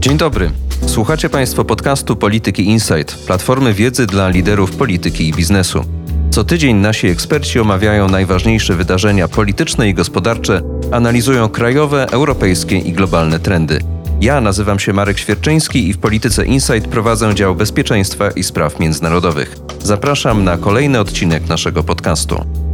Dzień 0.00 0.16
dobry. 0.16 0.50
Słuchacie 0.86 1.28
Państwo 1.28 1.64
podcastu 1.64 2.16
Polityki 2.16 2.64
Insight, 2.64 3.26
platformy 3.26 3.74
wiedzy 3.74 4.06
dla 4.06 4.28
liderów 4.28 4.76
polityki 4.76 5.28
i 5.28 5.32
biznesu. 5.32 5.84
Co 6.30 6.44
tydzień 6.44 6.76
nasi 6.76 7.06
eksperci 7.06 7.60
omawiają 7.60 8.08
najważniejsze 8.08 8.74
wydarzenia 8.74 9.28
polityczne 9.28 9.88
i 9.88 9.94
gospodarcze, 9.94 10.62
analizują 10.92 11.48
krajowe, 11.48 12.06
europejskie 12.10 12.78
i 12.78 12.92
globalne 12.92 13.38
trendy. 13.38 13.80
Ja 14.20 14.40
nazywam 14.40 14.78
się 14.78 14.92
Marek 14.92 15.18
Świerczyński 15.18 15.88
i 15.88 15.92
w 15.92 15.98
Polityce 15.98 16.46
Insight 16.46 16.88
prowadzę 16.88 17.34
dział 17.34 17.54
bezpieczeństwa 17.54 18.30
i 18.30 18.42
spraw 18.42 18.80
międzynarodowych. 18.80 19.56
Zapraszam 19.82 20.44
na 20.44 20.56
kolejny 20.56 21.00
odcinek 21.00 21.48
naszego 21.48 21.82
podcastu. 21.82 22.67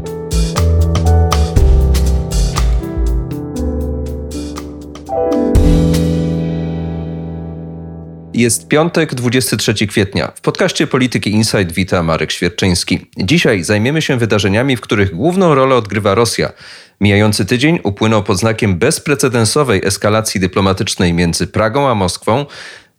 Jest 8.34 8.68
piątek, 8.68 9.14
23 9.14 9.86
kwietnia. 9.86 10.32
W 10.34 10.40
podcaście 10.40 10.86
Polityki 10.86 11.30
Insight 11.30 11.72
wita 11.72 12.02
Marek 12.02 12.32
Świerczyński. 12.32 13.06
Dzisiaj 13.18 13.64
zajmiemy 13.64 14.02
się 14.02 14.16
wydarzeniami, 14.16 14.76
w 14.76 14.80
których 14.80 15.14
główną 15.14 15.54
rolę 15.54 15.74
odgrywa 15.74 16.14
Rosja. 16.14 16.52
Mijający 17.00 17.44
tydzień 17.44 17.78
upłynął 17.82 18.22
pod 18.22 18.38
znakiem 18.38 18.78
bezprecedensowej 18.78 19.80
eskalacji 19.84 20.40
dyplomatycznej 20.40 21.12
między 21.12 21.46
Pragą 21.46 21.88
a 21.88 21.94
Moskwą, 21.94 22.46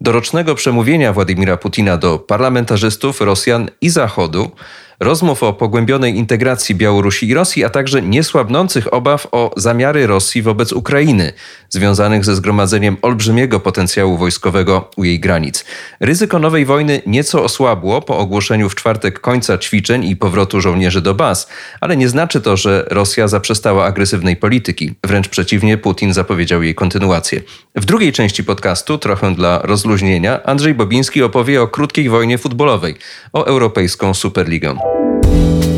do 0.02 0.12
rocznego 0.12 0.56
przemówienia 0.56 1.14
Władimira 1.14 1.58
Putina 1.58 1.98
do 1.98 2.20
parlamentarzystów, 2.20 3.22
Rosjan 3.22 3.70
i 3.82 3.90
Zachodu, 3.90 4.52
rozmów 5.00 5.44
o 5.44 5.54
pogłębionej 5.54 6.16
integracji 6.16 6.76
Białorusi 6.76 7.28
i 7.28 7.34
Rosji, 7.34 7.64
a 7.64 7.70
także 7.70 8.02
niesłabnących 8.02 8.94
obaw 8.94 9.28
o 9.32 9.52
zamiary 9.58 10.08
Rosji 10.08 10.42
wobec 10.42 10.72
Ukrainy, 10.72 11.34
związanych 11.70 12.26
ze 12.26 12.36
zgromadzeniem 12.36 12.98
olbrzymiego 13.02 13.60
potencjału 13.60 14.18
wojskowego 14.18 14.90
u 14.98 15.04
jej 15.04 15.20
granic. 15.20 15.66
Ryzyko 16.00 16.40
nowej 16.40 16.66
wojny 16.66 17.02
nieco 17.06 17.44
osłabło 17.44 18.02
po 18.02 18.18
ogłoszeniu 18.18 18.70
w 18.70 18.76
czwartek 18.76 19.20
końca 19.20 19.58
ćwiczeń 19.58 20.04
i 20.04 20.16
powrotu 20.16 20.62
żołnierzy 20.62 21.02
do 21.02 21.16
baz, 21.16 21.48
ale 21.82 21.98
nie 21.98 22.10
znaczy 22.10 22.42
to, 22.42 22.58
że 22.58 22.86
Rosja 22.90 23.28
zaprzestała 23.28 23.86
agresywnej 23.86 24.36
polityki. 24.36 24.94
Wręcz 25.04 25.30
przeciwnie, 25.30 25.78
Putin 25.78 26.14
zapowiedział 26.14 26.64
jej 26.64 26.76
kontynuację. 26.76 27.42
W 27.76 27.86
drugiej 27.86 28.14
części 28.14 28.44
podcastu, 28.44 28.98
trochę 28.98 29.36
dla 29.36 29.60
rozluźnienia, 29.64 30.44
Andrzej 30.44 30.74
Bobiński 30.74 31.24
opowie 31.24 31.62
o 31.62 31.68
krótkiej 31.68 32.10
wojnie 32.10 32.38
futbolowej, 32.38 32.96
o 33.34 33.46
europejską 33.46 34.14
Superligę. 34.14 34.85
Música 34.86 35.75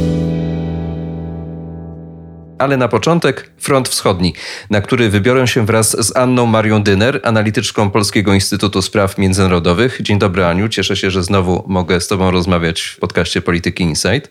Ale 2.59 2.77
na 2.77 2.87
początek 2.87 3.51
front 3.57 3.89
wschodni, 3.89 4.33
na 4.69 4.81
który 4.81 5.09
wybiorę 5.09 5.47
się 5.47 5.65
wraz 5.65 6.05
z 6.05 6.17
Anną 6.17 6.45
Marią 6.45 6.83
Dyner, 6.83 7.19
analityczką 7.23 7.89
Polskiego 7.89 8.33
Instytutu 8.33 8.81
Spraw 8.81 9.17
Międzynarodowych. 9.17 10.01
Dzień 10.01 10.19
dobry, 10.19 10.45
Aniu. 10.45 10.69
Cieszę 10.69 10.95
się, 10.95 11.11
że 11.11 11.23
znowu 11.23 11.63
mogę 11.67 12.01
z 12.01 12.07
Tobą 12.07 12.31
rozmawiać 12.31 12.81
w 12.81 12.99
podcaście 12.99 13.41
Polityki 13.41 13.83
Insight. 13.83 14.29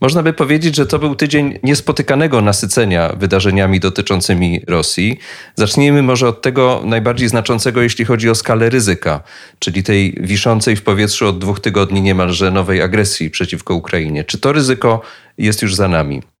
Można 0.00 0.22
by 0.22 0.32
powiedzieć, 0.32 0.76
że 0.76 0.86
to 0.86 0.98
był 0.98 1.14
tydzień 1.14 1.58
niespotykanego 1.62 2.40
nasycenia 2.40 3.12
wydarzeniami 3.16 3.80
dotyczącymi 3.80 4.62
Rosji. 4.68 5.18
Zacznijmy 5.54 6.02
może 6.02 6.28
od 6.28 6.42
tego 6.42 6.82
najbardziej 6.84 7.28
znaczącego, 7.28 7.82
jeśli 7.82 8.04
chodzi 8.04 8.30
o 8.30 8.34
skalę 8.34 8.70
ryzyka, 8.70 9.20
czyli 9.58 9.82
tej 9.82 10.18
wiszącej 10.20 10.76
w 10.76 10.82
powietrzu 10.82 11.28
od 11.28 11.38
dwóch 11.38 11.60
tygodni 11.60 12.02
niemalże 12.02 12.50
nowej 12.50 12.82
agresji 12.82 13.30
przeciwko 13.30 13.74
Ukrainie. 13.74 14.24
Czy 14.24 14.38
to 14.38 14.52
ryzyko 14.52 15.00
jest 15.38 15.62
już 15.62 15.74
za 15.74 15.88
nami? 15.88 16.31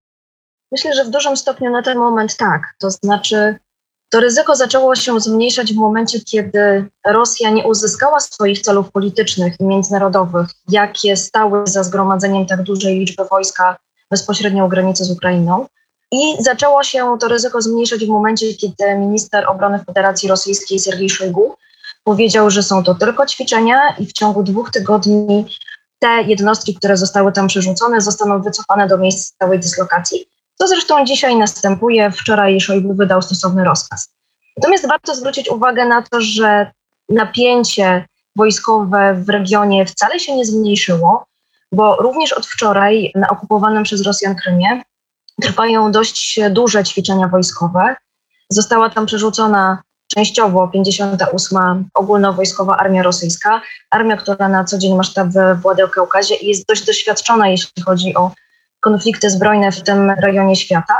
Myślę, 0.72 0.94
że 0.94 1.04
w 1.04 1.10
dużym 1.10 1.36
stopniu 1.36 1.70
na 1.70 1.82
ten 1.82 1.98
moment 1.98 2.36
tak. 2.36 2.62
To 2.78 2.90
znaczy, 2.90 3.56
to 4.10 4.20
ryzyko 4.20 4.56
zaczęło 4.56 4.94
się 4.94 5.20
zmniejszać 5.20 5.72
w 5.72 5.76
momencie, 5.76 6.20
kiedy 6.20 6.88
Rosja 7.06 7.50
nie 7.50 7.64
uzyskała 7.64 8.20
swoich 8.20 8.60
celów 8.60 8.90
politycznych 8.90 9.60
i 9.60 9.64
międzynarodowych, 9.64 10.46
jakie 10.68 11.16
stały 11.16 11.66
za 11.66 11.82
zgromadzeniem 11.82 12.46
tak 12.46 12.62
dużej 12.62 12.98
liczby 12.98 13.24
wojska 13.24 13.76
bezpośrednio 14.10 14.66
u 14.66 14.68
granicy 14.68 15.04
z 15.04 15.10
Ukrainą. 15.10 15.66
I 16.12 16.42
zaczęło 16.42 16.82
się 16.82 17.16
to 17.20 17.28
ryzyko 17.28 17.62
zmniejszać 17.62 18.04
w 18.04 18.08
momencie, 18.08 18.54
kiedy 18.54 18.94
minister 18.94 19.48
obrony 19.48 19.84
Federacji 19.86 20.28
Rosyjskiej 20.28 20.78
Sergiej 20.78 21.10
Szojgu 21.10 21.54
powiedział, 22.04 22.50
że 22.50 22.62
są 22.62 22.84
to 22.84 22.94
tylko 22.94 23.26
ćwiczenia 23.26 23.96
i 23.98 24.06
w 24.06 24.12
ciągu 24.12 24.42
dwóch 24.42 24.70
tygodni 24.70 25.46
te 25.98 26.22
jednostki, 26.22 26.74
które 26.74 26.96
zostały 26.96 27.32
tam 27.32 27.46
przerzucone, 27.46 28.00
zostaną 28.00 28.42
wycofane 28.42 28.88
do 28.88 28.98
miejsc 28.98 29.34
stałej 29.34 29.60
dyslokacji. 29.60 30.26
To 30.62 30.68
zresztą 30.68 31.04
dzisiaj 31.04 31.36
następuje. 31.36 32.10
Wczoraj 32.10 32.60
Szojgu 32.60 32.94
wydał 32.94 33.22
stosowny 33.22 33.64
rozkaz. 33.64 34.08
Natomiast 34.56 34.88
warto 34.88 35.14
zwrócić 35.14 35.48
uwagę 35.50 35.86
na 35.86 36.02
to, 36.02 36.20
że 36.20 36.70
napięcie 37.08 38.06
wojskowe 38.36 39.14
w 39.14 39.28
regionie 39.28 39.86
wcale 39.86 40.20
się 40.20 40.36
nie 40.36 40.44
zmniejszyło, 40.44 41.26
bo 41.72 41.96
również 41.96 42.32
od 42.32 42.46
wczoraj 42.46 43.12
na 43.14 43.28
okupowanym 43.28 43.82
przez 43.82 44.02
Rosjan 44.02 44.36
Krymie 44.36 44.82
trwają 45.42 45.92
dość 45.92 46.40
duże 46.50 46.84
ćwiczenia 46.84 47.28
wojskowe. 47.28 47.96
Została 48.48 48.90
tam 48.90 49.06
przerzucona 49.06 49.82
częściowo 50.14 50.68
58. 50.68 51.88
ogólnowojskowa 51.94 52.76
armia 52.76 53.02
rosyjska, 53.02 53.62
armia, 53.90 54.16
która 54.16 54.48
na 54.48 54.64
co 54.64 54.78
dzień 54.78 54.96
ma 54.96 55.02
sztab 55.02 55.28
w 55.28 55.62
Władykaukazie 55.62 56.34
i 56.34 56.48
jest 56.48 56.66
dość 56.68 56.84
doświadczona, 56.84 57.48
jeśli 57.48 57.82
chodzi 57.82 58.14
o 58.14 58.30
konflikty 58.82 59.30
zbrojne 59.30 59.72
w 59.72 59.82
tym 59.82 60.10
rejonie 60.10 60.56
świata 60.56 60.94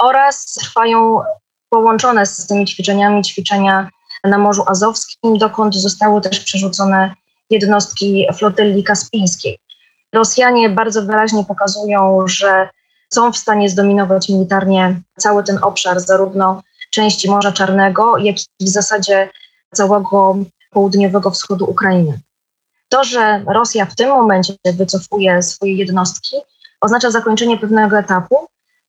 oraz 0.00 0.44
trwają 0.44 1.20
połączone 1.70 2.26
z 2.26 2.46
tymi 2.46 2.66
ćwiczeniami 2.66 3.22
ćwiczenia 3.22 3.88
na 4.24 4.38
Morzu 4.38 4.64
Azowskim, 4.66 5.38
dokąd 5.38 5.74
zostały 5.74 6.20
też 6.20 6.40
przerzucone 6.40 7.14
jednostki 7.50 8.26
flotyli 8.38 8.84
kaspijskiej. 8.84 9.58
Rosjanie 10.12 10.68
bardzo 10.68 11.02
wyraźnie 11.02 11.44
pokazują, 11.44 12.28
że 12.28 12.68
są 13.12 13.32
w 13.32 13.36
stanie 13.36 13.68
zdominować 13.68 14.28
militarnie 14.28 15.00
cały 15.18 15.44
ten 15.44 15.58
obszar, 15.62 16.00
zarówno 16.00 16.62
części 16.90 17.30
Morza 17.30 17.52
Czarnego, 17.52 18.18
jak 18.18 18.36
i 18.60 18.64
w 18.64 18.68
zasadzie 18.68 19.28
całego 19.74 20.36
południowego 20.70 21.30
wschodu 21.30 21.64
Ukrainy. 21.64 22.20
To, 22.88 23.04
że 23.04 23.44
Rosja 23.46 23.86
w 23.86 23.94
tym 23.94 24.08
momencie 24.08 24.54
wycofuje 24.74 25.42
swoje 25.42 25.74
jednostki, 25.74 26.36
oznacza 26.80 27.10
zakończenie 27.10 27.58
pewnego 27.58 27.98
etapu. 27.98 28.36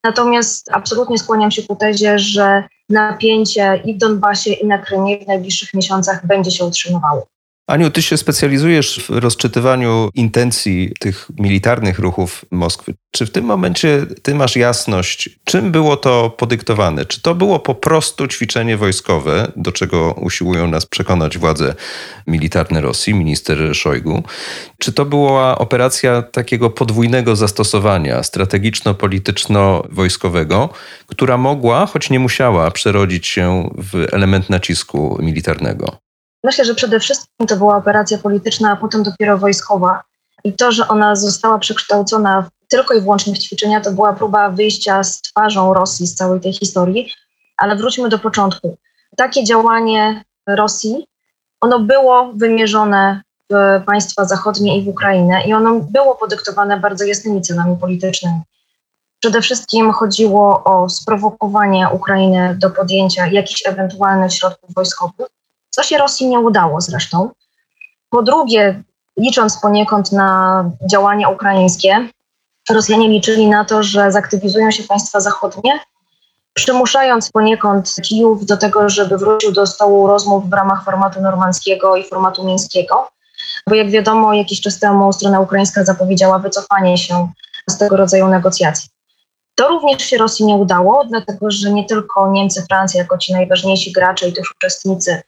Natomiast 0.04 0.70
absolutnie 0.72 1.18
skłaniam 1.18 1.52
się 1.52 1.64
ku 1.64 1.76
tezie, 1.76 2.20
że 2.20 2.64
napięcie 2.90 3.82
i 3.86 3.96
w 3.96 3.98
Donbasie, 3.98 4.54
i 4.54 4.68
na 4.68 4.78
Krymie 4.78 5.18
w 5.18 5.28
najbliższych 5.28 5.74
miesiącach 5.74 6.28
będzie 6.28 6.52
się 6.52 6.66
utrzymywało. 6.66 7.28
Aniu, 7.72 7.92
ty 7.92 8.02
się 8.02 8.18
specjalizujesz 8.18 9.06
w 9.10 9.10
rozczytywaniu 9.10 10.10
intencji 10.16 10.94
tych 11.00 11.28
militarnych 11.40 12.00
ruchów 12.00 12.46
Moskwy. 12.52 12.94
Czy 13.12 13.26
w 13.26 13.32
tym 13.32 13.46
momencie 13.46 14.06
ty 14.22 14.36
masz 14.36 14.56
jasność, 14.56 15.30
czym 15.44 15.72
było 15.72 15.98
to 15.98 16.30
podyktowane? 16.30 17.06
Czy 17.06 17.22
to 17.22 17.36
było 17.36 17.60
po 17.60 17.76
prostu 17.76 18.28
ćwiczenie 18.28 18.78
wojskowe, 18.78 19.52
do 19.56 19.72
czego 19.72 20.14
usiłują 20.14 20.68
nas 20.68 20.86
przekonać 20.86 21.38
władze 21.38 21.76
militarne 22.28 22.82
Rosji, 22.82 23.14
minister 23.14 23.76
Szojgu? 23.76 24.24
Czy 24.80 24.94
to 24.94 25.06
była 25.06 25.58
operacja 25.58 26.22
takiego 26.22 26.70
podwójnego 26.70 27.36
zastosowania 27.36 28.24
strategiczno-polityczno-wojskowego, 28.24 30.70
która 31.08 31.38
mogła, 31.38 31.86
choć 31.86 32.10
nie 32.10 32.20
musiała, 32.20 32.72
przerodzić 32.72 33.28
się 33.28 33.70
w 33.78 34.08
element 34.14 34.50
nacisku 34.50 35.18
militarnego? 35.22 36.11
Myślę, 36.44 36.66
że 36.66 36.76
przede 36.76 37.00
wszystkim 37.00 37.48
to 37.48 37.58
była 37.58 37.78
operacja 37.78 38.18
polityczna, 38.18 38.72
a 38.72 38.76
potem 38.76 39.04
dopiero 39.04 39.38
wojskowa. 39.38 40.04
I 40.44 40.54
to, 40.54 40.72
że 40.72 40.88
ona 40.88 41.16
została 41.16 41.60
przekształcona 41.60 42.50
tylko 42.68 42.94
i 42.94 43.02
wyłącznie 43.02 43.34
w 43.34 43.40
ćwiczenia, 43.40 43.82
to 43.82 43.92
była 43.92 44.14
próba 44.14 44.50
wyjścia 44.50 45.04
z 45.04 45.22
twarzą 45.22 45.74
Rosji 45.74 46.08
z 46.08 46.16
całej 46.16 46.42
tej 46.42 46.54
historii. 46.54 47.14
Ale 47.58 47.76
wróćmy 47.76 48.10
do 48.10 48.20
początku. 48.20 48.78
Takie 49.18 49.44
działanie 49.44 50.24
Rosji, 50.48 51.08
ono 51.62 51.80
było 51.80 52.34
wymierzone 52.36 53.22
w 53.50 53.84
państwa 53.86 54.26
zachodnie 54.26 54.78
i 54.78 54.84
w 54.84 54.88
Ukrainę 54.88 55.48
i 55.48 55.54
ono 55.54 55.80
było 55.80 56.16
podyktowane 56.16 56.80
bardzo 56.80 57.04
jasnymi 57.04 57.42
celami 57.42 57.78
politycznymi. 57.78 58.42
Przede 59.20 59.42
wszystkim 59.42 59.92
chodziło 59.92 60.64
o 60.64 60.90
sprowokowanie 60.90 61.90
Ukrainy 61.94 62.56
do 62.60 62.70
podjęcia 62.70 63.28
jakichś 63.28 63.68
ewentualnych 63.68 64.34
środków 64.34 64.74
wojskowych, 64.74 65.28
co 65.72 65.84
się 65.84 65.98
Rosji 65.98 66.28
nie 66.28 66.40
udało 66.40 66.82
zresztą. 66.82 67.30
Po 68.10 68.22
drugie, 68.22 68.84
licząc 69.18 69.62
poniekąd 69.62 70.12
na 70.12 70.64
działania 70.92 71.30
ukraińskie, 71.30 72.10
Rosjanie 72.70 73.10
liczyli 73.10 73.48
na 73.48 73.66
to, 73.66 73.84
że 73.84 74.12
zaktywizują 74.12 74.72
się 74.72 74.84
państwa 74.84 75.20
zachodnie, 75.20 75.80
przymuszając 76.54 77.32
poniekąd 77.32 77.96
Kijów 78.04 78.46
do 78.46 78.58
tego, 78.58 78.90
żeby 78.90 79.18
wrócił 79.18 79.52
do 79.52 79.68
stołu 79.68 80.08
rozmów 80.08 80.50
w 80.50 80.54
ramach 80.54 80.86
formatu 80.86 81.22
normandzkiego 81.22 81.96
i 81.96 82.04
formatu 82.04 82.46
mińskiego. 82.46 83.10
Bo 83.68 83.76
jak 83.76 83.90
wiadomo, 83.90 84.34
jakiś 84.34 84.62
czas 84.62 84.80
temu 84.80 85.14
strona 85.14 85.40
ukraińska 85.40 85.86
zapowiedziała 85.86 86.40
wycofanie 86.40 86.98
się 86.98 87.32
z 87.70 87.78
tego 87.78 87.98
rodzaju 87.98 88.28
negocjacji. 88.28 88.90
To 89.56 89.68
również 89.68 90.04
się 90.04 90.18
Rosji 90.18 90.46
nie 90.46 90.56
udało, 90.56 91.06
dlatego 91.06 91.52
że 91.52 91.72
nie 91.72 91.86
tylko 91.86 92.32
Niemcy, 92.32 92.66
Francja 92.70 93.02
jako 93.02 93.18
ci 93.18 93.34
najważniejsi 93.34 93.92
gracze 93.92 94.28
i 94.28 94.34
też 94.34 94.52
uczestnicy 94.56 95.22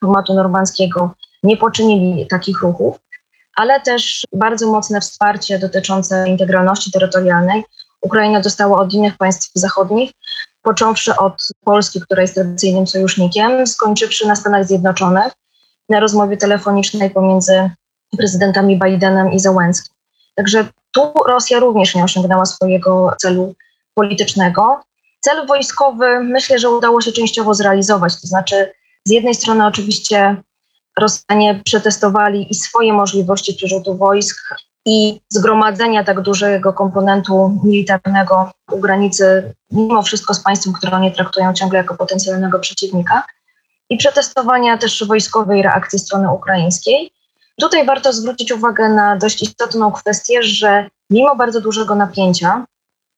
formatu 0.00 0.34
normandzkiego 0.34 1.10
nie 1.42 1.56
poczynili 1.56 2.26
takich 2.26 2.62
ruchów, 2.62 2.96
ale 3.56 3.80
też 3.80 4.26
bardzo 4.32 4.72
mocne 4.72 5.00
wsparcie 5.00 5.58
dotyczące 5.58 6.28
integralności 6.28 6.92
terytorialnej 6.92 7.64
Ukraina 8.00 8.40
dostała 8.40 8.80
od 8.80 8.92
innych 8.92 9.16
państw 9.16 9.50
zachodnich, 9.54 10.10
począwszy 10.62 11.16
od 11.16 11.48
Polski, 11.64 12.00
która 12.00 12.22
jest 12.22 12.34
tradycyjnym 12.34 12.86
sojusznikiem, 12.86 13.66
skończywszy 13.66 14.26
na 14.26 14.36
Stanach 14.36 14.66
Zjednoczonych, 14.66 15.32
na 15.88 16.00
rozmowie 16.00 16.36
telefonicznej 16.36 17.10
pomiędzy 17.10 17.70
prezydentami 18.16 18.78
Bidenem 18.78 19.32
i 19.32 19.38
Załęskim. 19.38 19.94
Także 20.34 20.66
tu 20.92 21.12
Rosja 21.26 21.58
również 21.58 21.94
nie 21.94 22.04
osiągnęła 22.04 22.44
swojego 22.44 23.14
celu 23.20 23.54
politycznego. 23.94 24.80
Cel 25.20 25.46
wojskowy 25.46 26.20
myślę, 26.20 26.58
że 26.58 26.70
udało 26.70 27.00
się 27.00 27.12
częściowo 27.12 27.54
zrealizować. 27.54 28.20
To 28.20 28.26
znaczy, 28.26 28.72
z 29.08 29.10
jednej 29.10 29.34
strony 29.34 29.66
oczywiście 29.66 30.36
Rosjanie 30.98 31.60
przetestowali 31.64 32.50
i 32.50 32.54
swoje 32.54 32.92
możliwości 32.92 33.54
przerzutu 33.54 33.96
wojsk 33.96 34.54
i 34.86 35.20
zgromadzenia 35.28 36.04
tak 36.04 36.20
dużego 36.20 36.72
komponentu 36.72 37.60
militarnego 37.64 38.50
u 38.72 38.78
granicy, 38.78 39.54
mimo 39.70 40.02
wszystko 40.02 40.34
z 40.34 40.42
państwem, 40.42 40.72
które 40.72 40.92
oni 40.92 41.12
traktują 41.12 41.54
ciągle 41.54 41.78
jako 41.78 41.94
potencjalnego 41.94 42.58
przeciwnika, 42.58 43.22
i 43.90 43.96
przetestowania 43.96 44.78
też 44.78 45.04
wojskowej 45.06 45.62
reakcji 45.62 45.98
strony 45.98 46.32
ukraińskiej. 46.32 47.12
Tutaj 47.60 47.86
warto 47.86 48.12
zwrócić 48.12 48.52
uwagę 48.52 48.88
na 48.88 49.16
dość 49.16 49.42
istotną 49.42 49.92
kwestię, 49.92 50.42
że 50.42 50.90
mimo 51.10 51.36
bardzo 51.36 51.60
dużego 51.60 51.94
napięcia 51.94 52.66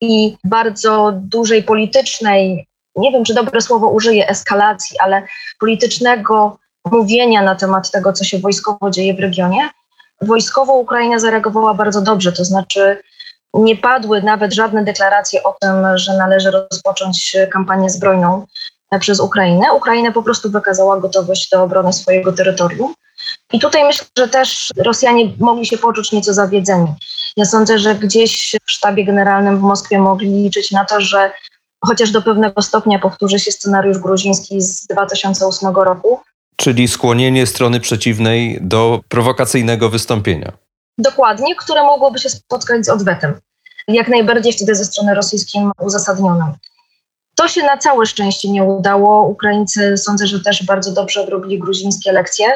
i 0.00 0.36
bardzo 0.44 1.12
dużej 1.14 1.62
politycznej, 1.62 2.68
nie 2.96 3.12
wiem 3.12 3.24
czy 3.24 3.34
dobre 3.34 3.60
słowo 3.60 3.88
użyję, 3.88 4.28
eskalacji, 4.28 4.96
ale 4.98 5.22
politycznego 5.60 6.58
mówienia 6.90 7.42
na 7.42 7.54
temat 7.54 7.90
tego, 7.90 8.12
co 8.12 8.24
się 8.24 8.38
wojskowo 8.38 8.90
dzieje 8.90 9.14
w 9.14 9.20
regionie, 9.20 9.68
wojskowo 10.20 10.72
Ukraina 10.72 11.18
zareagowała 11.18 11.74
bardzo 11.74 12.00
dobrze, 12.00 12.32
to 12.32 12.44
znaczy 12.44 13.02
nie 13.54 13.76
padły 13.76 14.22
nawet 14.22 14.54
żadne 14.54 14.84
deklaracje 14.84 15.42
o 15.42 15.56
tym, 15.60 15.98
że 15.98 16.16
należy 16.16 16.50
rozpocząć 16.50 17.36
kampanię 17.52 17.90
zbrojną 17.90 18.46
przez 19.00 19.20
Ukrainę. 19.20 19.72
Ukraina 19.72 20.12
po 20.12 20.22
prostu 20.22 20.50
wykazała 20.50 21.00
gotowość 21.00 21.50
do 21.50 21.62
obrony 21.62 21.92
swojego 21.92 22.32
terytorium. 22.32 22.94
I 23.52 23.60
tutaj 23.60 23.84
myślę, 23.84 24.06
że 24.18 24.28
też 24.28 24.70
Rosjanie 24.76 25.32
mogli 25.38 25.66
się 25.66 25.78
poczuć 25.78 26.12
nieco 26.12 26.34
zawiedzeni. 26.34 26.94
Ja 27.36 27.44
sądzę, 27.44 27.78
że 27.78 27.94
gdzieś 27.94 28.56
w 28.66 28.70
sztabie 28.70 29.04
generalnym 29.04 29.58
w 29.58 29.62
Moskwie 29.62 29.98
mogli 29.98 30.42
liczyć 30.42 30.70
na 30.70 30.84
to, 30.84 31.00
że 31.00 31.32
chociaż 31.86 32.10
do 32.10 32.22
pewnego 32.22 32.62
stopnia 32.62 32.98
powtórzy 32.98 33.38
się 33.38 33.52
scenariusz 33.52 33.98
gruziński 33.98 34.60
z 34.60 34.86
2008 34.86 35.74
roku, 35.74 36.20
Czyli 36.60 36.88
skłonienie 36.88 37.46
strony 37.46 37.80
przeciwnej 37.80 38.58
do 38.60 39.00
prowokacyjnego 39.08 39.90
wystąpienia. 39.90 40.52
Dokładnie, 40.98 41.54
które 41.56 41.82
mogłoby 41.82 42.18
się 42.18 42.28
spotkać 42.28 42.86
z 42.86 42.88
odwetem. 42.88 43.40
Jak 43.88 44.08
najbardziej 44.08 44.52
wtedy 44.52 44.74
ze 44.74 44.84
strony 44.84 45.14
rosyjskiej 45.14 45.62
uzasadnionym. 45.82 46.52
To 47.36 47.48
się 47.48 47.62
na 47.62 47.76
całe 47.76 48.06
szczęście 48.06 48.50
nie 48.50 48.64
udało. 48.64 49.26
Ukraińcy 49.26 49.96
sądzę, 49.96 50.26
że 50.26 50.40
też 50.40 50.64
bardzo 50.64 50.92
dobrze 50.92 51.20
odrobili 51.20 51.58
gruzińskie 51.58 52.12
lekcje 52.12 52.46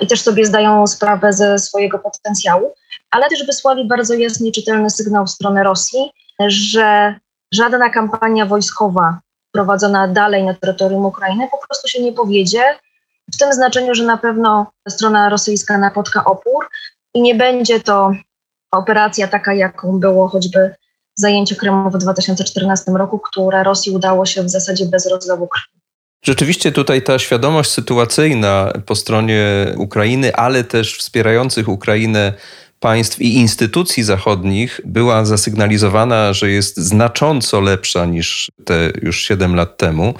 i 0.00 0.06
też 0.06 0.20
sobie 0.20 0.44
zdają 0.44 0.86
sprawę 0.86 1.32
ze 1.32 1.58
swojego 1.58 1.98
potencjału, 1.98 2.74
ale 3.10 3.28
też 3.28 3.46
wysłali 3.46 3.88
bardzo 3.88 4.14
jasny 4.14 4.52
czytelny 4.52 4.90
sygnał 4.90 5.26
w 5.26 5.30
stronę 5.30 5.62
Rosji, 5.62 6.10
że 6.48 7.14
żadna 7.54 7.90
kampania 7.90 8.46
wojskowa 8.46 9.18
prowadzona 9.52 10.08
dalej 10.08 10.44
na 10.44 10.54
terytorium 10.54 11.06
Ukrainy 11.06 11.48
po 11.50 11.66
prostu 11.66 11.88
się 11.88 12.02
nie 12.02 12.12
powiedzie 12.12 12.62
w 13.32 13.36
tym 13.36 13.52
znaczeniu, 13.52 13.94
że 13.94 14.04
na 14.04 14.16
pewno 14.16 14.66
strona 14.88 15.28
rosyjska 15.28 15.78
napotka 15.78 16.24
opór 16.24 16.68
i 17.14 17.22
nie 17.22 17.34
będzie 17.34 17.80
to 17.80 18.12
operacja 18.72 19.28
taka, 19.28 19.54
jaką 19.54 20.00
było 20.00 20.28
choćby 20.28 20.74
zajęcie 21.14 21.56
Krymu 21.56 21.90
w 21.90 21.98
2014 21.98 22.92
roku, 22.92 23.18
które 23.18 23.62
Rosji 23.62 23.92
udało 23.92 24.26
się 24.26 24.42
w 24.42 24.50
zasadzie 24.50 24.86
bez 24.86 25.06
rozlewu 25.06 25.48
krwi. 25.48 25.80
Rzeczywiście 26.24 26.72
tutaj 26.72 27.02
ta 27.02 27.18
świadomość 27.18 27.70
sytuacyjna 27.70 28.72
po 28.86 28.94
stronie 28.94 29.66
Ukrainy, 29.76 30.34
ale 30.34 30.64
też 30.64 30.98
wspierających 30.98 31.68
Ukrainę 31.68 32.32
państw 32.84 33.22
i 33.22 33.34
instytucji 33.34 34.02
zachodnich 34.02 34.80
była 34.84 35.24
zasygnalizowana, 35.24 36.32
że 36.32 36.50
jest 36.50 36.76
znacząco 36.76 37.60
lepsza 37.60 38.06
niż 38.06 38.50
te 38.64 38.90
już 39.02 39.22
7 39.22 39.54
lat 39.54 39.78
temu. 39.78 40.14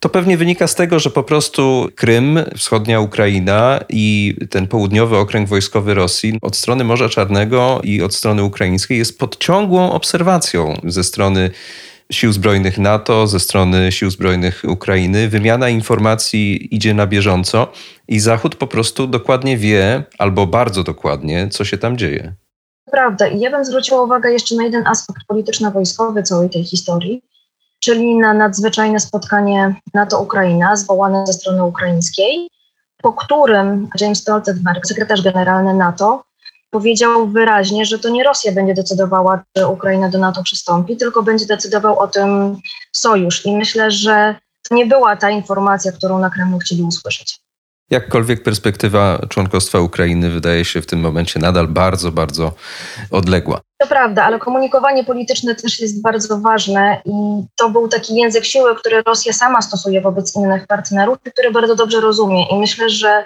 To 0.00 0.08
pewnie 0.08 0.36
wynika 0.36 0.66
z 0.66 0.74
tego, 0.74 0.98
że 0.98 1.10
po 1.10 1.22
prostu 1.22 1.88
Krym, 1.94 2.38
wschodnia 2.56 3.00
Ukraina 3.00 3.80
i 3.88 4.36
ten 4.50 4.66
południowy 4.66 5.16
okręg 5.16 5.48
wojskowy 5.48 5.94
Rosji 5.94 6.38
od 6.42 6.56
strony 6.56 6.84
Morza 6.84 7.08
Czarnego 7.08 7.80
i 7.84 8.02
od 8.02 8.14
strony 8.14 8.42
ukraińskiej 8.42 8.98
jest 8.98 9.18
pod 9.18 9.38
ciągłą 9.38 9.92
obserwacją 9.92 10.80
ze 10.84 11.04
strony 11.04 11.50
sił 12.12 12.32
zbrojnych 12.32 12.78
NATO, 12.78 13.26
ze 13.26 13.40
strony 13.40 13.92
sił 13.92 14.10
zbrojnych 14.10 14.62
Ukrainy. 14.68 15.28
Wymiana 15.28 15.68
informacji 15.68 16.74
idzie 16.74 16.94
na 16.94 17.06
bieżąco 17.06 17.72
i 18.08 18.20
Zachód 18.20 18.56
po 18.56 18.66
prostu 18.66 19.06
dokładnie 19.06 19.56
wie, 19.56 20.04
albo 20.18 20.46
bardzo 20.46 20.82
dokładnie, 20.82 21.48
co 21.48 21.64
się 21.64 21.78
tam 21.78 21.98
dzieje. 21.98 22.34
Prawda. 22.90 23.26
I 23.26 23.40
ja 23.40 23.50
bym 23.50 23.64
zwróciła 23.64 24.02
uwagę 24.02 24.32
jeszcze 24.32 24.54
na 24.54 24.64
jeden 24.64 24.86
aspekt 24.86 25.20
polityczno-wojskowy 25.28 26.22
całej 26.22 26.50
tej 26.50 26.64
historii, 26.64 27.22
czyli 27.80 28.16
na 28.16 28.34
nadzwyczajne 28.34 29.00
spotkanie 29.00 29.74
NATO-Ukraina 29.94 30.76
zwołane 30.76 31.26
ze 31.26 31.32
strony 31.32 31.64
ukraińskiej, 31.64 32.48
po 33.02 33.12
którym 33.12 33.88
James 34.00 34.18
Stoltenberg, 34.18 34.86
sekretarz 34.86 35.22
generalny 35.22 35.74
NATO, 35.74 36.24
powiedział 36.74 37.28
wyraźnie, 37.28 37.84
że 37.84 37.98
to 37.98 38.08
nie 38.08 38.24
Rosja 38.24 38.52
będzie 38.52 38.74
decydowała, 38.74 39.42
czy 39.56 39.66
Ukraina 39.66 40.08
do 40.08 40.18
NATO 40.18 40.42
przystąpi, 40.42 40.96
tylko 40.96 41.22
będzie 41.22 41.46
decydował 41.46 41.98
o 41.98 42.06
tym 42.06 42.56
sojusz. 42.92 43.46
I 43.46 43.56
myślę, 43.56 43.90
że 43.90 44.34
to 44.68 44.74
nie 44.74 44.86
była 44.86 45.16
ta 45.16 45.30
informacja, 45.30 45.92
którą 45.92 46.18
na 46.18 46.30
Kremlu 46.30 46.58
chcieli 46.58 46.82
usłyszeć. 46.82 47.38
Jakkolwiek 47.90 48.42
perspektywa 48.42 49.18
członkostwa 49.28 49.80
Ukrainy 49.80 50.30
wydaje 50.30 50.64
się 50.64 50.82
w 50.82 50.86
tym 50.86 51.00
momencie 51.00 51.40
nadal 51.40 51.68
bardzo, 51.68 52.12
bardzo 52.12 52.52
odległa. 53.10 53.60
To 53.78 53.86
prawda, 53.86 54.24
ale 54.24 54.38
komunikowanie 54.38 55.04
polityczne 55.04 55.54
też 55.54 55.80
jest 55.80 56.02
bardzo 56.02 56.38
ważne 56.38 57.02
i 57.04 57.12
to 57.56 57.70
był 57.70 57.88
taki 57.88 58.14
język 58.14 58.44
siły, 58.44 58.76
który 58.76 59.02
Rosja 59.02 59.32
sama 59.32 59.62
stosuje 59.62 60.00
wobec 60.00 60.36
innych 60.36 60.66
partnerów, 60.66 61.18
który 61.32 61.50
bardzo 61.50 61.74
dobrze 61.74 62.00
rozumie. 62.00 62.48
I 62.50 62.58
myślę, 62.58 62.90
że 62.90 63.24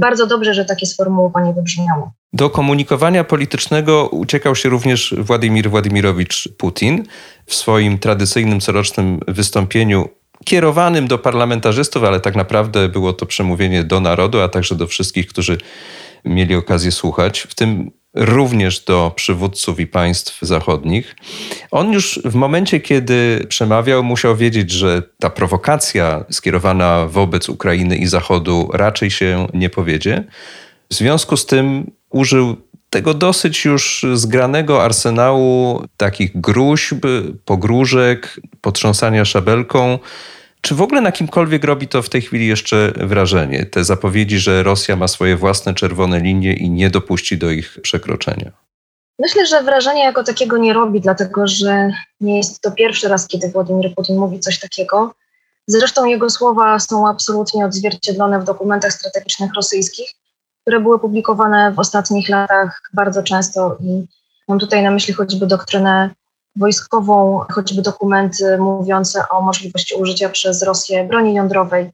bardzo 0.00 0.26
dobrze, 0.26 0.54
że 0.54 0.64
takie 0.64 0.86
sformułowanie 0.86 1.52
wybrzmiało. 1.52 2.12
Do 2.32 2.50
komunikowania 2.50 3.24
politycznego 3.24 4.08
uciekał 4.08 4.56
się 4.56 4.68
również 4.68 5.14
Władimir 5.18 5.70
Władimirowicz 5.70 6.48
Putin 6.58 7.04
w 7.46 7.54
swoim 7.54 7.98
tradycyjnym 7.98 8.60
corocznym 8.60 9.20
wystąpieniu 9.28 10.08
kierowanym 10.44 11.08
do 11.08 11.18
parlamentarzystów, 11.18 12.04
ale 12.04 12.20
tak 12.20 12.36
naprawdę 12.36 12.88
było 12.88 13.12
to 13.12 13.26
przemówienie 13.26 13.84
do 13.84 14.00
narodu, 14.00 14.40
a 14.40 14.48
także 14.48 14.74
do 14.74 14.86
wszystkich, 14.86 15.26
którzy 15.26 15.58
mieli 16.24 16.54
okazję 16.54 16.92
słuchać, 16.92 17.40
w 17.40 17.54
tym 17.54 17.90
również 18.14 18.80
do 18.84 19.12
przywódców 19.16 19.80
i 19.80 19.86
państw 19.86 20.38
zachodnich. 20.42 21.16
On 21.70 21.92
już 21.92 22.20
w 22.24 22.34
momencie, 22.34 22.80
kiedy 22.80 23.46
przemawiał, 23.48 24.04
musiał 24.04 24.36
wiedzieć, 24.36 24.70
że 24.70 25.02
ta 25.18 25.30
prowokacja 25.30 26.24
skierowana 26.30 27.06
wobec 27.06 27.48
Ukrainy 27.48 27.96
i 27.96 28.06
Zachodu 28.06 28.70
raczej 28.72 29.10
się 29.10 29.46
nie 29.54 29.70
powiedzie. 29.70 30.24
W 30.90 30.94
związku 30.94 31.36
z 31.36 31.46
tym 31.46 31.90
użył 32.10 32.56
tego 32.90 33.14
dosyć 33.14 33.64
już 33.64 34.06
zgranego 34.14 34.84
arsenału 34.84 35.84
takich 35.96 36.40
gruźb, 36.40 37.06
pogróżek, 37.44 38.40
potrząsania 38.60 39.24
szabelką. 39.24 39.98
Czy 40.60 40.74
w 40.74 40.82
ogóle 40.82 41.00
na 41.00 41.12
kimkolwiek 41.12 41.64
robi 41.64 41.88
to 41.88 42.02
w 42.02 42.08
tej 42.08 42.22
chwili 42.22 42.46
jeszcze 42.46 42.92
wrażenie? 42.96 43.66
Te 43.66 43.84
zapowiedzi, 43.84 44.38
że 44.38 44.62
Rosja 44.62 44.96
ma 44.96 45.08
swoje 45.08 45.36
własne 45.36 45.74
czerwone 45.74 46.20
linie 46.20 46.54
i 46.54 46.70
nie 46.70 46.90
dopuści 46.90 47.38
do 47.38 47.50
ich 47.50 47.78
przekroczenia? 47.82 48.52
Myślę, 49.18 49.46
że 49.46 49.62
wrażenia 49.62 50.04
jako 50.04 50.24
takiego 50.24 50.56
nie 50.56 50.72
robi, 50.72 51.00
dlatego 51.00 51.46
że 51.46 51.90
nie 52.20 52.36
jest 52.36 52.60
to 52.60 52.70
pierwszy 52.70 53.08
raz, 53.08 53.26
kiedy 53.26 53.48
Władimir 53.48 53.94
Putin 53.94 54.18
mówi 54.18 54.40
coś 54.40 54.58
takiego. 54.58 55.14
Zresztą 55.66 56.04
jego 56.04 56.30
słowa 56.30 56.78
są 56.78 57.08
absolutnie 57.08 57.64
odzwierciedlone 57.64 58.40
w 58.40 58.44
dokumentach 58.44 58.92
strategicznych 58.92 59.54
rosyjskich 59.54 60.10
które 60.62 60.80
były 60.80 60.98
publikowane 60.98 61.72
w 61.72 61.78
ostatnich 61.78 62.28
latach 62.28 62.82
bardzo 62.92 63.22
często 63.22 63.76
i 63.80 64.06
mam 64.48 64.58
tutaj 64.58 64.82
na 64.82 64.90
myśli 64.90 65.14
choćby 65.14 65.46
doktrynę 65.46 66.10
wojskową, 66.56 67.44
choćby 67.52 67.82
dokumenty 67.82 68.58
mówiące 68.58 69.28
o 69.28 69.40
możliwości 69.40 69.94
użycia 69.94 70.28
przez 70.28 70.62
Rosję 70.62 71.04
broni 71.04 71.34
jądrowej. 71.34 71.90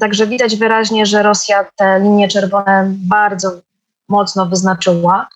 Także 0.00 0.26
widać 0.26 0.56
wyraźnie, 0.56 1.06
że 1.06 1.22
Rosja 1.22 1.66
te 1.76 2.00
linie 2.00 2.28
czerwone 2.28 2.90
bardzo 2.90 3.52
mocno 4.08 4.46
wyznaczyła. 4.46 5.28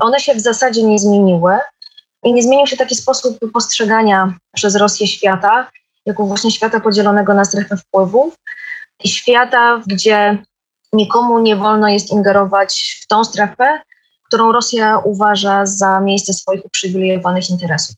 One 0.00 0.20
się 0.20 0.34
w 0.34 0.40
zasadzie 0.40 0.82
nie 0.82 0.98
zmieniły. 0.98 1.58
I 2.24 2.32
nie 2.32 2.42
zmienił 2.42 2.66
się 2.66 2.76
taki 2.76 2.94
sposób 2.94 3.38
postrzegania 3.52 4.34
przez 4.52 4.76
Rosję 4.76 5.06
świata, 5.06 5.70
jako 6.06 6.26
właśnie 6.26 6.50
świata 6.50 6.80
podzielonego 6.80 7.34
na 7.34 7.44
strefę 7.44 7.76
wpływów 7.76 8.34
i 9.04 9.08
świata, 9.08 9.82
gdzie 9.86 10.38
nikomu 10.92 11.38
nie 11.38 11.56
wolno 11.56 11.88
jest 11.88 12.10
ingerować 12.10 13.00
w 13.02 13.06
tą 13.06 13.24
strefę, 13.24 13.80
którą 14.26 14.52
Rosja 14.52 14.98
uważa 14.98 15.66
za 15.66 16.00
miejsce 16.00 16.32
swoich 16.32 16.64
uprzywilejowanych 16.64 17.50
interesów. 17.50 17.96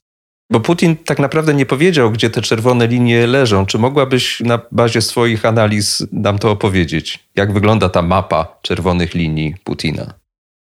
Bo 0.49 0.59
Putin 0.59 0.97
tak 0.97 1.19
naprawdę 1.19 1.53
nie 1.53 1.65
powiedział, 1.65 2.11
gdzie 2.11 2.29
te 2.29 2.41
czerwone 2.41 2.87
linie 2.87 3.27
leżą. 3.27 3.65
Czy 3.65 3.77
mogłabyś 3.77 4.39
na 4.39 4.59
bazie 4.71 5.01
swoich 5.01 5.45
analiz 5.45 6.03
nam 6.11 6.39
to 6.39 6.51
opowiedzieć? 6.51 7.29
Jak 7.35 7.53
wygląda 7.53 7.89
ta 7.89 8.01
mapa 8.01 8.59
czerwonych 8.61 9.13
linii 9.13 9.55
Putina? 9.63 10.13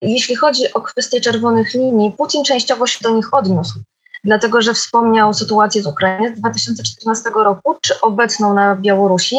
Jeśli 0.01 0.35
chodzi 0.35 0.73
o 0.73 0.81
kwestię 0.81 1.21
czerwonych 1.21 1.73
linii, 1.73 2.11
Putin 2.11 2.43
częściowo 2.43 2.87
się 2.87 2.99
do 3.01 3.09
nich 3.09 3.33
odniósł, 3.33 3.79
dlatego 4.23 4.61
że 4.61 4.73
wspomniał 4.73 5.33
sytuację 5.33 5.81
z 5.81 5.87
Ukrainy 5.87 6.35
z 6.35 6.39
2014 6.39 7.29
roku, 7.35 7.77
czy 7.81 8.01
obecną 8.01 8.53
na 8.53 8.75
Białorusi, 8.75 9.35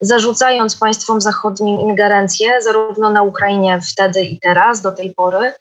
zarzucając 0.00 0.76
państwom 0.76 1.20
zachodnim 1.20 1.80
ingerencję 1.80 2.62
zarówno 2.62 3.10
na 3.10 3.22
Ukrainie 3.22 3.80
wtedy 3.92 4.22
i 4.22 4.40
teraz, 4.40 4.80
do 4.80 4.92
tej 4.92 5.14
pory, 5.14 5.52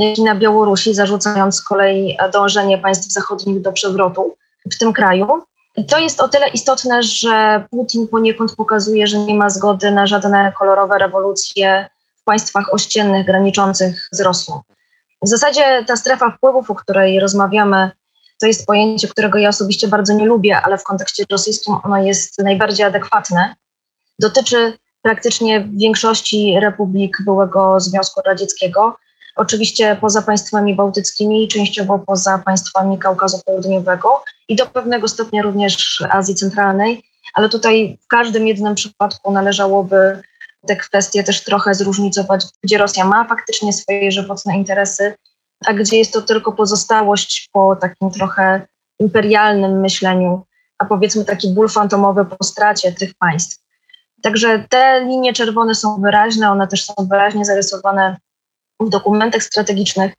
jak 0.00 0.18
i 0.18 0.22
na 0.22 0.34
Białorusi, 0.34 0.94
zarzucając 0.94 1.56
z 1.56 1.62
kolei 1.62 2.16
dążenie 2.32 2.78
państw 2.78 3.12
zachodnich 3.12 3.60
do 3.60 3.72
przewrotu 3.72 4.36
w 4.72 4.78
tym 4.78 4.92
kraju. 4.92 5.42
To 5.88 5.98
jest 5.98 6.20
o 6.20 6.28
tyle 6.28 6.48
istotne, 6.48 7.02
że 7.02 7.64
Putin 7.70 8.08
poniekąd 8.08 8.56
pokazuje, 8.56 9.06
że 9.06 9.18
nie 9.18 9.34
ma 9.34 9.50
zgody 9.50 9.90
na 9.90 10.06
żadne 10.06 10.52
kolorowe 10.58 10.98
rewolucje 10.98 11.88
w 12.16 12.24
państwach 12.24 12.74
ościennych 12.74 13.26
graniczących 13.26 14.08
z 14.12 14.20
Rosją. 14.20 14.60
W 15.22 15.28
zasadzie 15.28 15.84
ta 15.86 15.96
strefa 15.96 16.30
wpływów, 16.30 16.70
o 16.70 16.74
której 16.74 17.20
rozmawiamy, 17.20 17.90
to 18.40 18.46
jest 18.46 18.66
pojęcie, 18.66 19.08
którego 19.08 19.38
ja 19.38 19.48
osobiście 19.48 19.88
bardzo 19.88 20.12
nie 20.12 20.26
lubię, 20.26 20.60
ale 20.60 20.78
w 20.78 20.84
kontekście 20.84 21.24
rosyjskim 21.30 21.74
ono 21.84 21.98
jest 21.98 22.38
najbardziej 22.38 22.86
adekwatne. 22.86 23.54
Dotyczy 24.18 24.78
praktycznie 25.02 25.68
większości 25.72 26.56
republik 26.60 27.16
byłego 27.24 27.80
Związku 27.80 28.20
Radzieckiego, 28.26 28.96
oczywiście 29.36 29.96
poza 30.00 30.22
państwami 30.22 30.74
bałtyckimi, 30.74 31.48
częściowo 31.48 31.98
poza 31.98 32.38
państwami 32.38 32.98
Kaukazu 32.98 33.40
Południowego 33.46 34.24
i 34.48 34.56
do 34.56 34.66
pewnego 34.66 35.08
stopnia 35.08 35.42
również 35.42 36.04
Azji 36.10 36.34
Centralnej, 36.34 37.02
ale 37.34 37.48
tutaj 37.48 37.98
w 38.02 38.06
każdym 38.06 38.46
jednym 38.46 38.74
przypadku 38.74 39.32
należałoby 39.32 40.22
te 40.66 40.76
kwestie 40.76 41.24
też 41.24 41.44
trochę 41.44 41.74
zróżnicować, 41.74 42.46
gdzie 42.62 42.78
Rosja 42.78 43.04
ma 43.04 43.24
faktycznie 43.24 43.72
swoje 43.72 44.12
żywotne 44.12 44.56
interesy, 44.56 45.14
a 45.66 45.72
gdzie 45.72 45.98
jest 45.98 46.12
to 46.12 46.22
tylko 46.22 46.52
pozostałość 46.52 47.48
po 47.52 47.76
takim 47.76 48.10
trochę 48.10 48.66
imperialnym 49.00 49.80
myśleniu, 49.80 50.42
a 50.78 50.84
powiedzmy 50.84 51.24
taki 51.24 51.48
ból 51.48 51.68
fantomowy 51.68 52.24
po 52.24 52.44
stracie 52.44 52.92
tych 52.92 53.14
państw. 53.14 53.60
Także 54.22 54.64
te 54.68 55.04
linie 55.04 55.32
czerwone 55.32 55.74
są 55.74 56.00
wyraźne, 56.00 56.50
one 56.50 56.68
też 56.68 56.84
są 56.84 56.94
wyraźnie 57.10 57.44
zarysowane 57.44 58.16
w 58.86 58.88
dokumentach 58.88 59.42
strategicznych. 59.42 60.12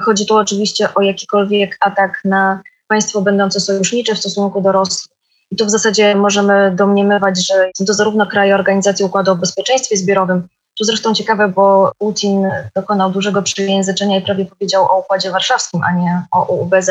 Chodzi 0.00 0.26
tu 0.26 0.36
oczywiście 0.36 0.94
o 0.94 1.02
jakikolwiek 1.02 1.76
atak 1.80 2.20
na 2.24 2.62
państwo 2.88 3.22
będące 3.22 3.60
sojusznicze 3.60 4.14
w 4.14 4.18
stosunku 4.18 4.60
do 4.60 4.72
Rosji. 4.72 5.10
I 5.50 5.56
tu 5.56 5.66
w 5.66 5.70
zasadzie 5.70 6.14
możemy 6.14 6.72
domniemywać, 6.76 7.46
że 7.46 7.70
są 7.76 7.84
to 7.84 7.94
zarówno 7.94 8.26
kraje 8.26 8.54
Organizacji 8.54 9.04
Układu 9.04 9.32
o 9.32 9.36
Bezpieczeństwie 9.36 9.96
Zbiorowym, 9.96 10.48
tu 10.78 10.84
zresztą 10.84 11.14
ciekawe, 11.14 11.48
bo 11.48 11.92
Putin 11.98 12.50
dokonał 12.74 13.10
dużego 13.10 13.42
przejęzyczenia 13.42 14.18
i 14.18 14.22
prawie 14.22 14.46
powiedział 14.46 14.84
o 14.84 14.98
Układzie 15.00 15.30
Warszawskim, 15.30 15.82
a 15.82 15.92
nie 15.92 16.22
o 16.32 16.44
UBZ. 16.44 16.90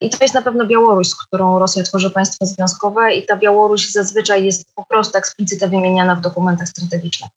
I 0.00 0.10
to 0.10 0.18
jest 0.20 0.34
na 0.34 0.42
pewno 0.42 0.66
Białoruś, 0.66 1.08
z 1.08 1.14
którą 1.14 1.58
Rosja 1.58 1.82
tworzy 1.82 2.10
państwo 2.10 2.46
związkowe 2.46 3.14
i 3.14 3.26
ta 3.26 3.36
Białoruś 3.36 3.90
zazwyczaj 3.90 4.44
jest 4.44 4.74
po 4.74 4.84
prostu 4.84 5.18
eksplicytnie 5.18 5.68
wymieniana 5.68 6.14
w 6.14 6.20
dokumentach 6.20 6.68
strategicznych. 6.68 7.30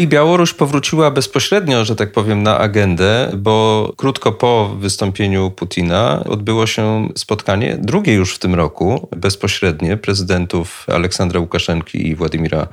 I 0.00 0.08
Białoruś 0.08 0.54
powróciła 0.54 1.10
bezpośrednio, 1.10 1.84
że 1.84 1.96
tak 1.96 2.12
powiem, 2.12 2.42
na 2.42 2.58
agendę, 2.58 3.32
bo 3.36 3.92
krótko 3.96 4.32
po 4.32 4.76
wystąpieniu 4.78 5.50
Putina 5.50 6.24
odbyło 6.28 6.66
się 6.66 7.08
spotkanie, 7.16 7.78
drugie 7.80 8.14
już 8.14 8.34
w 8.34 8.38
tym 8.38 8.54
roku, 8.54 9.08
bezpośrednie 9.16 9.96
prezydentów 9.96 10.86
Aleksandra 10.88 11.40
Łukaszenki 11.40 12.08
i 12.08 12.14
Władimira 12.14 12.66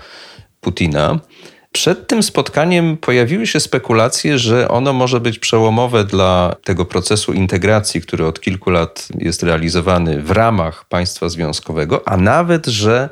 Putina. 0.61 1.19
Przed 1.71 2.07
tym 2.07 2.23
spotkaniem 2.23 2.97
pojawiły 2.97 3.47
się 3.47 3.59
spekulacje, 3.59 4.39
że 4.39 4.67
ono 4.67 4.93
może 4.93 5.19
być 5.19 5.39
przełomowe 5.39 6.03
dla 6.03 6.55
tego 6.63 6.85
procesu 6.85 7.33
integracji, 7.33 8.01
który 8.01 8.25
od 8.25 8.41
kilku 8.41 8.69
lat 8.69 9.07
jest 9.19 9.43
realizowany 9.43 10.21
w 10.21 10.31
ramach 10.31 10.85
państwa 10.85 11.29
związkowego, 11.29 12.07
a 12.07 12.17
nawet, 12.17 12.65
że 12.65 13.09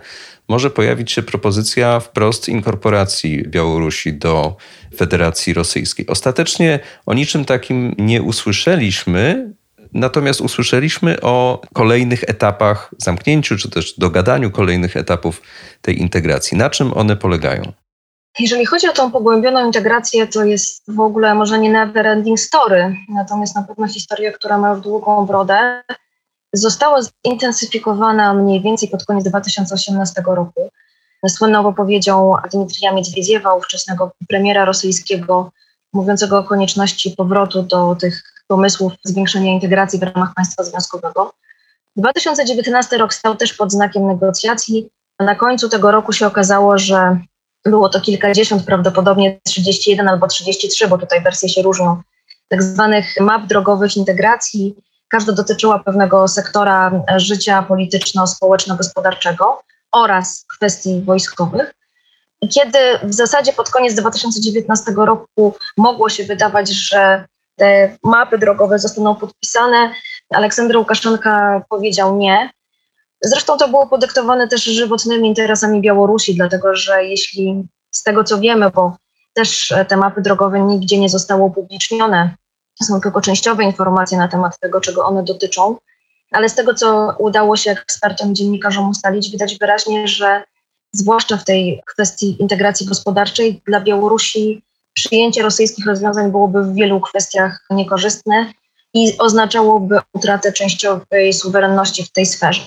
może 0.48 0.70
pojawić 0.70 1.12
się 1.12 1.24
propozycja 1.24 2.00
wprost 2.00 2.50
inkorporacji 2.50 3.44
Białorusi 3.48 4.14
do 4.14 4.56
Federacji 4.96 5.54
Rosyjskiej. 5.54 6.08
Ostatecznie 6.08 6.80
o 7.06 7.14
niczym 7.14 7.46
takim 7.46 7.96
nie 7.98 8.22
usłyszeliśmy, 8.22 9.54
Natomiast 9.96 10.42
usłyszeliśmy 10.42 11.22
o 11.22 11.62
kolejnych 11.74 12.24
etapach 12.24 12.92
zamknięciu, 12.98 13.58
czy 13.58 13.70
też 13.70 14.00
dogadaniu 14.00 14.52
kolejnych 14.52 14.98
etapów 14.98 15.42
tej 15.82 16.02
integracji. 16.02 16.58
Na 16.58 16.70
czym 16.70 16.94
one 16.94 17.16
polegają? 17.18 17.72
Jeżeli 18.40 18.66
chodzi 18.66 18.88
o 18.88 18.94
tą 18.94 19.12
pogłębioną 19.12 19.66
integrację, 19.66 20.28
to 20.28 20.44
jest 20.44 20.84
w 20.88 21.00
ogóle 21.00 21.36
może 21.36 21.60
nie 21.60 21.70
never 21.70 22.08
ending 22.08 22.40
story, 22.40 22.96
natomiast 23.10 23.56
na 23.56 23.64
pewno 23.64 23.88
historia, 23.88 24.32
która 24.32 24.58
ma 24.58 24.70
już 24.70 24.82
długą 24.82 25.25
brodę, 25.25 25.84
została 26.57 27.00
zintensyfikowana 27.27 28.33
mniej 28.33 28.62
więcej 28.62 28.89
pod 28.89 29.05
koniec 29.05 29.25
2018 29.25 30.24
roku. 30.27 30.69
Słynną 31.27 31.63
wypowiedzią 31.63 32.33
Dmitrija 32.51 32.93
Miedwiediewa, 32.93 33.53
ówczesnego 33.53 34.12
premiera 34.27 34.65
rosyjskiego, 34.65 35.51
mówiącego 35.93 36.39
o 36.39 36.43
konieczności 36.43 37.12
powrotu 37.12 37.63
do 37.63 37.95
tych 37.95 38.24
pomysłów 38.47 38.93
zwiększenia 39.03 39.51
integracji 39.51 40.00
w 40.00 40.03
ramach 40.03 40.33
państwa 40.35 40.63
związkowego. 40.63 41.33
2019 41.95 42.97
rok 42.97 43.13
stał 43.13 43.35
też 43.35 43.53
pod 43.53 43.71
znakiem 43.71 44.07
negocjacji. 44.07 44.89
Na 45.19 45.35
końcu 45.35 45.69
tego 45.69 45.91
roku 45.91 46.13
się 46.13 46.27
okazało, 46.27 46.77
że 46.77 47.19
było 47.65 47.89
to 47.89 48.01
kilkadziesiąt, 48.01 48.63
prawdopodobnie 48.63 49.39
31 49.43 50.07
albo 50.07 50.27
33, 50.27 50.88
bo 50.88 50.97
tutaj 50.97 51.21
wersje 51.21 51.50
się 51.50 51.62
różnią, 51.62 52.01
tak 52.47 52.63
zwanych 52.63 53.19
map 53.19 53.47
drogowych 53.47 53.97
integracji. 53.97 54.75
Każda 55.15 55.34
dotyczyła 55.34 55.79
pewnego 55.79 56.27
sektora 56.27 57.03
życia 57.17 57.63
polityczno-społeczno-gospodarczego 57.63 59.62
oraz 59.91 60.45
kwestii 60.55 61.01
wojskowych. 61.01 61.74
Kiedy 62.50 62.79
w 63.03 63.13
zasadzie 63.13 63.53
pod 63.53 63.69
koniec 63.69 63.95
2019 63.95 64.91
roku 64.98 65.55
mogło 65.77 66.10
się 66.10 66.24
wydawać, 66.24 66.69
że 66.69 67.25
te 67.55 67.98
mapy 68.03 68.38
drogowe 68.38 68.79
zostaną 68.79 69.15
podpisane, 69.15 69.93
Aleksander 70.34 70.77
Łukaszenka 70.77 71.62
powiedział 71.69 72.17
nie. 72.17 72.50
Zresztą 73.22 73.57
to 73.57 73.67
było 73.67 73.88
podyktowane 73.88 74.48
też 74.48 74.63
żywotnymi 74.63 75.27
interesami 75.27 75.81
Białorusi, 75.81 76.36
dlatego 76.36 76.75
że 76.75 77.03
jeśli 77.03 77.67
z 77.91 78.03
tego 78.03 78.24
co 78.24 78.39
wiemy, 78.39 78.69
bo 78.69 78.98
też 79.34 79.74
te 79.88 79.98
mapy 79.98 80.22
drogowe 80.22 80.60
nigdzie 80.60 81.00
nie 81.00 81.10
zostały 81.10 81.43
upublicznione, 81.43 82.36
są 82.84 83.01
tylko 83.01 83.22
częściowe 83.22 83.63
informacje 83.63 84.17
na 84.17 84.27
temat 84.27 84.60
tego, 84.60 84.82
czego 84.82 85.05
one 85.05 85.24
dotyczą, 85.24 85.77
ale 86.32 86.50
z 86.50 86.55
tego 86.55 86.74
co 86.74 87.15
udało 87.20 87.58
się 87.58 87.72
ekspertom, 87.72 88.36
dziennikarzom 88.36 88.89
ustalić, 88.89 89.32
widać 89.32 89.58
wyraźnie, 89.58 90.08
że 90.08 90.44
zwłaszcza 90.94 91.38
w 91.38 91.46
tej 91.46 91.82
kwestii 91.86 92.41
integracji 92.41 92.86
gospodarczej 92.86 93.62
dla 93.67 93.82
Białorusi 93.82 94.63
przyjęcie 94.94 95.44
rosyjskich 95.44 95.86
rozwiązań 95.86 96.32
byłoby 96.32 96.63
w 96.63 96.74
wielu 96.74 97.01
kwestiach 97.01 97.65
niekorzystne 97.70 98.53
i 98.94 99.17
oznaczałoby 99.17 100.00
utratę 100.13 100.53
częściowej 100.53 101.34
suwerenności 101.34 102.03
w 102.03 102.12
tej 102.12 102.25
sferze. 102.25 102.62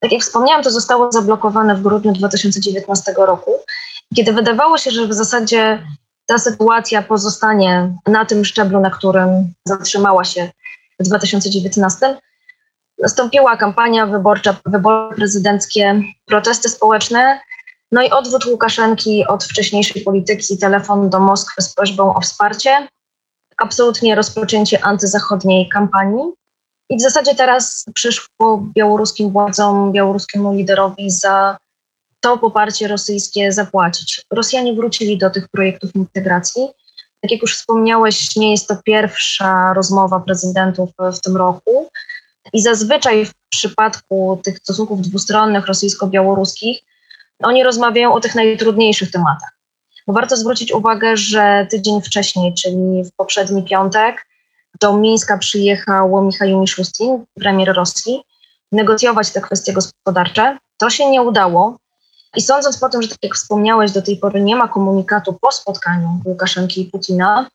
Tak 0.00 0.12
jak 0.12 0.22
wspomniałam, 0.22 0.62
to 0.62 0.70
zostało 0.70 1.12
zablokowane 1.12 1.74
w 1.74 1.82
grudniu 1.82 2.12
2019 2.12 3.14
roku, 3.16 3.50
kiedy 4.16 4.32
wydawało 4.32 4.78
się, 4.78 4.90
że 4.90 5.06
w 5.06 5.14
zasadzie 5.14 5.82
ta 6.28 6.38
sytuacja 6.38 7.02
pozostanie 7.02 7.94
na 8.06 8.24
tym 8.24 8.44
szczeblu, 8.44 8.80
na 8.80 8.90
którym 8.90 9.52
zatrzymała 9.64 10.24
się 10.24 10.50
w 11.00 11.02
2019. 11.02 12.18
Nastąpiła 12.98 13.56
kampania 13.56 14.06
wyborcza, 14.06 14.56
wybory 14.66 15.16
prezydenckie, 15.16 16.02
protesty 16.26 16.68
społeczne, 16.68 17.40
no 17.92 18.02
i 18.02 18.10
odwrót 18.10 18.46
Łukaszenki 18.46 19.26
od 19.26 19.44
wcześniejszej 19.44 20.02
polityki, 20.02 20.58
telefon 20.58 21.10
do 21.10 21.20
Moskwy 21.20 21.62
z 21.62 21.74
prośbą 21.74 22.14
o 22.14 22.20
wsparcie, 22.20 22.88
absolutnie 23.56 24.14
rozpoczęcie 24.14 24.84
antyzachodniej 24.84 25.68
kampanii. 25.68 26.32
I 26.90 26.96
w 26.96 27.00
zasadzie 27.00 27.34
teraz 27.34 27.84
przyszło 27.94 28.62
białoruskim 28.74 29.30
władzom, 29.30 29.92
białoruskiemu 29.92 30.54
liderowi 30.54 31.10
za 31.10 31.58
to 32.20 32.38
poparcie 32.38 32.88
rosyjskie 32.88 33.52
zapłacić. 33.52 34.22
Rosjanie 34.30 34.74
wrócili 34.74 35.18
do 35.18 35.30
tych 35.30 35.48
projektów 35.48 35.94
integracji. 35.94 36.68
Tak 37.20 37.30
jak 37.30 37.42
już 37.42 37.56
wspomniałeś, 37.56 38.36
nie 38.36 38.50
jest 38.50 38.68
to 38.68 38.76
pierwsza 38.84 39.72
rozmowa 39.74 40.20
prezydentów 40.20 40.90
w 40.98 41.20
tym 41.20 41.36
roku. 41.36 41.90
I 42.52 42.62
zazwyczaj 42.62 43.26
w 43.26 43.34
przypadku 43.48 44.40
tych 44.44 44.58
stosunków 44.58 45.00
dwustronnych 45.00 45.66
rosyjsko-białoruskich, 45.66 46.78
oni 47.42 47.64
rozmawiają 47.64 48.14
o 48.14 48.20
tych 48.20 48.34
najtrudniejszych 48.34 49.10
tematach. 49.10 49.58
Bo 50.06 50.12
warto 50.12 50.36
zwrócić 50.36 50.72
uwagę, 50.72 51.16
że 51.16 51.66
tydzień 51.70 52.02
wcześniej, 52.02 52.54
czyli 52.54 53.04
w 53.04 53.12
poprzedni 53.16 53.62
piątek, 53.62 54.26
do 54.80 54.96
Mińska 54.96 55.38
przyjechał 55.38 56.24
Michał 56.24 56.60
Miszustin, 56.60 57.24
premier 57.34 57.74
Rosji, 57.76 58.22
negocjować 58.72 59.30
te 59.30 59.40
kwestie 59.40 59.72
gospodarcze. 59.72 60.58
To 60.78 60.90
się 60.90 61.10
nie 61.10 61.22
udało. 61.22 61.76
I 62.38 62.40
sądząc 62.40 62.78
po 62.78 62.88
tym, 62.88 63.02
że 63.02 63.08
tak 63.08 63.18
jak 63.22 63.34
wspomniałeś, 63.34 63.92
do 63.92 64.02
tej 64.02 64.16
pory 64.16 64.40
nie 64.42 64.56
ma 64.56 64.68
komunikatu 64.68 65.32
po 65.40 65.52
spotkaniu 65.52 66.20
Łukaszenki 66.24 66.82
i 66.82 66.84
Putina, 66.84 67.50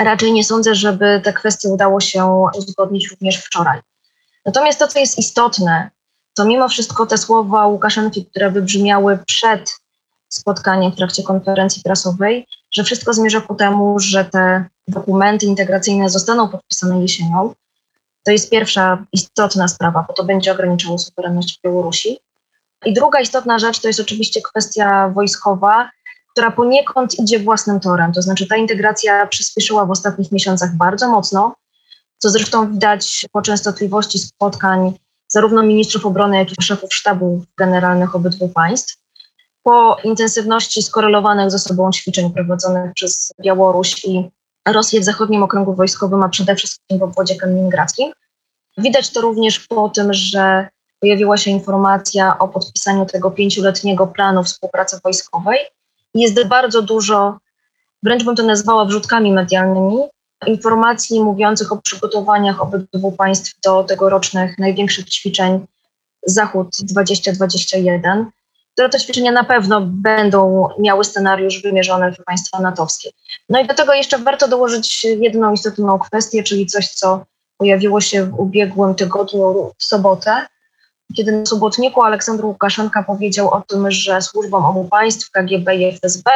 raczej 0.00 0.32
nie 0.32 0.44
sądzę, 0.44 0.74
żeby 0.74 1.20
te 1.24 1.32
kwestie 1.32 1.68
udało 1.68 2.00
się 2.00 2.48
uzgodnić 2.58 3.10
również 3.10 3.44
wczoraj. 3.44 3.80
Natomiast 4.46 4.78
to, 4.78 4.88
co 4.88 4.98
jest 4.98 5.18
istotne, 5.18 5.90
to 6.34 6.44
mimo 6.44 6.68
wszystko 6.68 7.06
te 7.06 7.18
słowa 7.18 7.66
Łukaszenki, 7.66 8.26
które 8.26 8.50
wybrzmiały 8.50 9.18
przed 9.26 9.70
spotkaniem 10.28 10.92
w 10.92 10.96
trakcie 10.96 11.22
konferencji 11.22 11.82
prasowej, 11.82 12.46
że 12.72 12.84
wszystko 12.84 13.14
zmierza 13.14 13.40
ku 13.40 13.54
temu, 13.54 13.98
że 13.98 14.24
te 14.24 14.64
dokumenty 14.88 15.46
integracyjne 15.46 16.10
zostaną 16.10 16.48
podpisane 16.48 17.02
jesienią. 17.02 17.54
To 18.24 18.30
jest 18.30 18.50
pierwsza 18.50 19.04
istotna 19.12 19.68
sprawa, 19.68 20.04
bo 20.08 20.14
to 20.14 20.24
będzie 20.24 20.52
ograniczało 20.52 20.98
suwerenność 20.98 21.60
Białorusi. 21.64 22.18
I 22.86 22.92
druga 22.92 23.20
istotna 23.20 23.58
rzecz 23.58 23.80
to 23.80 23.88
jest 23.88 24.00
oczywiście 24.00 24.40
kwestia 24.42 25.08
wojskowa, 25.08 25.90
która 26.32 26.50
poniekąd 26.50 27.18
idzie 27.18 27.38
własnym 27.38 27.80
torem. 27.80 28.12
To 28.12 28.22
znaczy 28.22 28.46
ta 28.46 28.56
integracja 28.56 29.26
przyspieszyła 29.26 29.86
w 29.86 29.90
ostatnich 29.90 30.32
miesiącach 30.32 30.76
bardzo 30.76 31.08
mocno, 31.08 31.54
co 32.18 32.30
zresztą 32.30 32.72
widać 32.72 33.26
po 33.32 33.42
częstotliwości 33.42 34.18
spotkań 34.18 34.92
zarówno 35.28 35.62
ministrów 35.62 36.06
obrony, 36.06 36.36
jak 36.36 36.52
i 36.52 36.62
szefów 36.62 36.94
sztabów 36.94 37.44
generalnych 37.58 38.14
obydwu 38.14 38.48
państw. 38.48 39.00
Po 39.62 39.96
intensywności 40.04 40.82
skorelowanych 40.82 41.50
ze 41.50 41.58
sobą 41.58 41.90
ćwiczeń 41.90 42.32
prowadzonych 42.32 42.92
przez 42.94 43.32
Białoruś 43.42 44.04
i 44.04 44.30
Rosję 44.68 45.00
w 45.00 45.04
zachodnim 45.04 45.42
okręgu 45.42 45.74
wojskowym, 45.74 46.22
a 46.22 46.28
przede 46.28 46.56
wszystkim 46.56 46.98
w 46.98 47.02
obwodzie 47.02 47.36
kaliningradzkim. 47.36 48.12
Widać 48.78 49.10
to 49.10 49.20
również 49.20 49.60
po 49.60 49.88
tym, 49.88 50.12
że 50.12 50.68
pojawiła 51.00 51.36
się 51.36 51.50
informacja 51.50 52.38
o 52.38 52.48
podpisaniu 52.48 53.06
tego 53.06 53.30
pięcioletniego 53.30 54.06
planu 54.06 54.44
współpracy 54.44 55.00
wojskowej. 55.04 55.58
Jest 56.14 56.46
bardzo 56.48 56.82
dużo, 56.82 57.38
wręcz 58.02 58.24
bym 58.24 58.36
to 58.36 58.42
nazwała 58.42 58.84
wrzutkami 58.84 59.32
medialnymi, 59.32 59.98
informacji 60.46 61.20
mówiących 61.20 61.72
o 61.72 61.76
przygotowaniach 61.76 62.62
obydwu 62.62 63.12
państw 63.12 63.60
do 63.60 63.84
tegorocznych 63.84 64.58
największych 64.58 65.08
ćwiczeń 65.08 65.66
Zachód 66.26 66.68
2021, 66.82 68.30
które 68.72 68.88
to 68.88 68.98
ćwiczenia 68.98 69.32
na 69.32 69.44
pewno 69.44 69.80
będą 69.80 70.68
miały 70.78 71.04
scenariusz 71.04 71.62
wymierzony 71.62 72.12
w 72.12 72.24
państwa 72.24 72.60
natowskie. 72.60 73.10
No 73.48 73.60
i 73.60 73.66
do 73.66 73.74
tego 73.74 73.94
jeszcze 73.94 74.18
warto 74.18 74.48
dołożyć 74.48 75.04
jedną 75.04 75.52
istotną 75.52 75.98
kwestię, 75.98 76.42
czyli 76.42 76.66
coś, 76.66 76.88
co 76.88 77.24
pojawiło 77.56 78.00
się 78.00 78.24
w 78.24 78.40
ubiegłym 78.40 78.94
tygodniu 78.94 79.72
w 79.78 79.84
sobotę, 79.84 80.46
kiedy 81.16 81.32
na 81.32 81.46
sobotniku 81.46 82.02
Aleksander 82.02 82.46
Łukaszenka 82.46 83.02
powiedział 83.02 83.50
o 83.50 83.62
tym, 83.68 83.90
że 83.90 84.22
służbom 84.22 84.64
obu 84.64 84.84
państw, 84.84 85.30
KGB 85.30 85.76
i 85.76 85.84
FSB, 85.84 86.30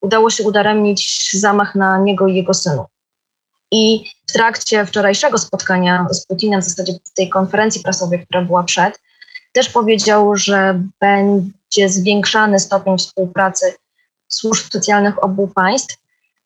udało 0.00 0.30
się 0.30 0.44
udaremnić 0.44 1.30
zamach 1.32 1.74
na 1.74 1.98
niego 1.98 2.26
i 2.26 2.34
jego 2.34 2.54
synu. 2.54 2.84
I 3.70 4.04
w 4.28 4.32
trakcie 4.32 4.86
wczorajszego 4.86 5.38
spotkania 5.38 6.06
z 6.10 6.26
Putinem, 6.26 6.60
w 6.60 6.64
zasadzie 6.64 6.92
tej 7.14 7.28
konferencji 7.28 7.82
prasowej, 7.82 8.26
która 8.26 8.42
była 8.42 8.62
przed, 8.62 9.00
też 9.52 9.68
powiedział, 9.68 10.36
że 10.36 10.82
będzie 11.00 11.88
zwiększany 11.88 12.58
stopień 12.58 12.98
współpracy 12.98 13.74
służb 14.28 14.66
specjalnych 14.66 15.24
obu 15.24 15.48
państw. 15.48 15.96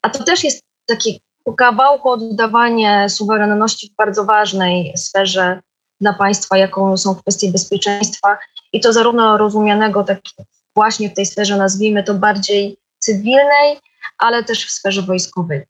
A 0.03 0.11
to 0.11 0.25
też 0.25 0.45
jest 0.45 0.63
takie 0.87 1.11
po 1.45 1.53
kawałku 1.53 2.11
oddawanie 2.11 3.09
suwerenności 3.09 3.91
w 3.91 3.97
bardzo 3.97 4.25
ważnej 4.25 4.93
sferze 4.97 5.61
dla 6.01 6.13
państwa, 6.13 6.59
jaką 6.59 6.97
są 6.97 7.15
kwestie 7.15 7.53
bezpieczeństwa 7.53 8.39
i 8.73 8.81
to 8.81 8.93
zarówno 8.93 9.39
rozumianego 9.39 10.05
tak 10.05 10.21
właśnie 10.75 11.11
w 11.11 11.15
tej 11.15 11.27
sferze, 11.27 11.57
nazwijmy 11.57 12.05
to 12.05 12.15
bardziej 12.15 12.77
cywilnej, 12.99 13.79
ale 14.19 14.45
też 14.45 14.67
w 14.67 14.71
sferze 14.71 15.03
wojskowej. 15.03 15.63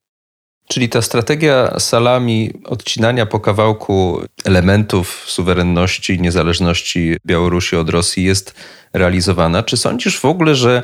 Czyli 0.69 0.89
ta 0.89 1.03
strategia 1.03 1.81
salami 1.81 2.53
odcinania 2.65 3.27
po 3.27 3.41
kawałku 3.41 4.21
elementów 4.45 5.25
suwerenności 5.27 6.15
i 6.15 6.21
niezależności 6.21 7.17
Białorusi 7.27 7.77
od 7.77 7.91
Rosji 7.91 8.25
jest 8.25 8.55
realizowana. 8.93 9.63
Czy 9.63 9.77
sądzisz 9.77 10.21
w 10.21 10.25
ogóle, 10.25 10.55
że 10.55 10.83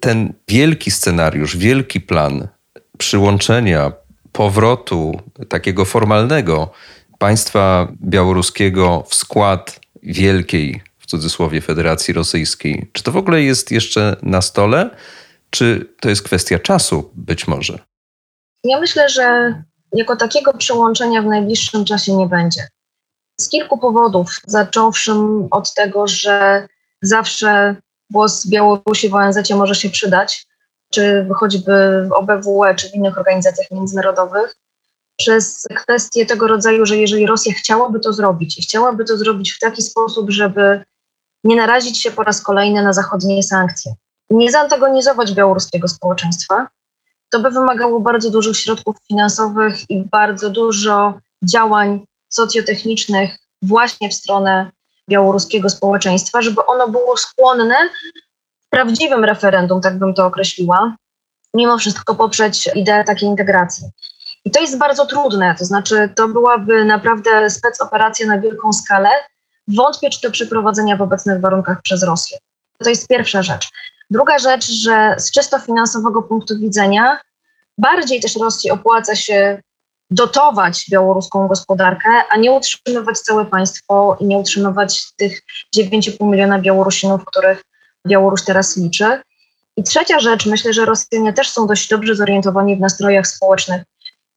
ten 0.00 0.32
wielki 0.48 0.90
scenariusz, 0.90 1.56
wielki 1.56 2.00
plan 2.00 2.48
przyłączenia, 2.98 3.92
powrotu 4.32 5.20
takiego 5.48 5.84
formalnego 5.84 6.70
państwa 7.18 7.88
białoruskiego 8.02 9.04
w 9.08 9.14
skład 9.14 9.80
wielkiej, 10.02 10.82
w 10.98 11.06
cudzysłowie, 11.06 11.60
Federacji 11.60 12.14
Rosyjskiej, 12.14 12.90
czy 12.92 13.02
to 13.02 13.12
w 13.12 13.16
ogóle 13.16 13.42
jest 13.42 13.70
jeszcze 13.70 14.16
na 14.22 14.42
stole, 14.42 14.90
czy 15.50 15.94
to 16.00 16.08
jest 16.08 16.22
kwestia 16.22 16.58
czasu 16.58 17.10
być 17.14 17.48
może? 17.48 17.78
Ja 18.64 18.80
myślę, 18.80 19.08
że 19.08 19.54
jako 19.92 20.16
takiego 20.16 20.54
przełączenia 20.54 21.22
w 21.22 21.26
najbliższym 21.26 21.84
czasie 21.84 22.16
nie 22.16 22.26
będzie. 22.26 22.68
Z 23.40 23.48
kilku 23.48 23.78
powodów, 23.78 24.40
zacząwszy 24.46 25.12
od 25.50 25.74
tego, 25.74 26.08
że 26.08 26.68
zawsze 27.02 27.76
głos 28.10 28.46
Białorusi 28.46 29.08
w 29.08 29.14
ONZ 29.14 29.50
może 29.50 29.74
się 29.74 29.90
przydać, 29.90 30.46
czy 30.92 31.28
choćby 31.36 32.08
w 32.08 32.12
OBWE, 32.12 32.74
czy 32.74 32.90
w 32.90 32.94
innych 32.94 33.18
organizacjach 33.18 33.70
międzynarodowych, 33.70 34.56
przez 35.16 35.68
kwestię 35.76 36.26
tego 36.26 36.48
rodzaju, 36.48 36.86
że 36.86 36.96
jeżeli 36.96 37.26
Rosja 37.26 37.52
chciałaby 37.52 38.00
to 38.00 38.12
zrobić 38.12 38.58
i 38.58 38.62
chciałaby 38.62 39.04
to 39.04 39.16
zrobić 39.16 39.52
w 39.52 39.58
taki 39.58 39.82
sposób, 39.82 40.30
żeby 40.30 40.84
nie 41.44 41.56
narazić 41.56 42.02
się 42.02 42.10
po 42.10 42.22
raz 42.22 42.42
kolejny 42.42 42.82
na 42.82 42.92
zachodnie 42.92 43.42
sankcje, 43.42 43.94
nie 44.30 44.50
zaantagonizować 44.50 45.32
białoruskiego 45.32 45.88
społeczeństwa, 45.88 46.66
to 47.30 47.40
by 47.40 47.50
wymagało 47.50 48.00
bardzo 48.00 48.30
dużych 48.30 48.56
środków 48.56 48.96
finansowych 49.08 49.90
i 49.90 50.02
bardzo 50.02 50.50
dużo 50.50 51.14
działań 51.42 52.06
socjotechnicznych 52.28 53.36
właśnie 53.62 54.08
w 54.08 54.14
stronę 54.14 54.70
białoruskiego 55.10 55.70
społeczeństwa, 55.70 56.42
żeby 56.42 56.66
ono 56.66 56.88
było 56.88 57.16
skłonne 57.16 57.76
prawdziwym 58.70 59.24
referendum, 59.24 59.80
tak 59.80 59.98
bym 59.98 60.14
to 60.14 60.26
określiła, 60.26 60.96
mimo 61.54 61.78
wszystko 61.78 62.14
poprzeć 62.14 62.70
ideę 62.74 63.04
takiej 63.04 63.28
integracji. 63.28 63.90
I 64.46 64.50
to 64.50 64.60
jest 64.60 64.78
bardzo 64.78 65.06
trudne, 65.06 65.54
to 65.58 65.64
znaczy 65.64 66.10
to 66.16 66.28
byłaby 66.28 66.84
naprawdę 66.84 67.50
specoperacja 67.50 68.26
na 68.26 68.40
wielką 68.40 68.72
skalę. 68.72 69.08
Wątpię, 69.68 70.10
czy 70.10 70.20
to 70.20 70.30
przeprowadzenia 70.30 70.96
w 70.96 71.02
obecnych 71.02 71.40
warunkach 71.40 71.82
przez 71.82 72.02
Rosję. 72.02 72.38
To 72.78 72.90
jest 72.90 73.08
pierwsza 73.08 73.42
rzecz. 73.42 73.68
Druga 74.10 74.38
rzecz, 74.38 74.66
że 74.70 75.14
z 75.18 75.30
czysto 75.30 75.58
finansowego 75.58 76.22
punktu 76.22 76.58
widzenia 76.58 77.18
bardziej 77.78 78.20
też 78.20 78.36
Rosji 78.36 78.70
opłaca 78.70 79.16
się 79.16 79.60
dotować 80.10 80.86
białoruską 80.90 81.48
gospodarkę, 81.48 82.10
a 82.30 82.36
nie 82.36 82.52
utrzymywać 82.52 83.18
całe 83.18 83.44
państwo 83.44 84.16
i 84.20 84.24
nie 84.24 84.38
utrzymywać 84.38 85.14
tych 85.16 85.40
9,5 85.76 86.30
miliona 86.30 86.58
Białorusinów, 86.58 87.24
których 87.24 87.64
Białoruś 88.06 88.44
teraz 88.44 88.76
liczy. 88.76 89.20
I 89.76 89.82
trzecia 89.82 90.20
rzecz, 90.20 90.46
myślę, 90.46 90.72
że 90.72 90.84
Rosjanie 90.84 91.32
też 91.32 91.50
są 91.50 91.66
dość 91.66 91.88
dobrze 91.88 92.14
zorientowani 92.14 92.76
w 92.76 92.80
nastrojach 92.80 93.26
społecznych 93.26 93.82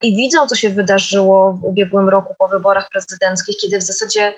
i 0.04 0.16
widzą, 0.16 0.48
co 0.48 0.56
się 0.56 0.70
wydarzyło 0.70 1.54
w 1.54 1.64
ubiegłym 1.64 2.10
roku 2.10 2.36
po 2.40 2.48
wyborach 2.48 2.90
prezydenckich, 2.90 3.58
kiedy 3.58 3.80
w 3.80 3.84
zasadzie 3.84 4.34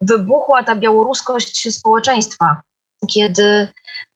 wybuchła 0.00 0.62
ta 0.62 0.76
białoruskość 0.76 1.74
społeczeństwa, 1.74 2.62
kiedy 3.08 3.68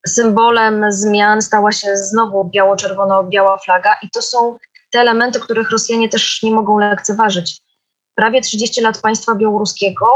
symbolem 0.07 0.93
zmian 0.93 1.43
stała 1.43 1.73
się 1.73 1.97
znowu 1.97 2.45
biało-czerwono-biała 2.45 3.59
flaga 3.59 3.97
i 4.03 4.11
to 4.11 4.23
są 4.23 4.59
te 4.91 5.01
elementy, 5.01 5.41
których 5.41 5.71
Rosjanie 5.71 6.09
też 6.09 6.43
nie 6.43 6.51
mogą 6.51 6.79
lekceważyć. 6.79 7.63
Prawie 8.15 8.41
30 8.41 8.81
lat 8.81 9.01
państwa 9.01 9.35
białoruskiego 9.35 10.07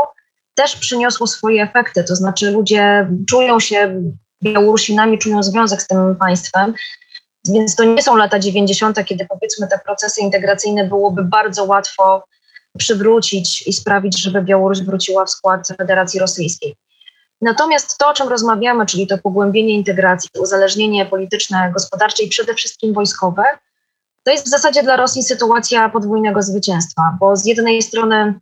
też 0.55 0.77
przyniosło 0.77 1.27
swoje 1.27 1.62
efekty, 1.62 2.05
to 2.05 2.16
znaczy 2.16 2.50
ludzie 2.50 3.09
czują 3.29 3.61
się 3.61 4.03
Białorusinami, 4.44 5.18
czują 5.18 5.42
związek 5.42 5.83
z 5.83 5.87
tym 5.87 6.16
państwem, 6.16 6.74
więc 7.48 7.76
to 7.76 7.85
nie 7.85 8.02
są 8.02 8.16
lata 8.16 8.38
90., 8.38 9.04
kiedy 9.04 9.26
powiedzmy 9.26 9.68
te 9.68 9.78
procesy 9.78 10.20
integracyjne 10.20 10.85
byłoby 10.85 11.24
bardzo 11.24 11.64
łatwo 11.64 12.24
przywrócić 12.78 13.66
i 13.66 13.72
sprawić, 13.72 14.22
żeby 14.22 14.42
Białoruś 14.42 14.80
wróciła 14.80 15.24
w 15.24 15.30
skład 15.30 15.68
Federacji 15.78 16.20
Rosyjskiej. 16.20 16.76
Natomiast 17.40 17.98
to, 17.98 18.09
o 18.09 18.14
czym 18.14 18.28
rozmawiamy, 18.28 18.87
czyli 18.87 19.07
to 19.07 19.18
pogłębienie 19.18 19.74
integracji, 19.74 20.30
uzależnienie 20.40 21.07
polityczne, 21.07 21.70
gospodarcze 21.74 22.22
i 22.22 22.28
przede 22.28 22.54
wszystkim 22.54 22.92
wojskowe, 22.92 23.42
To 24.24 24.30
jest 24.30 24.46
w 24.46 24.50
zasadzie 24.50 24.83
dla 24.83 24.96
Rosji 24.96 25.22
sytuacja 25.22 25.88
podwójnego 25.88 26.42
zwycięstwa, 26.42 27.16
bo 27.20 27.37
z 27.37 27.46
jednej 27.46 27.83
strony 27.83 28.35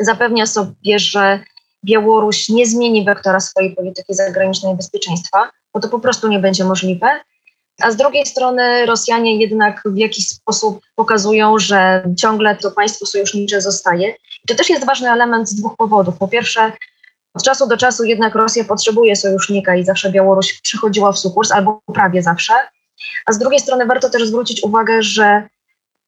zapewnia 0.00 0.46
sobie, 0.46 0.98
że 0.98 1.40
Białoruś 1.84 2.48
nie 2.48 2.66
zmieni 2.66 3.04
wektora 3.04 3.40
swojej 3.40 3.76
polityki 3.76 4.14
zagranicznej 4.14 4.72
i 4.72 4.76
bezpieczeństwa, 4.76 5.50
bo 5.74 5.80
to 5.80 5.88
po 5.88 5.98
prostu 5.98 6.28
nie 6.28 6.38
będzie 6.38 6.64
możliwe. 6.64 7.06
A 7.82 7.90
z 7.90 7.96
drugiej 7.96 8.26
strony 8.26 8.86
Rosjanie 8.86 9.38
jednak 9.38 9.82
w 9.84 9.96
jakiś 9.96 10.28
sposób 10.28 10.80
pokazują, 10.94 11.58
że 11.58 12.04
ciągle 12.18 12.56
to 12.56 12.70
państwo 12.70 13.06
sojusznicze 13.06 13.60
zostaje. 13.60 14.14
To 14.48 14.54
też 14.54 14.70
jest 14.70 14.86
ważny 14.86 15.10
element 15.10 15.48
z 15.48 15.54
dwóch 15.54 15.76
powodów. 15.76 16.18
Po 16.18 16.28
pierwsze, 16.28 16.72
od 17.34 17.42
czasu 17.42 17.66
do 17.66 17.76
czasu 17.76 18.04
jednak 18.04 18.34
Rosja 18.34 18.64
potrzebuje 18.64 19.16
sojusznika 19.16 19.76
i 19.76 19.84
zawsze 19.84 20.10
Białoruś 20.10 20.60
przychodziła 20.60 21.12
w 21.12 21.18
sukurs, 21.18 21.52
albo 21.52 21.80
prawie 21.94 22.22
zawsze. 22.22 22.52
A 23.26 23.32
z 23.32 23.38
drugiej 23.38 23.60
strony 23.60 23.86
warto 23.86 24.10
też 24.10 24.26
zwrócić 24.26 24.62
uwagę, 24.62 25.02
że 25.02 25.48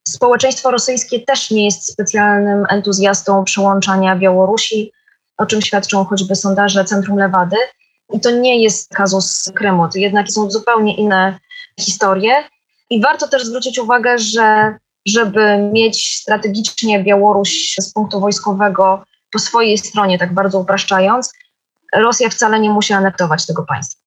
społeczeństwo 0.09 0.70
rosyjskie 0.70 1.20
też 1.20 1.50
nie 1.50 1.64
jest 1.64 1.92
specjalnym 1.92 2.66
entuzjastą 2.68 3.44
przyłączania 3.44 4.16
Białorusi, 4.16 4.92
o 5.38 5.46
czym 5.46 5.62
świadczą 5.62 6.05
choćby 6.05 6.37
sondaże 6.37 6.85
Centrum 6.85 7.18
Lewady. 7.18 7.57
I 8.12 8.20
to 8.20 8.31
nie 8.31 8.62
jest 8.62 8.94
kazus 8.94 9.52
Krymu, 9.55 9.88
to 9.88 9.98
jednak 9.98 10.29
są 10.29 10.50
zupełnie 10.50 10.96
inne 10.96 11.38
historie. 11.81 12.35
I 12.91 13.01
warto 13.01 13.29
też 13.29 13.47
zwrócić 13.47 13.79
uwagę, 13.79 14.19
że 14.19 14.75
żeby 15.07 15.71
mieć 15.73 16.17
strategicznie 16.17 17.05
Białoruś 17.05 17.75
z 17.81 17.93
punktu 17.93 18.21
wojskowego 18.21 19.05
po 19.33 19.39
swojej 19.39 19.79
stronie, 19.79 20.19
tak 20.19 20.35
bardzo 20.35 20.59
upraszczając, 20.59 21.33
Rosja 21.95 22.29
wcale 22.29 22.61
nie 22.61 22.71
musi 22.71 22.93
anektować 22.93 23.47
tego 23.47 23.62
państwa. 23.62 24.03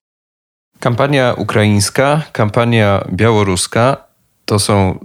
Kampania 0.80 1.34
ukraińska, 1.34 2.22
kampania 2.32 3.04
białoruska 3.12 3.98
to 4.46 4.60
są 4.60 5.00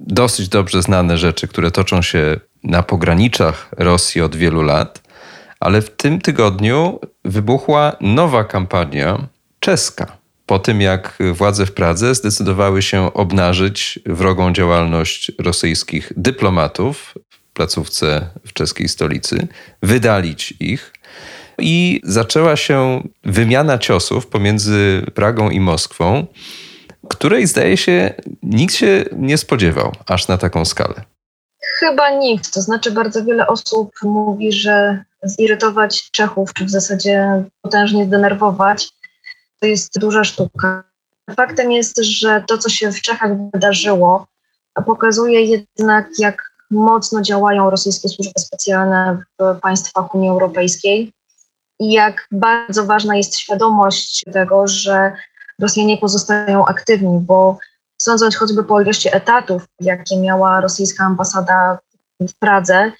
dosyć 0.00 0.48
dobrze 0.48 0.82
znane 0.82 1.18
rzeczy, 1.18 1.48
które 1.48 1.70
toczą 1.70 2.02
się 2.02 2.40
na 2.64 2.82
pograniczach 2.82 3.68
Rosji 3.78 4.20
od 4.20 4.36
wielu 4.36 4.62
lat, 4.62 5.02
ale 5.60 5.82
w 5.82 5.90
tym 5.90 6.20
tygodniu 6.20 7.00
wybuchła 7.24 7.96
nowa 8.00 8.44
kampania 8.44 9.18
czeska. 9.60 10.21
Po 10.46 10.58
tym, 10.58 10.80
jak 10.80 11.18
władze 11.32 11.66
w 11.66 11.72
Pradze 11.72 12.14
zdecydowały 12.14 12.82
się 12.82 13.14
obnażyć 13.14 13.98
wrogą 14.06 14.52
działalność 14.52 15.32
rosyjskich 15.38 16.12
dyplomatów 16.16 17.14
w 17.30 17.52
placówce 17.52 18.30
w 18.46 18.52
czeskiej 18.52 18.88
stolicy, 18.88 19.48
wydalić 19.82 20.54
ich 20.60 20.92
i 21.58 22.00
zaczęła 22.04 22.56
się 22.56 23.02
wymiana 23.24 23.78
ciosów 23.78 24.26
pomiędzy 24.26 25.06
Pragą 25.14 25.50
i 25.50 25.60
Moskwą, 25.60 26.26
której 27.08 27.46
zdaje 27.46 27.76
się 27.76 28.14
nikt 28.42 28.74
się 28.74 29.04
nie 29.16 29.38
spodziewał 29.38 29.92
aż 30.06 30.28
na 30.28 30.38
taką 30.38 30.64
skalę. 30.64 31.04
Chyba 31.78 32.10
nikt. 32.10 32.54
To 32.54 32.62
znaczy, 32.62 32.90
bardzo 32.90 33.24
wiele 33.24 33.46
osób 33.46 33.90
mówi, 34.02 34.52
że 34.52 35.04
zirytować 35.24 36.10
Czechów, 36.10 36.52
czy 36.54 36.64
w 36.64 36.70
zasadzie 36.70 37.44
potężnie 37.62 38.04
zdenerwować, 38.04 38.90
to 39.62 39.66
jest 39.66 39.98
duża 39.98 40.24
sztuka. 40.24 40.84
Faktem 41.36 41.72
jest, 41.72 41.98
że 41.98 42.44
to, 42.48 42.58
co 42.58 42.68
się 42.68 42.92
w 42.92 43.00
Czechach 43.00 43.50
wydarzyło, 43.52 44.26
pokazuje 44.86 45.40
jednak, 45.40 46.08
jak 46.18 46.52
mocno 46.70 47.22
działają 47.22 47.70
rosyjskie 47.70 48.08
służby 48.08 48.40
specjalne 48.40 49.22
w 49.40 49.60
państwach 49.60 50.14
Unii 50.14 50.30
Europejskiej 50.30 51.12
i 51.80 51.92
jak 51.92 52.28
bardzo 52.32 52.84
ważna 52.84 53.16
jest 53.16 53.38
świadomość 53.38 54.24
tego, 54.32 54.66
że 54.66 55.12
Rosjanie 55.58 55.96
pozostają 55.98 56.64
aktywni, 56.64 57.18
bo 57.20 57.58
sądząc 57.98 58.36
choćby 58.36 58.64
po 58.64 58.80
ilości 58.80 59.16
etatów, 59.16 59.62
jakie 59.80 60.16
miała 60.16 60.60
rosyjska 60.60 61.04
ambasada 61.04 61.78
w 62.20 62.34
Pradze, 62.38 62.92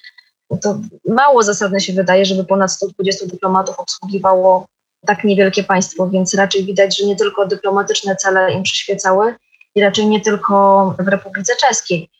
to 0.61 0.79
mało 1.09 1.43
zasadne 1.43 1.81
się 1.81 1.93
wydaje, 1.93 2.25
żeby 2.25 2.45
ponad 2.45 2.73
120 2.73 3.27
dyplomatów 3.27 3.79
obsługiwało 3.79 4.67
tak 5.07 5.25
niewielkie 5.25 5.65
państwo, 5.65 6.09
więc 6.09 6.35
raczej 6.35 6.65
widać, 6.65 6.99
że 6.99 7.07
nie 7.07 7.17
tylko 7.17 7.47
dyplomatyczne 7.47 8.17
cele 8.17 8.53
im 8.53 8.63
przyświecały 8.63 9.35
i 9.75 9.81
raczej 9.81 10.07
nie 10.07 10.21
tylko 10.21 10.95
w 10.99 11.09
Republice 11.09 11.53
Czeskiej. 11.57 12.11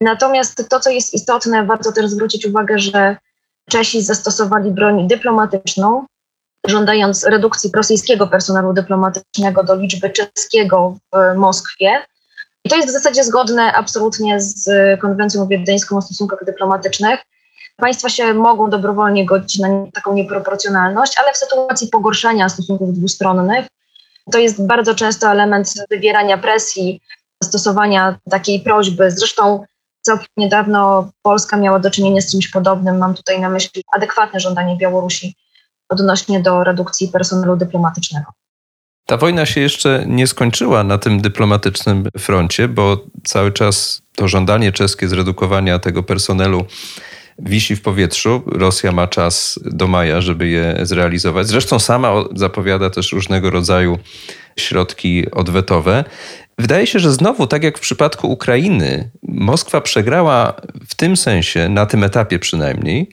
Natomiast 0.00 0.68
to, 0.68 0.80
co 0.80 0.90
jest 0.90 1.14
istotne, 1.14 1.66
warto 1.66 1.92
też 1.92 2.06
zwrócić 2.06 2.46
uwagę, 2.46 2.78
że 2.78 3.16
Czesi 3.70 4.02
zastosowali 4.02 4.70
broń 4.70 5.08
dyplomatyczną, 5.08 6.06
żądając 6.66 7.24
redukcji 7.24 7.70
rosyjskiego 7.74 8.26
personelu 8.26 8.72
dyplomatycznego 8.72 9.64
do 9.64 9.74
liczby 9.74 10.10
czeskiego 10.10 10.96
w 11.12 11.36
Moskwie. 11.36 11.90
I 12.64 12.70
to 12.70 12.76
jest 12.76 12.88
w 12.88 12.92
zasadzie 12.92 13.24
zgodne 13.24 13.72
absolutnie 13.72 14.40
z 14.40 14.70
konwencją 15.00 15.46
wiedeńską 15.46 15.96
o 15.96 16.02
stosunkach 16.02 16.44
dyplomatycznych. 16.44 17.20
Państwa 17.80 18.08
się 18.08 18.34
mogą 18.34 18.70
dobrowolnie 18.70 19.26
godzić 19.26 19.58
na 19.58 19.68
taką 19.94 20.14
nieproporcjonalność, 20.14 21.18
ale 21.18 21.32
w 21.32 21.36
sytuacji 21.36 21.88
pogorszenia 21.88 22.48
stosunków 22.48 22.92
dwustronnych 22.94 23.66
to 24.32 24.38
jest 24.38 24.66
bardzo 24.66 24.94
często 24.94 25.30
element 25.30 25.74
wywierania 25.90 26.38
presji, 26.38 27.00
stosowania 27.44 28.18
takiej 28.30 28.60
prośby. 28.60 29.10
Zresztą 29.10 29.64
całkiem 30.00 30.28
niedawno 30.36 31.10
Polska 31.22 31.56
miała 31.56 31.78
do 31.78 31.90
czynienia 31.90 32.20
z 32.20 32.30
czymś 32.30 32.48
podobnym. 32.48 32.98
Mam 32.98 33.14
tutaj 33.14 33.40
na 33.40 33.50
myśli 33.50 33.82
adekwatne 33.92 34.40
żądanie 34.40 34.76
Białorusi 34.76 35.34
odnośnie 35.88 36.40
do 36.40 36.64
redukcji 36.64 37.08
personelu 37.08 37.56
dyplomatycznego. 37.56 38.26
Ta 39.06 39.16
wojna 39.16 39.46
się 39.46 39.60
jeszcze 39.60 40.04
nie 40.06 40.26
skończyła 40.26 40.84
na 40.84 40.98
tym 40.98 41.20
dyplomatycznym 41.20 42.08
froncie, 42.18 42.68
bo 42.68 42.96
cały 43.24 43.52
czas 43.52 44.02
to 44.16 44.28
żądanie 44.28 44.72
czeskie 44.72 45.08
zredukowania 45.08 45.78
tego 45.78 46.02
personelu 46.02 46.64
wisi 47.42 47.76
w 47.76 47.82
powietrzu. 47.82 48.42
Rosja 48.46 48.92
ma 48.92 49.06
czas 49.06 49.60
do 49.64 49.86
maja, 49.86 50.20
żeby 50.20 50.48
je 50.48 50.76
zrealizować. 50.82 51.46
Zresztą 51.46 51.78
sama 51.78 52.12
zapowiada 52.34 52.90
też 52.90 53.12
różnego 53.12 53.50
rodzaju 53.50 53.98
środki 54.56 55.30
odwetowe. 55.30 56.04
Wydaje 56.58 56.86
się, 56.86 56.98
że 56.98 57.12
znowu, 57.12 57.46
tak 57.46 57.64
jak 57.64 57.78
w 57.78 57.80
przypadku 57.80 58.32
Ukrainy, 58.32 59.10
Moskwa 59.22 59.80
przegrała 59.80 60.52
w 60.88 60.94
tym 60.94 61.16
sensie, 61.16 61.68
na 61.68 61.86
tym 61.86 62.04
etapie 62.04 62.38
przynajmniej, 62.38 63.08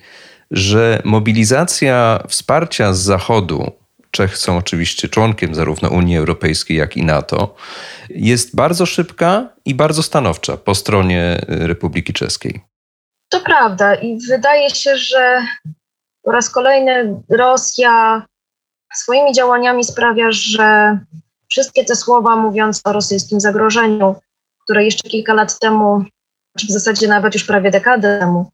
że 0.52 1.02
mobilizacja 1.06 2.24
wsparcia 2.28 2.94
z 2.94 3.00
Zachodu, 3.00 3.72
Czech 4.12 4.38
są 4.38 4.58
oczywiście 4.58 5.10
członkiem 5.10 5.56
zarówno 5.56 5.90
Unii 5.90 6.18
Europejskiej, 6.18 6.78
jak 6.78 6.98
i 6.98 7.04
NATO, 7.04 7.56
jest 8.10 8.56
bardzo 8.56 8.86
szybka 8.86 9.50
i 9.66 9.76
bardzo 9.76 10.04
stanowcza 10.04 10.58
po 10.58 10.76
stronie 10.76 11.42
Republiki 11.48 12.14
Czeskiej. 12.14 12.62
To 13.30 13.40
prawda 13.40 13.96
i 13.96 14.20
wydaje 14.30 14.70
się, 14.70 14.98
że 14.98 15.42
po 16.24 16.32
raz 16.32 16.50
kolejny 16.50 17.22
Rosja 17.30 18.26
swoimi 18.94 19.34
działaniami 19.34 19.84
sprawia, 19.84 20.32
że 20.32 21.00
wszystkie 21.50 21.86
te 21.86 21.96
słowa 21.96 22.36
mówiąc 22.36 22.82
o 22.86 22.94
rosyjskim 22.94 23.40
zagrożeniu, 23.40 24.16
które 24.64 24.86
jeszcze 24.86 25.10
kilka 25.10 25.34
lat 25.34 25.60
temu, 25.60 26.06
czy 26.58 26.68
w 26.68 26.72
zasadzie 26.72 27.08
nawet 27.08 27.34
już 27.34 27.44
prawie 27.44 27.72
dekadę 27.72 28.20
temu, 28.20 28.52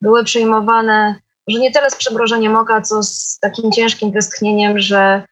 były 0.00 0.24
przyjmowane, 0.24 1.14
że 1.48 1.58
nie 1.58 1.72
tyle 1.72 1.90
z 1.90 1.96
przebrożeniem 1.96 2.56
oka, 2.56 2.82
co 2.82 3.02
z 3.02 3.38
takim 3.40 3.72
ciężkim 3.72 4.12
westchnieniem, 4.12 4.78
że 4.78 5.22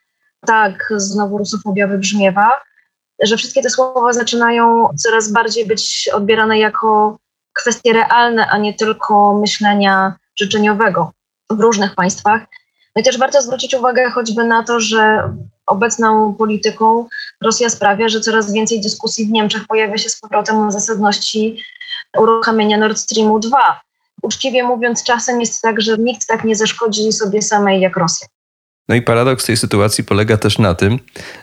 tak, 0.46 0.92
znowu 0.96 1.38
rusofobia 1.38 1.86
wybrzmiewa, 1.86 2.60
że 3.22 3.36
wszystkie 3.36 3.62
te 3.62 3.70
słowa 3.70 4.12
zaczynają 4.12 4.88
coraz 4.96 5.32
bardziej 5.32 5.66
być 5.66 6.10
odbierane 6.14 6.58
jako 6.58 7.18
kwestie 7.54 7.92
realne, 7.92 8.46
a 8.46 8.58
nie 8.58 8.74
tylko 8.74 9.34
myślenia 9.34 10.14
życzeniowego 10.36 11.12
w 11.50 11.60
różnych 11.60 11.94
państwach. 11.94 12.40
No 12.96 13.00
i 13.00 13.04
też 13.04 13.18
warto 13.18 13.42
zwrócić 13.42 13.74
uwagę 13.74 14.10
choćby 14.10 14.44
na 14.44 14.62
to, 14.62 14.80
że 14.80 15.32
obecną 15.66 16.34
polityką 16.34 17.08
Rosja 17.44 17.70
sprawia, 17.70 18.08
że 18.08 18.20
coraz 18.20 18.52
więcej 18.52 18.80
dyskusji 18.80 19.26
w 19.26 19.30
Niemczech 19.30 19.66
pojawia 19.66 19.98
się 19.98 20.08
z 20.08 20.20
powrotem 20.20 20.56
o 20.56 20.70
zasadności 20.70 21.62
uruchamiania 22.18 22.78
Nord 22.78 22.98
Streamu 22.98 23.38
2. 23.38 23.80
Uczciwie 24.22 24.64
mówiąc, 24.64 25.04
czasem 25.04 25.40
jest 25.40 25.62
tak, 25.62 25.80
że 25.80 25.98
nikt 25.98 26.26
tak 26.26 26.44
nie 26.44 26.56
zaszkodzi 26.56 27.12
sobie 27.12 27.42
samej 27.42 27.80
jak 27.80 27.96
Rosja. 27.96 28.28
No 28.88 28.94
i 28.94 29.02
paradoks 29.02 29.46
tej 29.46 29.56
sytuacji 29.56 30.04
polega 30.04 30.36
też 30.36 30.58
na 30.58 30.74
tym, 30.74 30.98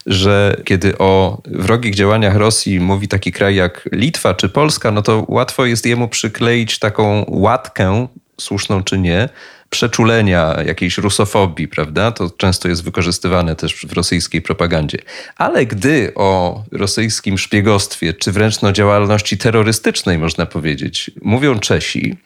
że 0.05 0.61
kiedy 0.65 0.97
o 0.97 1.41
wrogich 1.45 1.95
działaniach 1.95 2.35
Rosji 2.35 2.79
mówi 2.79 3.07
taki 3.07 3.31
kraj 3.31 3.55
jak 3.55 3.89
Litwa 3.91 4.33
czy 4.33 4.49
Polska, 4.49 4.91
no 4.91 5.01
to 5.01 5.25
łatwo 5.27 5.65
jest 5.65 5.85
jemu 5.85 6.07
przykleić 6.07 6.79
taką 6.79 7.25
łatkę, 7.27 8.07
słuszną 8.39 8.83
czy 8.83 8.97
nie, 8.97 9.29
przeczulenia 9.69 10.55
jakiejś 10.65 10.97
rusofobii, 10.97 11.67
prawda? 11.67 12.11
To 12.11 12.29
często 12.37 12.67
jest 12.67 12.83
wykorzystywane 12.83 13.55
też 13.55 13.85
w 13.85 13.93
rosyjskiej 13.93 14.41
propagandzie. 14.41 14.97
Ale 15.35 15.65
gdy 15.65 16.11
o 16.15 16.63
rosyjskim 16.71 17.37
szpiegostwie, 17.37 18.13
czy 18.13 18.31
wręcz 18.31 18.61
no 18.61 18.71
działalności 18.71 19.37
terrorystycznej, 19.37 20.17
można 20.17 20.45
powiedzieć, 20.45 21.11
mówią 21.21 21.59
Czesi, 21.59 22.17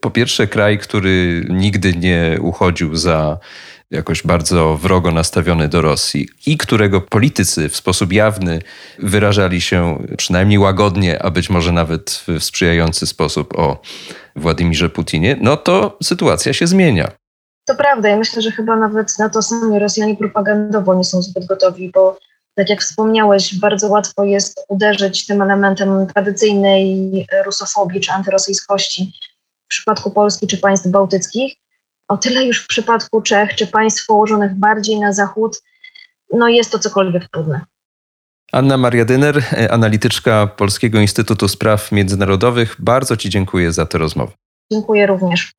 po 0.00 0.10
pierwsze 0.10 0.46
kraj, 0.46 0.78
który 0.78 1.46
nigdy 1.48 1.92
nie 1.92 2.38
uchodził 2.40 2.96
za 2.96 3.38
jakoś 3.96 4.22
bardzo 4.22 4.76
wrogo 4.76 5.10
nastawiony 5.10 5.68
do 5.68 5.82
Rosji 5.82 6.28
i 6.46 6.56
którego 6.56 7.00
politycy 7.00 7.68
w 7.68 7.76
sposób 7.76 8.12
jawny 8.12 8.62
wyrażali 8.98 9.60
się 9.60 10.06
przynajmniej 10.16 10.58
łagodnie, 10.58 11.22
a 11.22 11.30
być 11.30 11.50
może 11.50 11.72
nawet 11.72 12.10
w 12.10 12.44
sprzyjający 12.44 13.06
sposób 13.06 13.58
o 13.58 13.80
Władimirze 14.36 14.88
Putinie, 14.88 15.36
no 15.40 15.56
to 15.56 15.98
sytuacja 16.02 16.52
się 16.52 16.66
zmienia. 16.66 17.10
To 17.68 17.74
prawda. 17.74 18.08
Ja 18.08 18.16
myślę, 18.16 18.42
że 18.42 18.50
chyba 18.50 18.76
nawet 18.76 19.18
na 19.18 19.28
to 19.28 19.42
sami 19.42 19.78
Rosjanie 19.78 20.16
propagandowo 20.16 20.94
nie 20.94 21.04
są 21.04 21.22
zbyt 21.22 21.46
gotowi, 21.46 21.90
bo 21.94 22.18
tak 22.54 22.70
jak 22.70 22.80
wspomniałeś, 22.80 23.58
bardzo 23.58 23.88
łatwo 23.88 24.24
jest 24.24 24.64
uderzyć 24.68 25.26
tym 25.26 25.42
elementem 25.42 26.06
tradycyjnej 26.06 27.26
rusofobii 27.44 28.00
czy 28.00 28.12
antyrosyjskości 28.12 29.12
w 29.64 29.68
przypadku 29.68 30.10
Polski 30.10 30.46
czy 30.46 30.58
państw 30.58 30.88
bałtyckich. 30.88 31.54
O 32.08 32.16
tyle 32.16 32.44
już 32.44 32.62
w 32.62 32.66
przypadku 32.66 33.22
Czech 33.22 33.54
czy 33.54 33.66
państw 33.66 34.06
położonych 34.06 34.54
bardziej 34.54 35.00
na 35.00 35.12
zachód, 35.12 35.62
no 36.32 36.48
jest 36.48 36.72
to 36.72 36.78
cokolwiek 36.78 37.28
trudne. 37.28 37.60
Anna 38.52 38.76
Maria 38.76 39.04
Dyner, 39.04 39.42
analityczka 39.70 40.46
Polskiego 40.46 41.00
Instytutu 41.00 41.48
Spraw 41.48 41.92
Międzynarodowych. 41.92 42.76
Bardzo 42.78 43.16
Ci 43.16 43.30
dziękuję 43.30 43.72
za 43.72 43.86
tę 43.86 43.98
rozmowę. 43.98 44.32
Dziękuję 44.72 45.06
również. 45.06 45.52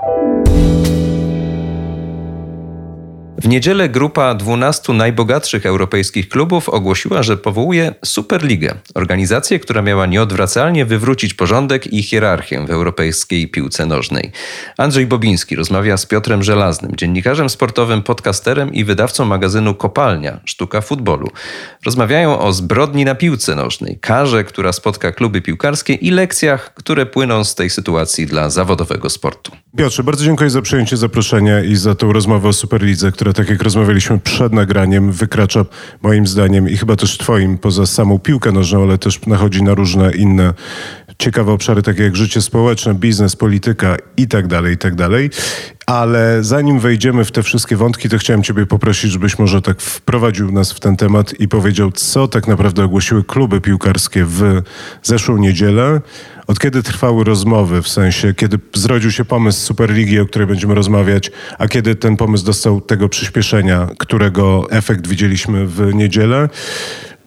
W 3.41 3.47
niedzielę 3.47 3.89
grupa 3.89 4.35
12 4.35 4.93
najbogatszych 4.93 5.65
europejskich 5.65 6.29
klubów 6.29 6.69
ogłosiła, 6.69 7.23
że 7.23 7.37
powołuje 7.37 7.93
Superligę, 8.05 8.75
organizację, 8.95 9.59
która 9.59 9.81
miała 9.81 10.05
nieodwracalnie 10.05 10.85
wywrócić 10.85 11.33
porządek 11.33 11.93
i 11.93 12.03
hierarchię 12.03 12.65
w 12.65 12.71
europejskiej 12.71 13.47
piłce 13.47 13.85
nożnej. 13.85 14.31
Andrzej 14.77 15.07
Bobiński 15.07 15.55
rozmawia 15.55 15.97
z 15.97 16.05
Piotrem 16.05 16.43
Żelaznym, 16.43 16.95
dziennikarzem 16.95 17.49
sportowym, 17.49 18.03
podcasterem 18.03 18.73
i 18.73 18.83
wydawcą 18.83 19.25
magazynu 19.25 19.75
Kopalnia 19.75 20.39
Sztuka 20.45 20.81
Futbolu. 20.81 21.27
Rozmawiają 21.85 22.39
o 22.39 22.53
zbrodni 22.53 23.05
na 23.05 23.15
piłce 23.15 23.55
nożnej, 23.55 23.99
karze, 24.01 24.43
która 24.43 24.71
spotka 24.71 25.11
kluby 25.11 25.41
piłkarskie 25.41 25.93
i 25.93 26.11
lekcjach, 26.11 26.73
które 26.73 27.05
płyną 27.05 27.43
z 27.43 27.55
tej 27.55 27.69
sytuacji 27.69 28.25
dla 28.25 28.49
zawodowego 28.49 29.09
sportu. 29.09 29.51
Piotrze, 29.77 30.03
bardzo 30.03 30.25
dziękuję 30.25 30.49
za 30.49 30.61
przyjęcie 30.61 30.97
zaproszenia 30.97 31.63
i 31.63 31.75
za 31.75 31.95
tę 31.95 32.13
rozmowę 32.13 32.49
o 32.49 32.53
Superlidze, 32.53 33.11
która, 33.27 33.43
tak 33.45 33.49
jak 33.49 33.63
rozmawialiśmy 33.63 34.19
przed 34.19 34.53
nagraniem, 34.53 35.11
wykracza 35.11 35.65
moim 36.01 36.27
zdaniem 36.27 36.69
i 36.69 36.77
chyba 36.77 36.95
też 36.95 37.17
twoim 37.17 37.57
poza 37.57 37.85
samą 37.85 38.19
piłkę 38.19 38.51
nożną, 38.51 38.83
ale 38.83 38.97
też 38.97 39.25
nachodzi 39.25 39.63
na 39.63 39.73
różne 39.73 40.11
inne 40.11 40.53
ciekawe 41.19 41.51
obszary, 41.51 41.81
takie 41.81 42.03
jak 42.03 42.15
życie 42.15 42.41
społeczne, 42.41 42.93
biznes, 42.93 43.35
polityka 43.35 43.97
i 44.17 44.27
tak 44.27 44.47
dalej, 44.47 44.73
i 44.73 44.77
tak 44.77 44.95
dalej. 44.95 45.29
Ale 45.85 46.43
zanim 46.43 46.79
wejdziemy 46.79 47.25
w 47.25 47.31
te 47.31 47.43
wszystkie 47.43 47.75
wątki, 47.77 48.09
to 48.09 48.17
chciałem 48.17 48.43
Ciebie 48.43 48.65
poprosić, 48.65 49.11
żebyś 49.11 49.39
może 49.39 49.61
tak 49.61 49.81
wprowadził 49.81 50.51
nas 50.51 50.71
w 50.71 50.79
ten 50.79 50.97
temat 50.97 51.39
i 51.39 51.47
powiedział, 51.47 51.91
co 51.91 52.27
tak 52.27 52.47
naprawdę 52.47 52.83
ogłosiły 52.83 53.23
kluby 53.23 53.61
piłkarskie 53.61 54.25
w 54.25 54.61
zeszłą 55.03 55.37
niedzielę. 55.37 56.01
Od 56.47 56.59
kiedy 56.59 56.83
trwały 56.83 57.23
rozmowy, 57.23 57.81
w 57.81 57.87
sensie 57.87 58.33
kiedy 58.33 58.59
zrodził 58.73 59.11
się 59.11 59.25
pomysł 59.25 59.65
Superligi, 59.65 60.19
o 60.19 60.25
której 60.25 60.47
będziemy 60.47 60.75
rozmawiać, 60.75 61.31
a 61.57 61.67
kiedy 61.67 61.95
ten 61.95 62.17
pomysł 62.17 62.45
dostał 62.45 62.81
tego 62.81 63.09
przyspieszenia, 63.09 63.87
którego 63.97 64.71
efekt 64.71 65.07
widzieliśmy 65.07 65.67
w 65.67 65.93
niedzielę. 65.93 66.49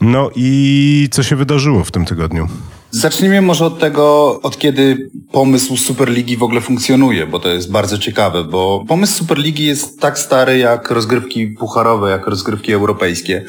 No 0.00 0.30
i 0.36 1.08
co 1.10 1.22
się 1.22 1.36
wydarzyło 1.36 1.84
w 1.84 1.90
tym 1.90 2.04
tygodniu? 2.04 2.48
Zacznijmy 2.92 3.42
może 3.42 3.66
od 3.66 3.78
tego, 3.78 4.38
od 4.42 4.58
kiedy 4.58 5.10
pomysł 5.32 5.76
Superligi 5.76 6.36
w 6.36 6.42
ogóle 6.42 6.60
funkcjonuje, 6.60 7.26
bo 7.26 7.38
to 7.38 7.48
jest 7.48 7.70
bardzo 7.70 7.98
ciekawe, 7.98 8.44
bo 8.44 8.84
pomysł 8.88 9.18
Superligi 9.18 9.64
jest 9.64 10.00
tak 10.00 10.18
stary 10.18 10.58
jak 10.58 10.90
rozgrywki 10.90 11.46
pucharowe, 11.46 12.10
jak 12.10 12.26
rozgrywki 12.26 12.72
europejskie. 12.72 13.44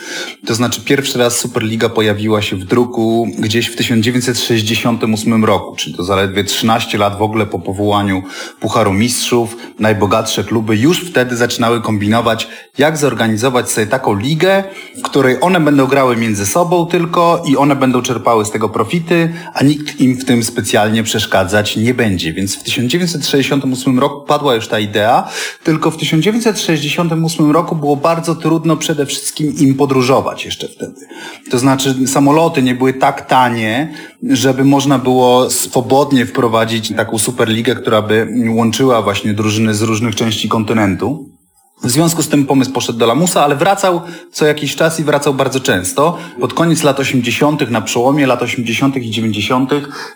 To 0.45 0.55
znaczy 0.55 0.81
pierwszy 0.81 1.19
raz 1.19 1.37
Superliga 1.37 1.89
pojawiła 1.89 2.41
się 2.41 2.55
w 2.55 2.63
druku 2.63 3.27
gdzieś 3.39 3.67
w 3.67 3.75
1968 3.75 5.45
roku, 5.45 5.75
czyli 5.75 5.95
to 5.95 6.03
zaledwie 6.03 6.43
13 6.43 6.97
lat 6.97 7.17
w 7.17 7.21
ogóle 7.21 7.45
po 7.45 7.59
powołaniu 7.59 8.23
Pucharu 8.59 8.93
Mistrzów. 8.93 9.57
Najbogatsze 9.79 10.43
kluby 10.43 10.77
już 10.77 10.99
wtedy 11.09 11.37
zaczynały 11.37 11.81
kombinować, 11.81 12.47
jak 12.77 12.97
zorganizować 12.97 13.71
sobie 13.71 13.87
taką 13.87 14.15
ligę, 14.15 14.63
w 14.97 15.01
której 15.01 15.37
one 15.41 15.59
będą 15.59 15.87
grały 15.87 16.17
między 16.17 16.45
sobą 16.45 16.85
tylko 16.85 17.43
i 17.45 17.57
one 17.57 17.75
będą 17.75 18.01
czerpały 18.01 18.45
z 18.45 18.51
tego 18.51 18.69
profity, 18.69 19.30
a 19.53 19.63
nikt 19.63 19.99
im 19.99 20.17
w 20.17 20.25
tym 20.25 20.43
specjalnie 20.43 21.03
przeszkadzać 21.03 21.77
nie 21.77 21.93
będzie. 21.93 22.33
Więc 22.33 22.55
w 22.55 22.63
1968 22.63 23.99
roku 23.99 24.25
padła 24.25 24.55
już 24.55 24.67
ta 24.67 24.79
idea, 24.79 25.29
tylko 25.63 25.91
w 25.91 25.97
1968 25.97 27.51
roku 27.51 27.75
było 27.75 27.95
bardzo 27.95 28.35
trudno 28.35 28.77
przede 28.77 29.05
wszystkim 29.05 29.55
im 29.57 29.75
podróżować 29.75 30.45
jeszcze 30.45 30.67
wtedy. 30.67 31.07
To 31.51 31.59
znaczy 31.59 32.07
samoloty 32.07 32.63
nie 32.63 32.75
były 32.75 32.93
tak 32.93 33.27
tanie, 33.27 33.93
żeby 34.29 34.63
można 34.63 34.99
było 34.99 35.49
swobodnie 35.49 36.25
wprowadzić 36.25 36.93
taką 36.95 37.17
superligę, 37.17 37.75
która 37.75 38.01
by 38.01 38.27
łączyła 38.49 39.01
właśnie 39.01 39.33
drużyny 39.33 39.73
z 39.73 39.81
różnych 39.81 40.15
części 40.15 40.49
kontynentu. 40.49 41.40
W 41.83 41.89
związku 41.89 42.23
z 42.23 42.27
tym 42.27 42.45
pomysł 42.45 42.71
poszedł 42.71 42.99
do 42.99 43.05
lamusa, 43.05 43.43
ale 43.43 43.55
wracał 43.55 44.01
co 44.31 44.45
jakiś 44.45 44.75
czas 44.75 44.99
i 44.99 45.03
wracał 45.03 45.33
bardzo 45.33 45.59
często. 45.59 46.17
Pod 46.39 46.53
koniec 46.53 46.83
lat 46.83 46.99
80., 46.99 47.71
na 47.71 47.81
przełomie 47.81 48.27
lat 48.27 48.41
80. 48.41 48.95
i 48.95 49.11
90. 49.11 49.71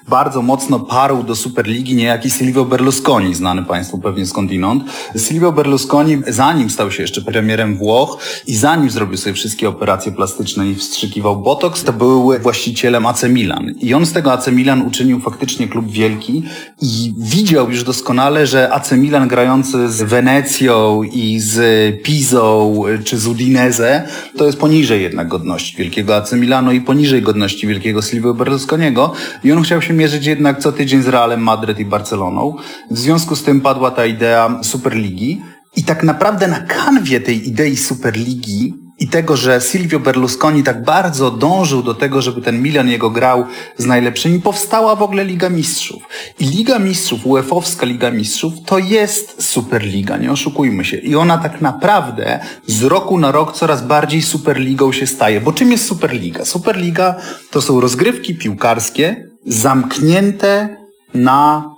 bardzo 0.08 0.42
mocno 0.42 0.80
parł 0.80 1.24
do 1.24 1.36
Superligi 1.36 1.96
niejaki 1.96 2.30
Silvio 2.30 2.66
Berlusconi, 2.66 3.36
znany 3.36 3.64
Państwu 3.64 3.98
pewnie 3.98 4.26
skądinąd. 4.26 4.84
Silvio 5.18 5.52
Berlusconi, 5.52 6.18
zanim 6.28 6.70
stał 6.70 6.92
się 6.92 7.04
jeszcze 7.04 7.22
premierem 7.22 7.78
Włoch 7.78 8.18
i 8.48 8.56
zanim 8.56 8.90
zrobił 8.90 9.18
sobie 9.18 9.34
wszystkie 9.34 9.70
operacje 9.70 10.12
plastyczne 10.12 10.68
i 10.68 10.76
wstrzykiwał 10.76 11.38
botox, 11.38 11.84
to 11.84 11.94
był 11.94 12.32
właścicielem 12.42 13.06
AC 13.06 13.24
Milan. 13.24 13.72
I 13.82 13.94
on 13.94 14.06
z 14.06 14.14
tego 14.14 14.34
AC 14.34 14.48
Milan 14.48 14.82
uczynił 14.82 15.20
faktycznie 15.20 15.68
klub 15.68 15.92
wielki 15.92 16.44
i 16.82 17.14
widział 17.18 17.70
już 17.70 17.84
doskonale, 17.84 18.48
że 18.48 18.74
AC 18.74 18.92
Milan 18.92 19.28
grający 19.28 19.90
z 19.90 20.04
Wenecją 20.04 21.04
i 21.04 21.40
z 21.40 21.55
Pizą 22.04 22.82
czy 23.06 23.18
z 23.18 23.28
Udinese, 23.28 24.08
to 24.38 24.46
jest 24.46 24.58
poniżej 24.58 25.04
jednak 25.04 25.28
godności 25.28 25.78
wielkiego 25.78 26.16
AC 26.16 26.34
Milano 26.34 26.72
i 26.72 26.82
poniżej 26.82 27.22
godności 27.22 27.68
wielkiego 27.68 28.02
Silvio 28.02 28.34
Berlusconiego 28.34 29.14
i 29.44 29.52
on 29.52 29.64
chciał 29.64 29.82
się 29.82 29.94
mierzyć 29.94 30.26
jednak 30.26 30.60
co 30.60 30.72
tydzień 30.72 31.02
z 31.02 31.08
Realem 31.08 31.44
Madryt 31.44 31.80
i 31.80 31.86
Barceloną. 31.86 32.56
W 32.92 32.98
związku 32.98 33.36
z 33.36 33.44
tym 33.44 33.62
padła 33.62 33.92
ta 33.92 34.06
idea 34.06 34.60
Superligi 34.64 35.42
i 35.76 35.84
tak 35.84 36.04
naprawdę 36.04 36.48
na 36.48 36.60
kanwie 36.60 37.22
tej 37.22 37.48
idei 37.48 37.78
Superligi 37.78 38.85
i 39.00 39.08
tego, 39.08 39.38
że 39.38 39.62
Silvio 39.62 40.00
Berlusconi 40.00 40.64
tak 40.64 40.84
bardzo 40.84 41.32
dążył 41.32 41.84
do 41.84 41.94
tego, 41.94 42.22
żeby 42.22 42.42
ten 42.42 42.62
Milan 42.62 42.90
jego 42.90 43.10
grał 43.10 43.46
z 43.78 43.86
najlepszymi, 43.86 44.42
powstała 44.42 44.96
w 44.96 45.02
ogóle 45.02 45.26
Liga 45.26 45.50
Mistrzów. 45.50 46.04
I 46.40 46.46
Liga 46.46 46.80
Mistrzów, 46.80 47.26
UEFA-owska 47.26 47.86
Liga 47.86 48.12
Mistrzów, 48.12 48.54
to 48.66 48.78
jest 48.78 49.44
Superliga, 49.44 50.18
nie 50.18 50.32
oszukujmy 50.32 50.86
się. 50.86 50.98
I 50.98 51.16
ona 51.16 51.38
tak 51.38 51.62
naprawdę 51.62 52.40
z 52.68 52.84
roku 52.84 53.18
na 53.18 53.32
rok 53.32 53.56
coraz 53.56 53.88
bardziej 53.88 54.22
Superligą 54.22 54.92
się 54.92 55.08
staje. 55.08 55.42
Bo 55.42 55.54
czym 55.54 55.72
jest 55.72 55.86
Superliga? 55.86 56.46
Superliga 56.46 57.16
to 57.52 57.62
są 57.62 57.82
rozgrywki 57.82 58.36
piłkarskie 58.36 59.30
zamknięte 59.46 60.78
na 61.14 61.75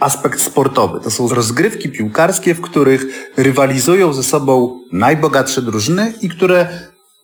aspekt 0.00 0.40
sportowy. 0.40 1.00
To 1.00 1.10
są 1.10 1.28
rozgrywki 1.28 1.88
piłkarskie, 1.88 2.54
w 2.54 2.60
których 2.60 3.32
rywalizują 3.36 4.12
ze 4.12 4.22
sobą 4.22 4.80
najbogatsze 4.92 5.62
drużyny 5.62 6.12
i 6.20 6.28
które 6.28 6.68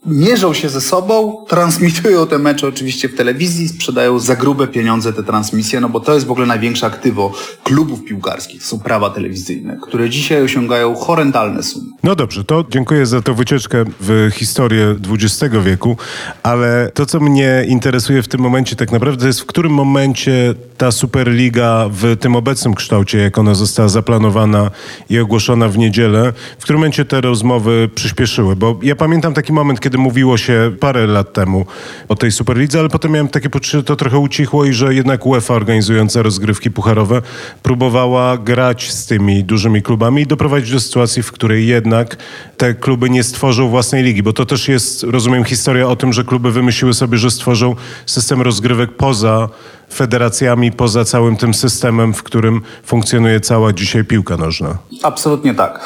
mierzą 0.06 0.54
się 0.54 0.68
ze 0.68 0.80
sobą, 0.80 1.44
transmitują 1.48 2.26
te 2.26 2.38
mecze 2.38 2.68
oczywiście 2.68 3.08
w 3.08 3.16
telewizji, 3.16 3.68
sprzedają 3.68 4.18
za 4.18 4.36
grube 4.36 4.66
pieniądze 4.66 5.12
te 5.12 5.22
transmisje, 5.22 5.80
no 5.80 5.88
bo 5.88 6.00
to 6.00 6.14
jest 6.14 6.26
w 6.26 6.30
ogóle 6.30 6.46
największe 6.46 6.86
aktywo 6.86 7.32
klubów 7.64 8.04
piłkarskich, 8.04 8.64
są 8.64 8.78
prawa 8.78 9.10
telewizyjne, 9.10 9.78
które 9.82 10.10
dzisiaj 10.10 10.42
osiągają 10.42 10.94
horrendalne 10.94 11.62
sumy. 11.62 11.86
No 12.02 12.16
dobrze, 12.16 12.44
to 12.44 12.64
dziękuję 12.70 13.06
za 13.06 13.22
tę 13.22 13.34
wycieczkę 13.34 13.84
w 14.00 14.30
historię 14.34 14.96
XX 15.12 15.54
wieku, 15.64 15.96
ale 16.42 16.90
to, 16.94 17.06
co 17.06 17.20
mnie 17.20 17.64
interesuje 17.68 18.22
w 18.22 18.28
tym 18.28 18.40
momencie 18.40 18.76
tak 18.76 18.92
naprawdę 18.92 19.26
jest, 19.26 19.40
w 19.40 19.46
którym 19.46 19.72
momencie 19.72 20.54
ta 20.76 20.92
Superliga 20.92 21.88
w 21.90 22.16
tym 22.20 22.36
obecnym 22.36 22.74
kształcie, 22.74 23.18
jak 23.18 23.38
ona 23.38 23.54
została 23.54 23.88
zaplanowana 23.88 24.70
i 25.10 25.18
ogłoszona 25.18 25.68
w 25.68 25.78
niedzielę, 25.78 26.32
w 26.58 26.62
którym 26.62 26.80
momencie 26.80 27.04
te 27.04 27.20
rozmowy 27.20 27.88
przyspieszyły, 27.94 28.56
bo 28.56 28.78
ja 28.82 28.96
pamiętam 28.96 29.34
taki 29.34 29.52
moment, 29.52 29.80
kiedy 29.80 29.95
mówiło 29.98 30.36
się 30.36 30.72
parę 30.80 31.06
lat 31.06 31.32
temu 31.32 31.66
o 32.08 32.14
tej 32.14 32.32
Superlidze, 32.32 32.78
ale 32.78 32.88
potem 32.88 33.12
miałem 33.12 33.28
takie 33.28 33.50
poczucie, 33.50 33.78
że 33.78 33.84
to 33.84 33.96
trochę 33.96 34.18
ucichło 34.18 34.64
i 34.64 34.72
że 34.72 34.94
jednak 34.94 35.26
UEFA 35.26 35.54
organizująca 35.54 36.22
rozgrywki 36.22 36.70
pucharowe 36.70 37.22
próbowała 37.62 38.38
grać 38.38 38.92
z 38.92 39.06
tymi 39.06 39.44
dużymi 39.44 39.82
klubami 39.82 40.22
i 40.22 40.26
doprowadzić 40.26 40.72
do 40.72 40.80
sytuacji, 40.80 41.22
w 41.22 41.32
której 41.32 41.66
jednak 41.66 42.16
te 42.56 42.74
kluby 42.74 43.10
nie 43.10 43.24
stworzą 43.24 43.68
własnej 43.68 44.02
ligi, 44.02 44.22
bo 44.22 44.32
to 44.32 44.46
też 44.46 44.68
jest, 44.68 45.02
rozumiem, 45.02 45.44
historia 45.44 45.88
o 45.88 45.96
tym, 45.96 46.12
że 46.12 46.24
kluby 46.24 46.52
wymyśliły 46.52 46.94
sobie, 46.94 47.18
że 47.18 47.30
stworzą 47.30 47.76
system 48.06 48.42
rozgrywek 48.42 48.96
poza 48.96 49.48
federacjami, 49.92 50.72
poza 50.72 51.04
całym 51.04 51.36
tym 51.36 51.54
systemem, 51.54 52.14
w 52.14 52.22
którym 52.22 52.62
funkcjonuje 52.84 53.40
cała 53.40 53.72
dzisiaj 53.72 54.04
piłka 54.04 54.36
nożna. 54.36 54.78
Absolutnie 55.02 55.54
tak. 55.54 55.80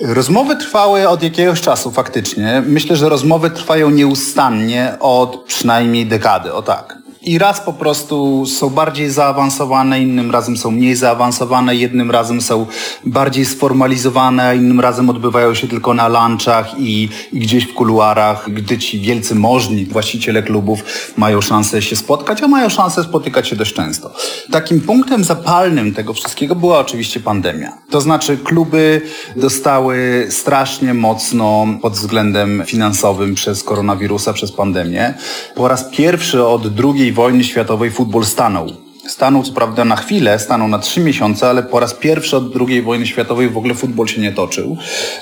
Rozmowy 0.00 0.56
trwały 0.56 1.08
od 1.08 1.22
jakiegoś 1.22 1.60
czasu 1.60 1.90
faktycznie. 1.90 2.62
Myślę, 2.66 2.96
że 2.96 3.08
rozmowy 3.08 3.50
trwają 3.50 3.90
nieustannie 3.90 4.96
od 5.00 5.44
przynajmniej 5.44 6.06
dekady, 6.06 6.52
o 6.52 6.62
tak. 6.62 6.98
I 7.28 7.38
raz 7.38 7.60
po 7.60 7.72
prostu 7.72 8.46
są 8.46 8.70
bardziej 8.70 9.10
zaawansowane, 9.10 10.00
innym 10.00 10.30
razem 10.30 10.56
są 10.56 10.70
mniej 10.70 10.94
zaawansowane, 10.94 11.76
jednym 11.76 12.10
razem 12.10 12.40
są 12.40 12.66
bardziej 13.04 13.44
sformalizowane, 13.44 14.42
a 14.42 14.54
innym 14.54 14.80
razem 14.80 15.10
odbywają 15.10 15.54
się 15.54 15.68
tylko 15.68 15.94
na 15.94 16.08
lunchach 16.08 16.80
i, 16.80 17.08
i 17.32 17.38
gdzieś 17.38 17.64
w 17.64 17.74
kuluarach, 17.74 18.50
gdy 18.50 18.78
ci 18.78 19.00
wielcy 19.00 19.34
możni 19.34 19.86
właściciele 19.86 20.42
klubów 20.42 20.84
mają 21.16 21.40
szansę 21.40 21.82
się 21.82 21.96
spotkać, 21.96 22.42
a 22.42 22.48
mają 22.48 22.68
szansę 22.68 23.04
spotykać 23.04 23.48
się 23.48 23.56
dość 23.56 23.74
często. 23.74 24.12
Takim 24.52 24.80
punktem 24.80 25.24
zapalnym 25.24 25.94
tego 25.94 26.14
wszystkiego 26.14 26.54
była 26.54 26.78
oczywiście 26.78 27.20
pandemia. 27.20 27.72
To 27.90 28.00
znaczy 28.00 28.36
kluby 28.36 29.00
dostały 29.36 30.26
strasznie 30.30 30.94
mocno 30.94 31.66
pod 31.82 31.92
względem 31.92 32.62
finansowym 32.66 33.34
przez 33.34 33.64
koronawirusa, 33.64 34.32
przez 34.32 34.52
pandemię. 34.52 35.14
Po 35.54 35.68
raz 35.68 35.84
pierwszy 35.84 36.44
od 36.44 36.68
drugiej 36.68 37.17
wojny 37.18 37.44
światowej 37.44 37.90
futbol 37.90 38.24
stanął. 38.24 38.66
Stanął 39.08 39.42
co 39.42 39.52
prawda 39.52 39.84
na 39.84 39.96
chwilę, 39.96 40.38
stanął 40.38 40.68
na 40.68 40.78
trzy 40.78 41.00
miesiące, 41.00 41.48
ale 41.48 41.62
po 41.62 41.80
raz 41.80 41.94
pierwszy 41.94 42.36
od 42.36 42.44
II 42.68 42.82
wojny 42.82 43.06
światowej 43.06 43.48
w 43.48 43.56
ogóle 43.56 43.74
futbol 43.74 44.06
się 44.06 44.20
nie 44.20 44.32
toczył. 44.32 44.76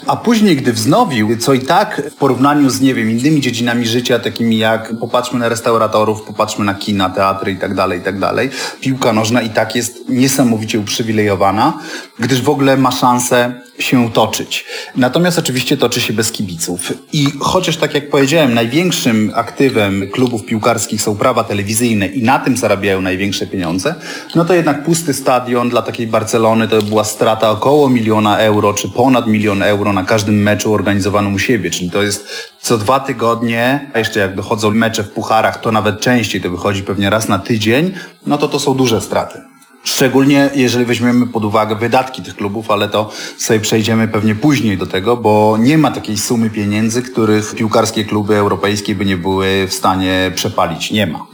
A 0.06 0.16
później, 0.16 0.56
gdy 0.56 0.72
wznowił, 0.72 1.36
co 1.36 1.54
i 1.54 1.60
tak 1.60 2.02
w 2.10 2.14
porównaniu 2.14 2.70
z, 2.70 2.80
nie 2.80 2.94
wiem, 2.94 3.10
innymi 3.10 3.40
dziedzinami 3.40 3.86
życia, 3.86 4.18
takimi 4.18 4.58
jak 4.58 4.92
popatrzmy 5.00 5.38
na 5.38 5.48
restauratorów, 5.48 6.22
popatrzmy 6.22 6.64
na 6.64 6.74
kina, 6.74 7.10
teatry 7.10 7.52
i 7.52 7.56
tak 7.56 7.74
dalej, 7.74 7.98
i 8.00 8.02
tak 8.02 8.18
dalej, 8.18 8.50
piłka 8.80 9.12
nożna 9.12 9.42
i 9.42 9.50
tak 9.50 9.76
jest 9.76 10.08
niesamowicie 10.08 10.78
uprzywilejowana, 10.78 11.78
gdyż 12.18 12.42
w 12.42 12.48
ogóle 12.48 12.76
ma 12.76 12.90
szansę 12.90 13.60
się 13.78 14.12
toczyć. 14.12 14.64
Natomiast 14.96 15.38
oczywiście 15.38 15.76
toczy 15.76 16.00
się 16.00 16.12
bez 16.12 16.32
kibiców. 16.32 16.92
I 17.12 17.26
chociaż 17.40 17.76
tak 17.76 17.94
jak 17.94 18.10
powiedziałem, 18.10 18.54
największym 18.54 19.32
aktywem 19.34 20.10
klubów 20.12 20.44
piłkarskich 20.44 21.02
są 21.02 21.16
prawa 21.16 21.44
telewizyjne 21.44 22.06
i 22.06 22.22
na 22.22 22.38
tym 22.38 22.56
zarabiają 22.56 23.02
największe 23.02 23.46
pieniądze, 23.46 23.94
no 24.34 24.44
to 24.44 24.54
jednak 24.54 24.84
pusty 24.84 25.14
stadion 25.14 25.68
dla 25.68 25.82
takiej 25.82 26.06
Barcelony 26.06 26.68
to 26.68 26.82
była 26.82 27.04
strata 27.04 27.50
około 27.50 27.88
miliona 27.88 28.38
euro, 28.38 28.74
czy 28.74 28.88
ponad 28.88 29.26
milion 29.26 29.62
euro 29.62 29.92
na 29.92 30.04
każdym 30.04 30.42
meczu 30.42 30.74
organizowanym 30.74 31.34
u 31.34 31.38
siebie. 31.38 31.70
Czyli 31.70 31.90
to 31.90 32.02
jest 32.02 32.28
co 32.60 32.78
dwa 32.78 33.00
tygodnie, 33.00 33.90
a 33.94 33.98
jeszcze 33.98 34.20
jak 34.20 34.34
dochodzą 34.34 34.70
mecze 34.70 35.04
w 35.04 35.10
pucharach, 35.10 35.60
to 35.60 35.72
nawet 35.72 36.00
częściej, 36.00 36.40
to 36.40 36.50
wychodzi 36.50 36.82
pewnie 36.82 37.10
raz 37.10 37.28
na 37.28 37.38
tydzień, 37.38 37.94
no 38.26 38.38
to 38.38 38.48
to 38.48 38.58
są 38.58 38.74
duże 38.74 39.00
straty. 39.00 39.55
Szczególnie 39.86 40.50
jeżeli 40.54 40.84
weźmiemy 40.84 41.26
pod 41.26 41.44
uwagę 41.44 41.76
wydatki 41.76 42.22
tych 42.22 42.36
klubów, 42.36 42.70
ale 42.70 42.88
to 42.88 43.10
sobie 43.38 43.60
przejdziemy 43.60 44.08
pewnie 44.08 44.34
później 44.34 44.78
do 44.78 44.86
tego, 44.86 45.16
bo 45.16 45.56
nie 45.60 45.78
ma 45.78 45.90
takiej 45.90 46.18
sumy 46.18 46.50
pieniędzy, 46.50 47.02
których 47.02 47.54
piłkarskie 47.54 48.04
kluby 48.04 48.36
europejskie 48.36 48.94
by 48.94 49.04
nie 49.04 49.16
były 49.16 49.66
w 49.68 49.74
stanie 49.74 50.32
przepalić. 50.34 50.90
Nie 50.90 51.06
ma. 51.06 51.26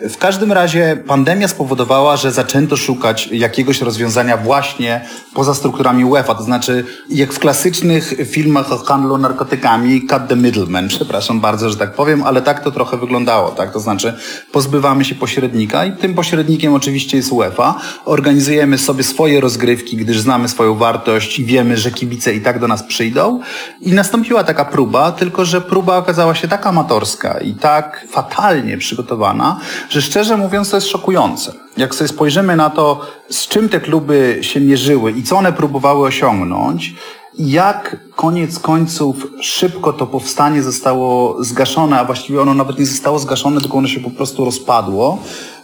W 0.00 0.16
każdym 0.18 0.52
razie 0.52 1.02
pandemia 1.06 1.48
spowodowała, 1.48 2.16
że 2.16 2.32
zaczęto 2.32 2.76
szukać 2.76 3.28
jakiegoś 3.32 3.80
rozwiązania 3.80 4.36
właśnie 4.36 5.00
poza 5.34 5.54
strukturami 5.54 6.04
UEFA. 6.04 6.34
To 6.34 6.42
znaczy, 6.42 6.84
jak 7.10 7.32
w 7.32 7.38
klasycznych 7.38 8.14
filmach 8.24 8.72
o 8.72 8.78
handlu 8.78 9.18
narkotykami, 9.18 10.06
cut 10.06 10.28
the 10.28 10.36
middleman, 10.36 10.88
przepraszam 10.88 11.40
bardzo, 11.40 11.70
że 11.70 11.76
tak 11.76 11.94
powiem, 11.94 12.22
ale 12.22 12.42
tak 12.42 12.64
to 12.64 12.70
trochę 12.70 12.96
wyglądało. 12.96 13.50
Tak? 13.50 13.72
To 13.72 13.80
znaczy, 13.80 14.14
pozbywamy 14.52 15.04
się 15.04 15.14
pośrednika 15.14 15.84
i 15.84 15.92
tym 15.92 16.14
pośrednikiem 16.14 16.74
oczywiście 16.74 17.16
jest 17.16 17.32
UEFA 17.32 17.80
organizujemy 18.04 18.78
sobie 18.78 19.04
swoje 19.04 19.40
rozgrywki, 19.40 19.96
gdyż 19.96 20.20
znamy 20.20 20.48
swoją 20.48 20.74
wartość 20.74 21.38
i 21.38 21.44
wiemy, 21.44 21.76
że 21.76 21.90
kibice 21.90 22.34
i 22.34 22.40
tak 22.40 22.58
do 22.58 22.68
nas 22.68 22.82
przyjdą. 22.82 23.40
I 23.80 23.92
nastąpiła 23.92 24.44
taka 24.44 24.64
próba, 24.64 25.12
tylko 25.12 25.44
że 25.44 25.60
próba 25.60 25.96
okazała 25.96 26.34
się 26.34 26.48
tak 26.48 26.66
amatorska 26.66 27.38
i 27.38 27.54
tak 27.54 28.06
fatalnie 28.10 28.78
przygotowana, 28.78 29.57
że 29.88 30.02
szczerze 30.02 30.36
mówiąc 30.36 30.70
to 30.70 30.76
jest 30.76 30.88
szokujące. 30.88 31.52
Jak 31.76 31.94
sobie 31.94 32.08
spojrzymy 32.08 32.56
na 32.56 32.70
to, 32.70 33.00
z 33.30 33.48
czym 33.48 33.68
te 33.68 33.80
kluby 33.80 34.38
się 34.42 34.60
mierzyły 34.60 35.12
i 35.12 35.22
co 35.22 35.36
one 35.36 35.52
próbowały 35.52 36.06
osiągnąć, 36.06 36.94
jak 37.38 37.96
koniec 38.16 38.58
końców 38.58 39.26
szybko 39.40 39.92
to 39.92 40.06
powstanie 40.06 40.62
zostało 40.62 41.36
zgaszone, 41.44 42.00
a 42.00 42.04
właściwie 42.04 42.42
ono 42.42 42.54
nawet 42.54 42.78
nie 42.78 42.86
zostało 42.86 43.18
zgaszone, 43.18 43.60
tylko 43.60 43.78
ono 43.78 43.88
się 43.88 44.00
po 44.00 44.10
prostu 44.10 44.44
rozpadło, 44.44 45.18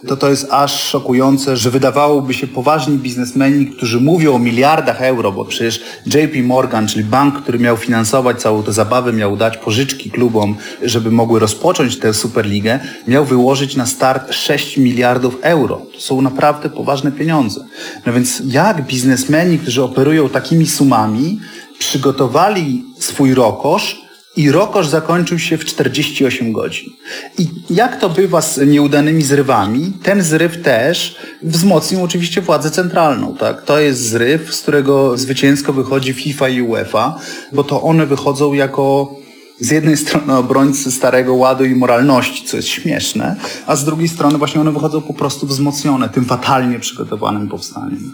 to 0.07 0.17
to 0.17 0.29
jest 0.29 0.47
aż 0.51 0.83
szokujące, 0.83 1.57
że 1.57 1.71
wydawałoby 1.71 2.33
się 2.33 2.47
poważni 2.47 2.97
biznesmeni, 2.97 3.67
którzy 3.67 3.99
mówią 3.99 4.35
o 4.35 4.39
miliardach 4.39 5.01
euro, 5.01 5.31
bo 5.31 5.45
przecież 5.45 5.83
JP 6.05 6.43
Morgan, 6.43 6.87
czyli 6.87 7.03
bank, 7.03 7.41
który 7.41 7.59
miał 7.59 7.77
finansować 7.77 8.41
całą 8.41 8.63
tę 8.63 8.73
zabawę, 8.73 9.13
miał 9.13 9.37
dać 9.37 9.57
pożyczki 9.57 10.11
klubom, 10.11 10.55
żeby 10.81 11.11
mogły 11.11 11.39
rozpocząć 11.39 11.99
tę 11.99 12.13
Superligę, 12.13 12.79
miał 13.07 13.25
wyłożyć 13.25 13.75
na 13.75 13.85
start 13.85 14.33
6 14.33 14.77
miliardów 14.77 15.37
euro. 15.41 15.81
To 15.93 16.01
są 16.01 16.21
naprawdę 16.21 16.69
poważne 16.69 17.11
pieniądze. 17.11 17.65
No 18.05 18.13
więc 18.13 18.41
jak 18.45 18.85
biznesmeni, 18.85 19.59
którzy 19.59 19.83
operują 19.83 20.29
takimi 20.29 20.67
sumami, 20.67 21.39
przygotowali 21.79 22.83
swój 22.99 23.33
rokosz 23.33 24.05
i 24.35 24.51
rokosz 24.51 24.87
zakończył 24.87 25.39
się 25.39 25.57
w 25.57 25.65
48 25.65 26.53
godzin. 26.53 26.89
I 27.37 27.47
jak 27.69 27.99
to 27.99 28.09
bywa 28.09 28.41
z 28.41 28.67
nieudanymi 28.67 29.23
zrywami, 29.23 29.93
ten 30.03 30.21
zryw 30.21 30.61
też 30.61 31.15
wzmocnił 31.43 32.03
oczywiście 32.03 32.41
władzę 32.41 32.71
centralną. 32.71 33.35
Tak? 33.37 33.61
To 33.61 33.79
jest 33.79 34.09
zryw, 34.09 34.55
z 34.55 34.61
którego 34.61 35.17
zwycięsko 35.17 35.73
wychodzi 35.73 36.13
FIFA 36.13 36.49
i 36.49 36.61
UEFA, 36.61 37.19
bo 37.51 37.63
to 37.63 37.81
one 37.81 38.05
wychodzą 38.05 38.53
jako 38.53 39.15
z 39.59 39.71
jednej 39.71 39.97
strony 40.07 40.35
obrońcy 40.35 40.91
starego 40.91 41.33
ładu 41.33 41.65
i 41.65 41.75
moralności, 41.75 42.45
co 42.45 42.57
jest 42.57 42.69
śmieszne, 42.69 43.35
a 43.67 43.75
z 43.75 43.85
drugiej 43.85 44.07
strony 44.07 44.37
właśnie 44.37 44.61
one 44.61 44.71
wychodzą 44.71 45.01
po 45.01 45.13
prostu 45.13 45.47
wzmocnione 45.47 46.09
tym 46.09 46.25
fatalnie 46.25 46.79
przygotowanym 46.79 47.49
powstaniem. 47.49 48.11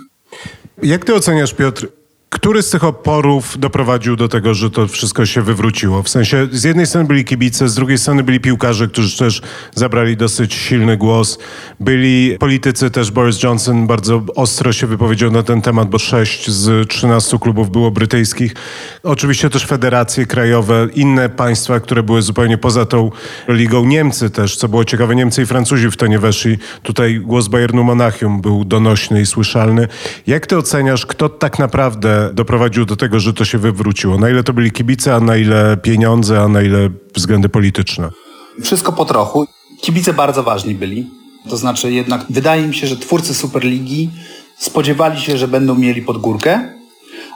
Jak 0.83 1.05
ty 1.05 1.15
oceniasz, 1.15 1.53
Piotr, 1.53 1.87
który 2.31 2.61
z 2.61 2.69
tych 2.69 2.83
oporów 2.83 3.59
doprowadził 3.59 4.15
do 4.15 4.27
tego, 4.27 4.53
że 4.53 4.69
to 4.69 4.87
wszystko 4.87 5.25
się 5.25 5.41
wywróciło? 5.41 6.03
W 6.03 6.09
sensie, 6.09 6.47
z 6.51 6.63
jednej 6.63 6.87
strony 6.87 7.07
byli 7.07 7.25
kibice, 7.25 7.69
z 7.69 7.75
drugiej 7.75 7.97
strony 7.97 8.23
byli 8.23 8.39
piłkarze, 8.39 8.87
którzy 8.87 9.17
też 9.17 9.41
zabrali 9.75 10.17
dosyć 10.17 10.53
silny 10.53 10.97
głos. 10.97 11.39
Byli 11.79 12.37
politycy, 12.39 12.91
też 12.91 13.11
Boris 13.11 13.43
Johnson 13.43 13.87
bardzo 13.87 14.23
ostro 14.35 14.73
się 14.73 14.87
wypowiedział 14.87 15.31
na 15.31 15.43
ten 15.43 15.61
temat, 15.61 15.89
bo 15.89 15.99
sześć 15.99 16.49
z 16.49 16.87
13 16.89 17.39
klubów 17.39 17.71
było 17.71 17.91
brytyjskich. 17.91 18.53
Oczywiście 19.03 19.49
też 19.49 19.65
federacje 19.65 20.25
krajowe, 20.25 20.87
inne 20.93 21.29
państwa, 21.29 21.79
które 21.79 22.03
były 22.03 22.21
zupełnie 22.21 22.57
poza 22.57 22.85
tą 22.85 23.11
ligą. 23.47 23.85
Niemcy 23.85 24.29
też, 24.29 24.55
co 24.55 24.67
było 24.67 24.85
ciekawe, 24.85 25.15
Niemcy 25.15 25.41
i 25.41 25.45
Francuzi 25.45 25.91
w 25.91 25.97
to 25.97 26.07
nie 26.07 26.19
weszli. 26.19 26.57
Tutaj 26.83 27.19
głos 27.19 27.47
Bayernu 27.47 27.83
Monachium 27.83 28.41
był 28.41 28.65
donośny 28.65 29.21
i 29.21 29.25
słyszalny. 29.25 29.87
Jak 30.27 30.47
ty 30.47 30.57
oceniasz, 30.57 31.05
kto 31.05 31.29
tak 31.29 31.59
naprawdę 31.59 32.20
doprowadził 32.33 32.85
do 32.85 32.95
tego, 32.95 33.19
że 33.19 33.33
to 33.33 33.45
się 33.45 33.57
wywróciło? 33.57 34.17
Na 34.17 34.29
ile 34.29 34.43
to 34.43 34.53
byli 34.53 34.71
kibice, 34.71 35.15
a 35.15 35.19
na 35.19 35.37
ile 35.37 35.77
pieniądze, 35.77 36.41
a 36.41 36.47
na 36.47 36.61
ile 36.61 36.89
względy 37.15 37.49
polityczne? 37.49 38.09
Wszystko 38.61 38.91
po 38.93 39.05
trochu. 39.05 39.47
Kibice 39.81 40.13
bardzo 40.13 40.43
ważni 40.43 40.75
byli. 40.75 41.07
To 41.49 41.57
znaczy 41.57 41.91
jednak 41.91 42.25
wydaje 42.29 42.67
mi 42.67 42.73
się, 42.75 42.87
że 42.87 42.97
twórcy 42.97 43.33
Superligi 43.33 44.09
spodziewali 44.57 45.21
się, 45.21 45.37
że 45.37 45.47
będą 45.47 45.75
mieli 45.75 46.01
podgórkę, 46.01 46.73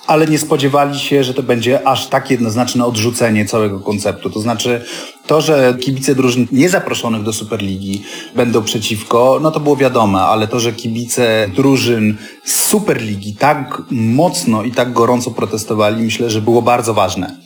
ale 0.07 0.27
nie 0.27 0.39
spodziewali 0.39 0.99
się, 0.99 1.23
że 1.23 1.33
to 1.33 1.43
będzie 1.43 1.87
aż 1.87 2.07
tak 2.07 2.31
jednoznaczne 2.31 2.85
odrzucenie 2.85 3.45
całego 3.45 3.79
konceptu. 3.79 4.29
To 4.29 4.39
znaczy 4.39 4.85
to, 5.27 5.41
że 5.41 5.77
kibice 5.81 6.15
drużyn 6.15 6.47
niezaproszonych 6.51 7.23
do 7.23 7.33
Superligi 7.33 8.03
będą 8.35 8.63
przeciwko, 8.63 9.39
no 9.41 9.51
to 9.51 9.59
było 9.59 9.75
wiadome, 9.75 10.19
ale 10.19 10.47
to, 10.47 10.59
że 10.59 10.73
kibice 10.73 11.47
drużyn 11.55 12.17
z 12.43 12.63
Superligi 12.63 13.33
tak 13.33 13.81
mocno 13.91 14.63
i 14.63 14.71
tak 14.71 14.93
gorąco 14.93 15.31
protestowali, 15.31 16.03
myślę, 16.03 16.29
że 16.29 16.41
było 16.41 16.61
bardzo 16.61 16.93
ważne. 16.93 17.37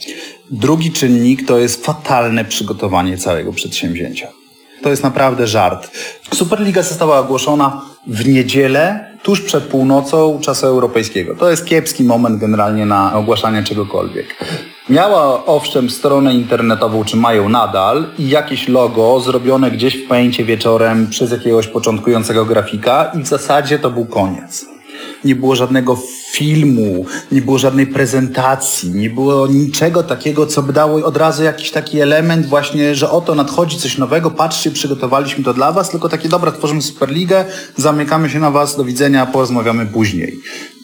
Drugi 0.51 0.91
czynnik 0.91 1.47
to 1.47 1.57
jest 1.57 1.85
fatalne 1.85 2.45
przygotowanie 2.45 3.17
całego 3.17 3.53
przedsięwzięcia. 3.53 4.27
To 4.81 4.89
jest 4.89 5.03
naprawdę 5.03 5.47
żart. 5.47 5.91
Superliga 6.33 6.81
została 6.81 7.19
ogłoszona 7.19 7.81
w 8.07 8.27
niedzielę, 8.27 9.08
tuż 9.23 9.41
przed 9.41 9.63
północą 9.63 10.39
czasu 10.41 10.67
europejskiego. 10.67 11.35
To 11.35 11.49
jest 11.49 11.65
kiepski 11.65 12.03
moment 12.03 12.39
generalnie 12.39 12.85
na 12.85 13.13
ogłaszanie 13.13 13.63
czegokolwiek. 13.63 14.45
Miała 14.89 15.45
owszem 15.45 15.89
stronę 15.89 16.33
internetową, 16.33 17.03
czy 17.03 17.17
mają 17.17 17.49
nadal, 17.49 18.05
i 18.17 18.29
jakieś 18.29 18.67
logo 18.67 19.19
zrobione 19.19 19.71
gdzieś 19.71 19.97
w 19.97 20.07
pojęcie 20.07 20.45
wieczorem 20.45 21.07
przez 21.07 21.31
jakiegoś 21.31 21.67
początkującego 21.67 22.45
grafika 22.45 23.11
i 23.19 23.23
w 23.23 23.27
zasadzie 23.27 23.79
to 23.79 23.89
był 23.89 24.05
koniec 24.05 24.78
nie 25.23 25.35
było 25.35 25.55
żadnego 25.55 25.97
filmu, 26.33 27.05
nie 27.31 27.41
było 27.41 27.57
żadnej 27.57 27.87
prezentacji, 27.87 28.91
nie 28.91 29.09
było 29.09 29.47
niczego 29.47 30.03
takiego, 30.03 30.45
co 30.45 30.63
by 30.63 30.73
dało 30.73 31.05
od 31.05 31.17
razu 31.17 31.43
jakiś 31.43 31.71
taki 31.71 31.99
element 31.99 32.45
właśnie, 32.45 32.95
że 32.95 33.11
oto 33.11 33.35
nadchodzi 33.35 33.77
coś 33.77 33.97
nowego, 33.97 34.31
patrzcie, 34.31 34.71
przygotowaliśmy 34.71 35.43
to 35.43 35.53
dla 35.53 35.71
was, 35.71 35.89
tylko 35.89 36.09
takie, 36.09 36.29
dobra, 36.29 36.51
tworzymy 36.51 36.81
Superligę, 36.81 37.45
zamykamy 37.75 38.29
się 38.29 38.39
na 38.39 38.51
was, 38.51 38.77
do 38.77 38.83
widzenia, 38.83 39.25
porozmawiamy 39.25 39.85
później. 39.85 40.39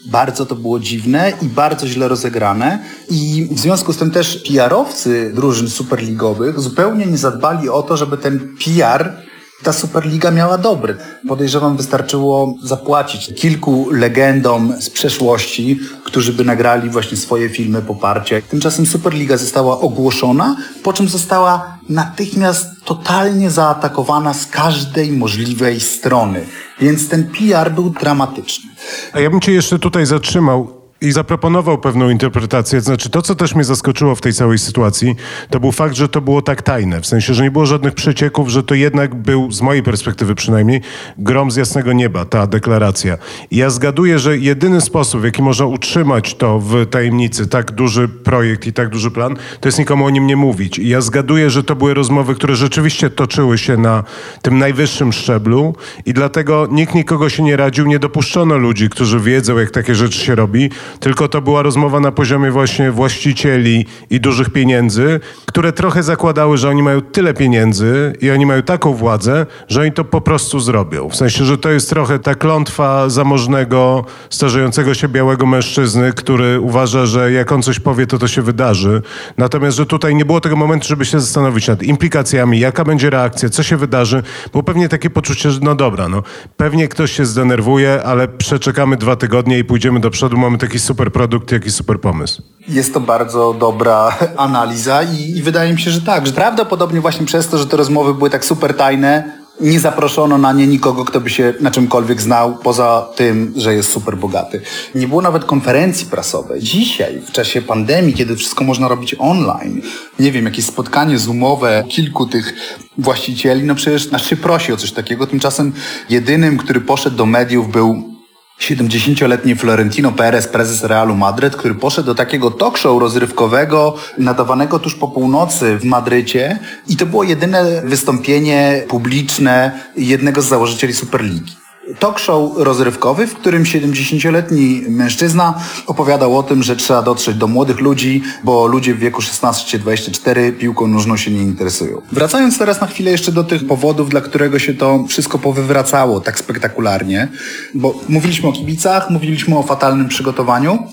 Bardzo 0.05 0.45
to 0.45 0.55
było 0.55 0.79
dziwne 0.79 1.33
i 1.41 1.45
bardzo 1.45 1.87
źle 1.87 2.07
rozegrane. 2.07 2.79
I 3.09 3.47
w 3.51 3.59
związku 3.59 3.93
z 3.93 3.97
tym 3.97 4.11
też 4.11 4.43
PR-owcy 4.47 5.31
drużyn 5.35 5.69
superligowych 5.69 6.59
zupełnie 6.59 7.05
nie 7.05 7.17
zadbali 7.17 7.69
o 7.69 7.83
to, 7.83 7.97
żeby 7.97 8.17
ten 8.17 8.55
PR 8.65 9.24
ta 9.63 9.73
Superliga 9.73 10.31
miała 10.31 10.57
dobry. 10.57 10.97
Podejrzewam, 11.27 11.77
wystarczyło 11.77 12.55
zapłacić 12.63 13.33
kilku 13.35 13.89
legendom 13.91 14.73
z 14.81 14.89
przeszłości, 14.89 15.79
którzy 16.03 16.33
by 16.33 16.43
nagrali 16.43 16.89
właśnie 16.89 17.17
swoje 17.17 17.49
filmy 17.49 17.81
poparcia. 17.81 18.41
Tymczasem 18.41 18.85
Superliga 18.85 19.37
została 19.37 19.79
ogłoszona, 19.79 20.55
po 20.83 20.93
czym 20.93 21.09
została 21.09 21.77
natychmiast 21.89 22.67
totalnie 22.85 23.51
zaatakowana 23.51 24.33
z 24.33 24.45
każdej 24.47 25.11
możliwej 25.11 25.79
strony. 25.79 26.45
Więc 26.79 27.09
ten 27.09 27.31
PR 27.31 27.71
był 27.71 27.89
dramatyczny. 27.89 28.69
A 29.13 29.19
ja 29.19 29.29
bym 29.29 29.41
cię 29.41 29.51
jeszcze 29.51 29.79
tutaj 29.79 30.05
zatrzymał 30.05 30.84
i 31.05 31.11
zaproponował 31.11 31.77
pewną 31.77 32.09
interpretację. 32.09 32.81
Znaczy, 32.81 33.09
to, 33.09 33.21
co 33.21 33.35
też 33.35 33.55
mnie 33.55 33.63
zaskoczyło 33.63 34.15
w 34.15 34.21
tej 34.21 34.33
całej 34.33 34.57
sytuacji, 34.57 35.15
to 35.49 35.59
był 35.59 35.71
fakt, 35.71 35.95
że 35.95 36.09
to 36.09 36.21
było 36.21 36.41
tak 36.41 36.61
tajne. 36.61 37.01
W 37.01 37.05
sensie, 37.05 37.33
że 37.33 37.43
nie 37.43 37.51
było 37.51 37.65
żadnych 37.65 37.93
przecieków, 37.93 38.49
że 38.49 38.63
to 38.63 38.75
jednak 38.75 39.15
był, 39.15 39.51
z 39.51 39.61
mojej 39.61 39.83
perspektywy 39.83 40.35
przynajmniej, 40.35 40.81
grom 41.17 41.51
z 41.51 41.55
jasnego 41.55 41.93
nieba, 41.93 42.25
ta 42.25 42.47
deklaracja. 42.47 43.17
I 43.51 43.57
ja 43.57 43.69
zgaduję, 43.69 44.19
że 44.19 44.37
jedyny 44.37 44.81
sposób, 44.81 45.21
w 45.21 45.23
jaki 45.23 45.41
można 45.41 45.65
utrzymać 45.65 46.35
to 46.35 46.59
w 46.59 46.85
tajemnicy, 46.85 47.47
tak 47.47 47.71
duży 47.71 48.07
projekt 48.07 48.67
i 48.67 48.73
tak 48.73 48.89
duży 48.89 49.11
plan, 49.11 49.35
to 49.59 49.67
jest 49.67 49.79
nikomu 49.79 50.05
o 50.05 50.09
nim 50.09 50.27
nie 50.27 50.35
mówić. 50.35 50.79
I 50.79 50.87
ja 50.87 51.01
zgaduję, 51.01 51.49
że 51.49 51.63
to 51.63 51.75
były 51.75 51.93
rozmowy, 51.93 52.35
które 52.35 52.55
rzeczywiście 52.55 53.09
toczyły 53.09 53.57
się 53.57 53.77
na 53.77 54.03
tym 54.41 54.57
najwyższym 54.57 55.13
szczeblu 55.13 55.75
i 56.05 56.13
dlatego 56.13 56.67
nikt 56.71 56.95
nikogo 56.95 57.29
się 57.29 57.43
nie 57.43 57.57
radził, 57.57 57.85
nie 57.85 57.99
dopuszczono 57.99 58.57
ludzi, 58.57 58.89
którzy 58.89 59.19
wiedzą, 59.19 59.57
jak 59.57 59.71
takie 59.71 59.95
rzeczy 59.95 60.19
się 60.19 60.35
robi, 60.35 60.69
tylko 60.99 61.27
to 61.27 61.41
była 61.41 61.61
rozmowa 61.61 61.99
na 61.99 62.11
poziomie 62.11 62.51
właśnie 62.51 62.91
właścicieli 62.91 63.85
i 64.09 64.19
dużych 64.19 64.49
pieniędzy, 64.49 65.19
które 65.45 65.73
trochę 65.73 66.03
zakładały, 66.03 66.57
że 66.57 66.69
oni 66.69 66.83
mają 66.83 67.01
tyle 67.01 67.33
pieniędzy 67.33 68.13
i 68.21 68.31
oni 68.31 68.45
mają 68.45 68.61
taką 68.61 68.93
władzę, 68.93 69.45
że 69.67 69.81
oni 69.81 69.91
to 69.91 70.03
po 70.03 70.21
prostu 70.21 70.59
zrobią. 70.59 71.09
W 71.09 71.15
sensie, 71.15 71.45
że 71.45 71.57
to 71.57 71.69
jest 71.69 71.89
trochę 71.89 72.19
ta 72.19 72.35
klątwa 72.35 73.09
zamożnego, 73.09 74.05
starzejącego 74.29 74.93
się 74.93 75.07
białego 75.07 75.45
mężczyzny, 75.45 76.13
który 76.13 76.59
uważa, 76.59 77.05
że 77.05 77.31
jak 77.31 77.51
on 77.51 77.61
coś 77.61 77.79
powie, 77.79 78.07
to 78.07 78.17
to 78.17 78.27
się 78.27 78.41
wydarzy. 78.41 79.01
Natomiast, 79.37 79.77
że 79.77 79.85
tutaj 79.85 80.15
nie 80.15 80.25
było 80.25 80.41
tego 80.41 80.55
momentu, 80.55 80.87
żeby 80.87 81.05
się 81.05 81.19
zastanowić 81.19 81.67
nad 81.67 81.83
implikacjami, 81.83 82.59
jaka 82.59 82.83
będzie 82.83 83.09
reakcja, 83.09 83.49
co 83.49 83.63
się 83.63 83.77
wydarzy. 83.77 84.23
Było 84.51 84.63
pewnie 84.63 84.89
takie 84.89 85.09
poczucie, 85.09 85.51
że 85.51 85.59
no 85.63 85.75
dobra, 85.75 86.09
no 86.09 86.23
pewnie 86.57 86.87
ktoś 86.87 87.11
się 87.11 87.25
zdenerwuje, 87.25 88.03
ale 88.03 88.27
przeczekamy 88.27 88.97
dwa 88.97 89.15
tygodnie 89.15 89.59
i 89.59 89.63
pójdziemy 89.63 89.99
do 89.99 90.09
przodu, 90.09 90.37
mamy 90.37 90.57
taki 90.75 90.85
super 90.85 91.11
produkt, 91.11 91.51
jak 91.51 91.65
i 91.65 91.71
super 91.71 92.01
pomysł. 92.01 92.41
Jest 92.67 92.93
to 92.93 92.99
bardzo 92.99 93.53
dobra 93.53 94.17
analiza 94.37 95.03
i, 95.03 95.37
i 95.37 95.41
wydaje 95.41 95.73
mi 95.73 95.79
się, 95.79 95.91
że 95.91 96.01
tak, 96.01 96.27
że 96.27 96.33
prawdopodobnie 96.33 97.01
właśnie 97.01 97.25
przez 97.25 97.47
to, 97.47 97.57
że 97.57 97.67
te 97.67 97.77
rozmowy 97.77 98.13
były 98.13 98.29
tak 98.29 98.45
super 98.45 98.73
tajne, 98.73 99.31
nie 99.61 99.79
zaproszono 99.79 100.37
na 100.37 100.53
nie 100.53 100.67
nikogo, 100.67 101.05
kto 101.05 101.21
by 101.21 101.29
się 101.29 101.53
na 101.61 101.71
czymkolwiek 101.71 102.21
znał, 102.21 102.57
poza 102.63 103.07
tym, 103.15 103.53
że 103.55 103.73
jest 103.73 103.91
super 103.91 104.17
bogaty. 104.17 104.61
Nie 104.95 105.07
było 105.07 105.21
nawet 105.21 105.45
konferencji 105.45 106.07
prasowej. 106.07 106.61
Dzisiaj, 106.61 107.21
w 107.27 107.31
czasie 107.31 107.61
pandemii, 107.61 108.13
kiedy 108.13 108.35
wszystko 108.35 108.63
można 108.63 108.87
robić 108.87 109.15
online, 109.19 109.81
nie 110.19 110.31
wiem, 110.31 110.45
jakieś 110.45 110.65
spotkanie 110.65 111.19
zoomowe 111.19 111.83
kilku 111.89 112.25
tych 112.25 112.53
właścicieli, 112.97 113.63
no 113.63 113.75
przecież 113.75 114.11
nasz 114.11 114.29
się 114.29 114.35
prosi 114.37 114.73
o 114.73 114.77
coś 114.77 114.91
takiego. 114.91 115.27
Tymczasem 115.27 115.73
jedynym, 116.09 116.57
który 116.57 116.81
poszedł 116.81 117.17
do 117.17 117.25
mediów 117.25 117.71
był 117.71 118.14
70-letni 118.59 119.55
Florentino 119.55 120.11
Perez, 120.11 120.47
prezes 120.47 120.83
Realu 120.83 121.15
Madryt, 121.15 121.55
który 121.55 121.75
poszedł 121.75 122.05
do 122.05 122.15
takiego 122.15 122.51
talk 122.51 122.77
show 122.77 123.01
rozrywkowego, 123.01 123.95
nadawanego 124.17 124.79
tuż 124.79 124.95
po 124.95 125.07
północy 125.07 125.77
w 125.77 125.83
Madrycie. 125.83 126.59
I 126.87 126.97
to 126.97 127.05
było 127.05 127.23
jedyne 127.23 127.81
wystąpienie 127.81 128.83
publiczne 128.87 129.79
jednego 129.95 130.41
z 130.41 130.45
założycieli 130.45 130.93
Superligi 130.93 131.64
talk 131.99 132.19
show 132.19 132.51
rozrywkowy, 132.55 133.27
w 133.27 133.33
którym 133.33 133.63
70-letni 133.63 134.83
mężczyzna 134.89 135.59
opowiadał 135.87 136.37
o 136.37 136.43
tym, 136.43 136.63
że 136.63 136.75
trzeba 136.75 137.01
dotrzeć 137.01 137.35
do 137.35 137.47
młodych 137.47 137.79
ludzi, 137.79 138.21
bo 138.43 138.67
ludzie 138.67 138.93
w 138.93 138.99
wieku 138.99 139.21
16-24 139.21 140.57
piłką 140.57 140.87
nóżną 140.87 141.17
się 141.17 141.31
nie 141.31 141.41
interesują. 141.41 142.01
Wracając 142.11 142.57
teraz 142.57 142.81
na 142.81 142.87
chwilę 142.87 143.11
jeszcze 143.11 143.31
do 143.31 143.43
tych 143.43 143.67
powodów, 143.67 144.09
dla 144.09 144.21
którego 144.21 144.59
się 144.59 144.73
to 144.73 145.05
wszystko 145.07 145.39
powywracało 145.39 146.19
tak 146.19 146.39
spektakularnie, 146.39 147.27
bo 147.73 147.99
mówiliśmy 148.09 148.49
o 148.49 148.51
kibicach, 148.51 149.09
mówiliśmy 149.09 149.57
o 149.57 149.63
fatalnym 149.63 150.07
przygotowaniu, 150.07 150.87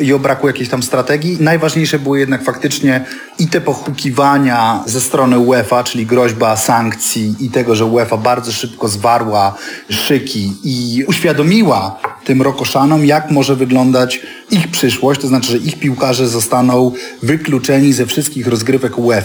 i 0.00 0.12
o 0.12 0.18
braku 0.18 0.46
jakiejś 0.46 0.68
tam 0.68 0.82
strategii. 0.82 1.36
Najważniejsze 1.40 1.98
były 1.98 2.18
jednak 2.18 2.44
faktycznie 2.44 3.04
i 3.38 3.48
te 3.48 3.60
pochukiwania 3.60 4.82
ze 4.86 5.00
strony 5.00 5.38
UEFA, 5.38 5.84
czyli 5.84 6.06
groźba 6.06 6.56
sankcji 6.56 7.34
i 7.40 7.50
tego, 7.50 7.74
że 7.74 7.84
UEFA 7.84 8.16
bardzo 8.16 8.52
szybko 8.52 8.88
zwarła 8.88 9.54
szyki 9.90 10.52
i 10.64 11.04
uświadomiła 11.08 12.00
tym 12.24 12.42
Rokoszanom, 12.42 13.04
jak 13.04 13.30
może 13.30 13.56
wyglądać 13.56 14.20
ich 14.50 14.70
przyszłość, 14.70 15.20
to 15.20 15.28
znaczy, 15.28 15.52
że 15.52 15.58
ich 15.58 15.78
piłkarze 15.78 16.28
zostaną 16.28 16.92
wykluczeni 17.22 17.92
ze 17.92 18.06
wszystkich 18.06 18.46
rozgrywek 18.46 18.98
UEFA, 18.98 19.24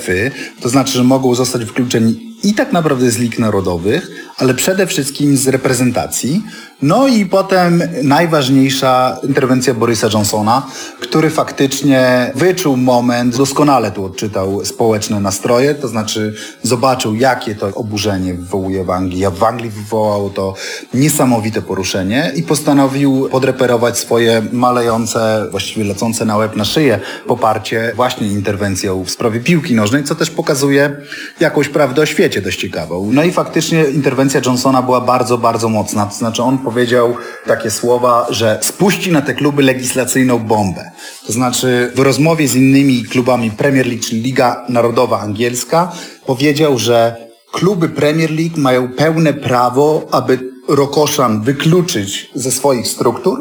to 0.62 0.70
znaczy, 0.70 0.94
że 0.94 1.04
mogą 1.04 1.36
zostać 1.36 1.66
wykluczeni 1.66 2.30
i 2.44 2.54
tak 2.54 2.72
naprawdę 2.72 3.12
z 3.12 3.18
lig 3.18 3.40
narodowych, 3.40 4.29
ale 4.40 4.54
przede 4.54 4.88
wszystkim 4.88 5.38
z 5.38 5.48
reprezentacji. 5.48 6.44
No 6.82 7.08
i 7.08 7.26
potem 7.26 7.84
najważniejsza 8.04 9.18
interwencja 9.24 9.74
Borysa 9.74 10.08
Johnsona, 10.14 10.68
który 11.00 11.30
faktycznie 11.30 12.32
wyczuł 12.36 12.78
moment, 12.78 13.38
doskonale 13.38 13.92
tu 13.92 14.06
odczytał 14.06 14.66
społeczne 14.66 15.20
nastroje, 15.20 15.76
to 15.76 15.88
znaczy 15.88 16.34
zobaczył, 16.64 17.16
jakie 17.16 17.56
to 17.56 17.68
oburzenie 17.76 18.34
wywołuje 18.34 18.84
w 18.84 18.90
Anglii, 18.90 19.26
a 19.26 19.32
w 19.32 19.44
Anglii 19.44 19.70
wywołało 19.70 20.30
to 20.30 20.54
niesamowite 20.94 21.62
poruszenie 21.62 22.32
i 22.36 22.44
postanowił 22.44 23.30
podreperować 23.32 23.98
swoje 23.98 24.42
malejące, 24.52 25.48
właściwie 25.52 25.84
lecące 25.84 26.26
na 26.26 26.38
łeb 26.38 26.56
na 26.56 26.66
szyję 26.66 27.00
poparcie 27.28 27.92
właśnie 27.96 28.28
interwencją 28.28 29.04
w 29.04 29.10
sprawie 29.10 29.40
piłki 29.40 29.76
nożnej, 29.76 30.04
co 30.04 30.16
też 30.16 30.30
pokazuje 30.30 30.96
jakąś 31.40 31.70
prawdę 31.70 32.02
o 32.02 32.06
świecie 32.06 32.42
dość 32.42 32.60
ciekawą. 32.60 33.10
No 33.14 33.24
i 33.24 33.32
faktycznie 33.32 33.84
interwencja 33.84 34.29
Johnsona 34.36 34.82
była 34.82 35.02
bardzo, 35.02 35.38
bardzo 35.38 35.70
mocna, 35.70 36.06
to 36.06 36.16
znaczy 36.16 36.44
on 36.44 36.58
powiedział 36.58 37.16
takie 37.48 37.72
słowa, 37.72 38.28
że 38.30 38.60
spuści 38.62 39.12
na 39.12 39.22
te 39.22 39.34
kluby 39.34 39.64
legislacyjną 39.64 40.40
bombę. 40.40 40.92
To 41.28 41.34
znaczy 41.34 41.92
w 41.96 42.00
rozmowie 42.00 42.48
z 42.48 42.56
innymi 42.56 43.04
klubami 43.04 43.52
Premier 43.52 43.88
League, 43.88 44.04
czyli 44.04 44.22
Liga 44.22 44.66
Narodowa 44.70 45.20
Angielska, 45.20 45.92
powiedział, 46.26 46.78
że 46.78 47.16
kluby 47.52 47.90
Premier 47.90 48.32
League 48.32 48.58
mają 48.58 48.90
pełne 48.90 49.34
prawo, 49.34 50.08
aby 50.12 50.40
Rokoszan 50.68 51.42
wykluczyć 51.42 52.32
ze 52.36 52.52
swoich 52.52 52.88
struktur 52.88 53.40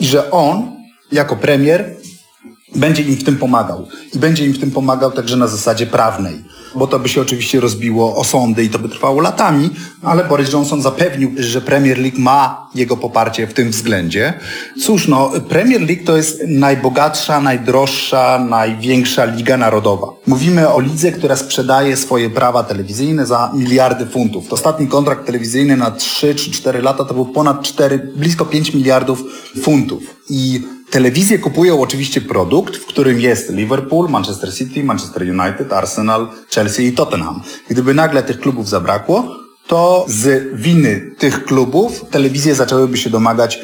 i 0.00 0.06
że 0.06 0.30
on, 0.30 0.72
jako 1.12 1.36
premier, 1.36 1.96
będzie 2.76 3.02
im 3.02 3.16
w 3.16 3.24
tym 3.24 3.36
pomagał. 3.36 3.88
I 4.14 4.18
będzie 4.18 4.46
im 4.46 4.52
w 4.52 4.58
tym 4.58 4.70
pomagał 4.70 5.12
także 5.12 5.36
na 5.36 5.46
zasadzie 5.46 5.86
prawnej 5.86 6.44
bo 6.76 6.86
to 6.86 6.98
by 6.98 7.08
się 7.08 7.20
oczywiście 7.20 7.60
rozbiło 7.60 8.16
o 8.16 8.24
sądy 8.24 8.64
i 8.64 8.68
to 8.68 8.78
by 8.78 8.88
trwało 8.88 9.20
latami, 9.20 9.70
ale 10.02 10.24
Boris 10.24 10.52
Johnson 10.52 10.82
zapewnił, 10.82 11.32
że 11.36 11.60
Premier 11.60 11.98
League 11.98 12.20
ma 12.20 12.68
jego 12.74 12.96
poparcie 12.96 13.46
w 13.46 13.54
tym 13.54 13.70
względzie. 13.70 14.34
Cóż, 14.82 15.08
no, 15.08 15.30
Premier 15.48 15.80
League 15.80 16.04
to 16.04 16.16
jest 16.16 16.42
najbogatsza, 16.48 17.40
najdroższa, 17.40 18.46
największa 18.50 19.24
liga 19.24 19.56
narodowa. 19.56 20.06
Mówimy 20.26 20.68
o 20.68 20.80
lidze, 20.80 21.12
która 21.12 21.36
sprzedaje 21.36 21.96
swoje 21.96 22.30
prawa 22.30 22.64
telewizyjne 22.64 23.26
za 23.26 23.52
miliardy 23.54 24.06
funtów. 24.06 24.52
Ostatni 24.52 24.88
kontrakt 24.88 25.26
telewizyjny 25.26 25.76
na 25.76 25.90
3 25.90 26.34
czy 26.34 26.50
4 26.50 26.82
lata 26.82 27.04
to 27.04 27.14
był 27.14 27.26
ponad 27.26 27.62
4, 27.62 27.98
blisko 28.16 28.44
5 28.44 28.74
miliardów 28.74 29.22
funtów. 29.62 30.15
I 30.30 30.60
Telewizje 30.90 31.38
kupują 31.38 31.80
oczywiście 31.80 32.20
produkt, 32.20 32.76
w 32.76 32.86
którym 32.86 33.20
jest 33.20 33.50
Liverpool, 33.50 34.08
Manchester 34.08 34.54
City, 34.54 34.84
Manchester 34.84 35.22
United, 35.22 35.72
Arsenal, 35.72 36.28
Chelsea 36.50 36.86
i 36.86 36.92
Tottenham. 36.92 37.42
Gdyby 37.68 37.94
nagle 37.94 38.22
tych 38.22 38.40
klubów 38.40 38.68
zabrakło, 38.68 39.36
to 39.66 40.06
z 40.08 40.54
winy 40.54 41.10
tych 41.18 41.44
klubów 41.44 42.04
telewizje 42.10 42.54
zaczęłyby 42.54 42.96
się 42.96 43.10
domagać 43.10 43.58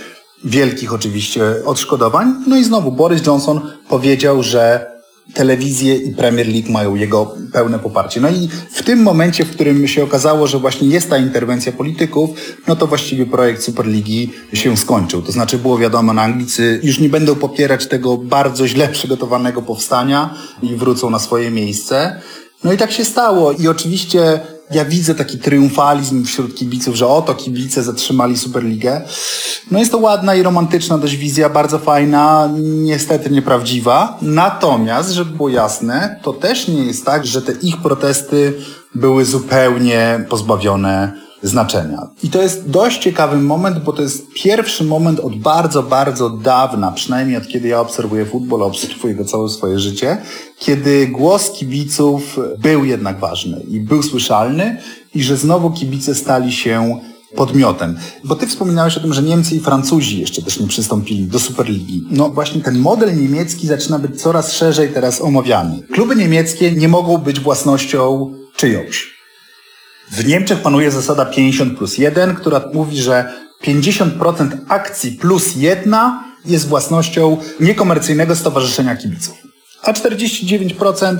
wielkich 0.44 0.94
oczywiście 0.94 1.42
odszkodowań. 1.64 2.34
No 2.46 2.56
i 2.56 2.64
znowu 2.64 2.92
Boris 2.92 3.26
Johnson 3.26 3.60
powiedział, 3.88 4.42
że 4.42 4.91
telewizje 5.34 5.96
i 5.96 6.14
Premier 6.14 6.48
League 6.48 6.72
mają 6.72 6.94
jego 6.94 7.34
pełne 7.52 7.78
poparcie. 7.78 8.20
No 8.20 8.30
i 8.30 8.48
w 8.70 8.82
tym 8.82 9.02
momencie, 9.02 9.44
w 9.44 9.50
którym 9.50 9.88
się 9.88 10.04
okazało, 10.04 10.46
że 10.46 10.58
właśnie 10.58 10.88
jest 10.88 11.10
ta 11.10 11.18
interwencja 11.18 11.72
polityków, 11.72 12.30
no 12.68 12.76
to 12.76 12.86
właściwie 12.86 13.26
projekt 13.26 13.62
Superligi 13.62 14.30
się 14.52 14.76
skończył. 14.76 15.22
To 15.22 15.32
znaczy 15.32 15.58
było 15.58 15.78
wiadomo, 15.78 16.12
na 16.12 16.22
Anglicy 16.22 16.80
już 16.82 16.98
nie 16.98 17.08
będą 17.08 17.34
popierać 17.34 17.86
tego 17.86 18.16
bardzo 18.16 18.68
źle 18.68 18.88
przygotowanego 18.88 19.62
powstania 19.62 20.34
i 20.62 20.76
wrócą 20.76 21.10
na 21.10 21.18
swoje 21.18 21.50
miejsce. 21.50 22.20
No 22.64 22.72
i 22.72 22.76
tak 22.76 22.92
się 22.92 23.04
stało. 23.04 23.52
I 23.52 23.68
oczywiście 23.68 24.40
Ja 24.74 24.84
widzę 24.84 25.14
taki 25.14 25.38
triumfalizm 25.38 26.24
wśród 26.24 26.54
kibiców, 26.54 26.94
że 26.94 27.06
oto 27.06 27.34
kibice 27.34 27.82
zatrzymali 27.82 28.38
Superligę. 28.38 29.02
No 29.70 29.78
jest 29.78 29.92
to 29.92 29.98
ładna 29.98 30.34
i 30.34 30.42
romantyczna 30.42 30.98
dość 30.98 31.16
wizja, 31.16 31.48
bardzo 31.48 31.78
fajna, 31.78 32.50
niestety 32.62 33.30
nieprawdziwa. 33.30 34.18
Natomiast, 34.22 35.10
żeby 35.10 35.36
było 35.36 35.48
jasne, 35.48 36.20
to 36.22 36.32
też 36.32 36.68
nie 36.68 36.84
jest 36.84 37.04
tak, 37.04 37.26
że 37.26 37.42
te 37.42 37.52
ich 37.52 37.76
protesty 37.76 38.54
były 38.94 39.24
zupełnie 39.24 40.24
pozbawione 40.28 41.12
znaczenia. 41.42 42.08
I 42.22 42.28
to 42.28 42.42
jest 42.42 42.70
dość 42.70 43.02
ciekawy 43.02 43.36
moment, 43.36 43.78
bo 43.78 43.92
to 43.92 44.02
jest 44.02 44.26
pierwszy 44.34 44.84
moment 44.84 45.20
od 45.20 45.36
bardzo, 45.36 45.82
bardzo 45.82 46.30
dawna, 46.30 46.92
przynajmniej 46.92 47.36
od 47.36 47.48
kiedy 47.48 47.68
ja 47.68 47.80
obserwuję 47.80 48.26
futbol, 48.26 48.62
obserwuję 48.62 49.14
go 49.14 49.24
całe 49.24 49.48
swoje 49.48 49.78
życie, 49.78 50.22
kiedy 50.58 51.06
głos 51.06 51.50
kibiców 51.50 52.38
był 52.58 52.84
jednak 52.84 53.20
ważny 53.20 53.60
i 53.68 53.80
był 53.80 54.02
słyszalny 54.02 54.76
i 55.14 55.22
że 55.22 55.36
znowu 55.36 55.70
kibice 55.70 56.14
stali 56.14 56.52
się 56.52 57.00
podmiotem. 57.34 57.98
Bo 58.24 58.36
ty 58.36 58.46
wspominałeś 58.46 58.96
o 58.96 59.00
tym, 59.00 59.12
że 59.12 59.22
Niemcy 59.22 59.54
i 59.54 59.60
Francuzi 59.60 60.20
jeszcze 60.20 60.42
też 60.42 60.60
nie 60.60 60.66
przystąpili 60.66 61.26
do 61.26 61.38
Superligi. 61.38 62.02
No 62.10 62.28
właśnie 62.28 62.60
ten 62.60 62.78
model 62.78 63.20
niemiecki 63.20 63.66
zaczyna 63.66 63.98
być 63.98 64.22
coraz 64.22 64.52
szerzej 64.52 64.88
teraz 64.88 65.20
omawiany. 65.20 65.82
Kluby 65.92 66.16
niemieckie 66.16 66.72
nie 66.72 66.88
mogą 66.88 67.18
być 67.18 67.40
własnością 67.40 68.32
czyjąś. 68.56 69.11
W 70.12 70.26
Niemczech 70.26 70.62
panuje 70.62 70.90
zasada 70.90 71.24
50 71.24 71.78
plus 71.78 71.98
1, 71.98 72.34
która 72.34 72.60
mówi, 72.74 73.02
że 73.02 73.32
50% 73.64 74.56
akcji 74.68 75.12
plus 75.12 75.56
jedna 75.56 76.24
jest 76.44 76.68
własnością 76.68 77.36
niekomercyjnego 77.60 78.36
stowarzyszenia 78.36 78.96
kibiców. 78.96 79.34
A 79.82 79.92
49% 79.92 81.18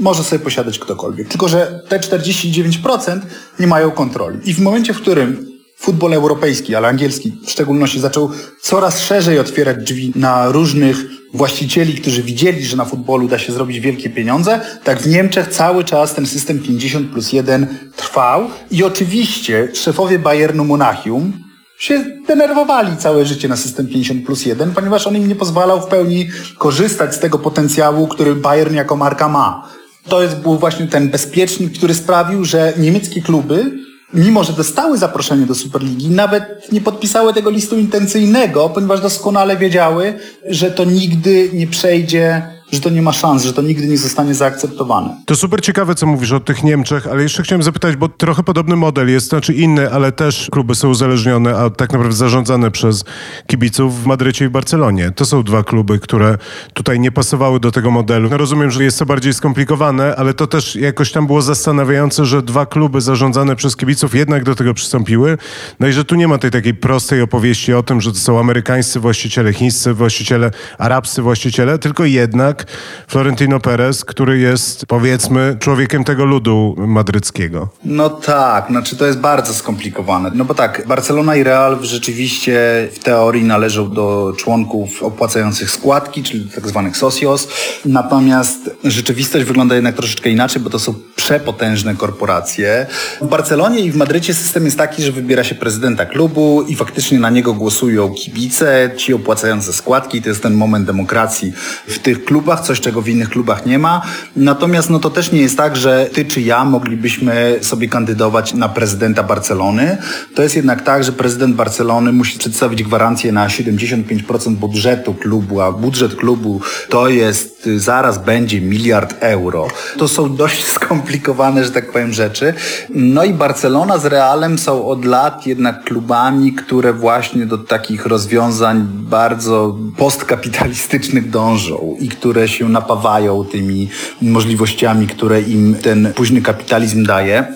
może 0.00 0.24
sobie 0.24 0.44
posiadać 0.44 0.78
ktokolwiek. 0.78 1.28
Tylko, 1.28 1.48
że 1.48 1.82
te 1.88 1.98
49% 1.98 3.20
nie 3.60 3.66
mają 3.66 3.90
kontroli. 3.90 4.50
I 4.50 4.54
w 4.54 4.60
momencie, 4.60 4.94
w 4.94 5.00
którym 5.00 5.53
futbol 5.76 6.12
europejski, 6.12 6.74
ale 6.74 6.88
angielski. 6.88 7.32
W 7.46 7.50
szczególności, 7.50 8.00
zaczął 8.00 8.30
coraz 8.60 9.00
szerzej 9.00 9.38
otwierać 9.38 9.76
drzwi 9.84 10.12
na 10.16 10.52
różnych 10.52 10.96
właścicieli, 11.34 11.94
którzy 11.94 12.22
widzieli, 12.22 12.64
że 12.64 12.76
na 12.76 12.84
futbolu 12.84 13.28
da 13.28 13.38
się 13.38 13.52
zrobić 13.52 13.80
wielkie 13.80 14.10
pieniądze, 14.10 14.60
tak 14.84 15.02
w 15.02 15.06
Niemczech 15.06 15.48
cały 15.48 15.84
czas 15.84 16.14
ten 16.14 16.26
system 16.26 16.58
50 16.58 17.10
plus 17.10 17.32
1 17.32 17.66
trwał. 17.96 18.50
I 18.70 18.84
oczywiście 18.84 19.68
szefowie 19.74 20.18
Bayernu 20.18 20.64
Monachium 20.64 21.32
się 21.78 22.04
denerwowali 22.26 22.96
całe 22.96 23.24
życie 23.24 23.48
na 23.48 23.56
system 23.56 23.86
50 23.86 24.26
plus 24.26 24.46
1, 24.46 24.74
ponieważ 24.74 25.06
on 25.06 25.16
im 25.16 25.28
nie 25.28 25.34
pozwalał 25.34 25.80
w 25.80 25.86
pełni 25.86 26.28
korzystać 26.58 27.14
z 27.14 27.18
tego 27.18 27.38
potencjału, 27.38 28.08
który 28.08 28.34
Bayern 28.34 28.74
jako 28.74 28.96
marka 28.96 29.28
ma. 29.28 29.68
To 30.08 30.22
jest, 30.22 30.36
był 30.36 30.58
właśnie 30.58 30.86
ten 30.86 31.10
bezpiecznik, 31.10 31.78
który 31.78 31.94
sprawił, 31.94 32.44
że 32.44 32.72
niemieckie 32.76 33.22
kluby 33.22 33.72
mimo 34.14 34.44
że 34.44 34.52
dostały 34.52 34.98
zaproszenie 34.98 35.46
do 35.46 35.54
Superligi, 35.54 36.10
nawet 36.10 36.72
nie 36.72 36.80
podpisały 36.80 37.34
tego 37.34 37.50
listu 37.50 37.78
intencyjnego, 37.78 38.68
ponieważ 38.68 39.00
doskonale 39.00 39.56
wiedziały, 39.56 40.18
że 40.48 40.70
to 40.70 40.84
nigdy 40.84 41.50
nie 41.52 41.66
przejdzie 41.66 42.53
że 42.74 42.80
to 42.80 42.90
nie 42.90 43.02
ma 43.02 43.12
szans, 43.12 43.44
że 43.44 43.52
to 43.52 43.62
nigdy 43.62 43.86
nie 43.86 43.98
zostanie 43.98 44.34
zaakceptowane. 44.34 45.16
To 45.26 45.36
super 45.36 45.60
ciekawe, 45.60 45.94
co 45.94 46.06
mówisz 46.06 46.32
o 46.32 46.40
tych 46.40 46.64
Niemczech, 46.64 47.06
ale 47.06 47.22
jeszcze 47.22 47.42
chciałem 47.42 47.62
zapytać, 47.62 47.96
bo 47.96 48.08
trochę 48.08 48.42
podobny 48.42 48.76
model 48.76 49.10
jest, 49.10 49.28
znaczy 49.28 49.54
inny, 49.54 49.92
ale 49.92 50.12
też 50.12 50.48
kluby 50.52 50.74
są 50.74 50.88
uzależnione, 50.88 51.56
a 51.56 51.70
tak 51.70 51.92
naprawdę 51.92 52.16
zarządzane 52.16 52.70
przez 52.70 53.04
kibiców 53.46 54.02
w 54.02 54.06
Madrycie 54.06 54.44
i 54.44 54.48
Barcelonie. 54.48 55.10
To 55.10 55.26
są 55.26 55.42
dwa 55.42 55.62
kluby, 55.62 55.98
które 55.98 56.38
tutaj 56.74 57.00
nie 57.00 57.12
pasowały 57.12 57.60
do 57.60 57.70
tego 57.70 57.90
modelu. 57.90 58.30
No 58.30 58.36
rozumiem, 58.36 58.70
że 58.70 58.84
jest 58.84 58.98
to 58.98 59.06
bardziej 59.06 59.34
skomplikowane, 59.34 60.16
ale 60.16 60.34
to 60.34 60.46
też 60.46 60.76
jakoś 60.76 61.12
tam 61.12 61.26
było 61.26 61.42
zastanawiające, 61.42 62.24
że 62.24 62.42
dwa 62.42 62.66
kluby 62.66 63.00
zarządzane 63.00 63.56
przez 63.56 63.76
kibiców 63.76 64.14
jednak 64.14 64.44
do 64.44 64.54
tego 64.54 64.74
przystąpiły. 64.74 65.38
No 65.80 65.86
i 65.86 65.92
że 65.92 66.04
tu 66.04 66.14
nie 66.14 66.28
ma 66.28 66.38
tej 66.38 66.50
takiej 66.50 66.74
prostej 66.74 67.22
opowieści 67.22 67.74
o 67.74 67.82
tym, 67.82 68.00
że 68.00 68.12
to 68.12 68.18
są 68.18 68.40
amerykańscy 68.40 69.00
właściciele, 69.00 69.52
chińscy 69.52 69.94
właściciele, 69.94 70.50
arabscy 70.78 71.22
właściciele, 71.22 71.78
tylko 71.78 72.04
jednak 72.04 72.63
Florentino 73.08 73.60
Perez, 73.60 74.04
który 74.04 74.38
jest 74.38 74.86
powiedzmy 74.86 75.56
człowiekiem 75.60 76.04
tego 76.04 76.24
ludu 76.24 76.74
madryckiego. 76.78 77.68
No 77.84 78.10
tak, 78.10 78.66
znaczy 78.68 78.96
to 78.96 79.06
jest 79.06 79.18
bardzo 79.18 79.54
skomplikowane. 79.54 80.30
No 80.34 80.44
bo 80.44 80.54
tak, 80.54 80.82
Barcelona 80.86 81.36
i 81.36 81.42
Real 81.42 81.78
rzeczywiście 81.82 82.88
w 82.92 82.98
teorii 82.98 83.44
należą 83.44 83.90
do 83.90 84.32
członków 84.36 85.02
opłacających 85.02 85.70
składki, 85.70 86.22
czyli 86.22 86.50
tak 86.54 86.68
zwanych 86.68 86.96
socios. 86.96 87.48
Natomiast 87.84 88.70
rzeczywistość 88.84 89.44
wygląda 89.44 89.74
jednak 89.74 89.94
troszeczkę 89.96 90.30
inaczej, 90.30 90.62
bo 90.62 90.70
to 90.70 90.78
są 90.78 90.94
przepotężne 91.16 91.94
korporacje. 91.94 92.86
W 93.20 93.26
Barcelonie 93.26 93.80
i 93.80 93.90
w 93.90 93.96
Madrycie 93.96 94.34
system 94.34 94.64
jest 94.64 94.78
taki, 94.78 95.02
że 95.02 95.12
wybiera 95.12 95.44
się 95.44 95.54
prezydenta 95.54 96.06
klubu 96.06 96.62
i 96.68 96.76
faktycznie 96.76 97.18
na 97.18 97.30
niego 97.30 97.54
głosują 97.54 98.14
kibice, 98.14 98.90
ci 98.96 99.14
opłacające 99.14 99.72
składki. 99.72 100.22
To 100.22 100.28
jest 100.28 100.42
ten 100.42 100.54
moment 100.54 100.86
demokracji 100.86 101.52
w 101.88 101.98
tych 101.98 102.24
klubach 102.24 102.53
klubach, 102.54 102.66
coś 102.66 102.80
czego 102.80 103.02
w 103.02 103.08
innych 103.08 103.30
klubach 103.30 103.66
nie 103.66 103.78
ma. 103.78 104.02
Natomiast 104.36 104.90
no 104.90 104.98
to 104.98 105.10
też 105.10 105.32
nie 105.32 105.40
jest 105.40 105.56
tak, 105.56 105.76
że 105.76 106.10
ty 106.12 106.24
czy 106.24 106.40
ja 106.40 106.64
moglibyśmy 106.64 107.58
sobie 107.60 107.88
kandydować 107.88 108.54
na 108.54 108.68
prezydenta 108.68 109.22
Barcelony. 109.22 109.98
To 110.34 110.42
jest 110.42 110.56
jednak 110.56 110.82
tak, 110.82 111.04
że 111.04 111.12
prezydent 111.12 111.56
Barcelony 111.56 112.12
musi 112.12 112.38
przedstawić 112.38 112.82
gwarancję 112.82 113.32
na 113.32 113.48
75% 113.48 114.54
budżetu 114.54 115.14
klubu, 115.14 115.60
a 115.60 115.72
budżet 115.72 116.14
klubu 116.14 116.60
to 116.88 117.08
jest, 117.08 117.68
zaraz 117.76 118.18
będzie 118.18 118.60
miliard 118.60 119.14
euro. 119.20 119.68
To 119.98 120.08
są 120.08 120.36
dość 120.36 120.66
skomplikowane, 120.76 121.64
że 121.64 121.70
tak 121.70 121.92
powiem, 121.92 122.12
rzeczy. 122.12 122.54
No 122.90 123.24
i 123.24 123.32
Barcelona 123.32 123.98
z 123.98 124.06
Realem 124.06 124.58
są 124.58 124.86
od 124.86 125.04
lat 125.04 125.46
jednak 125.46 125.84
klubami, 125.84 126.52
które 126.52 126.92
właśnie 126.92 127.46
do 127.46 127.58
takich 127.58 128.06
rozwiązań 128.06 128.86
bardzo 128.90 129.76
postkapitalistycznych 129.96 131.30
dążą 131.30 131.96
i 132.00 132.08
które 132.08 132.33
się 132.48 132.68
napawają 132.68 133.44
tymi 133.44 133.88
możliwościami, 134.22 135.06
które 135.06 135.42
im 135.42 135.74
ten 135.74 136.12
późny 136.14 136.42
kapitalizm 136.42 137.04
daje. 137.04 137.46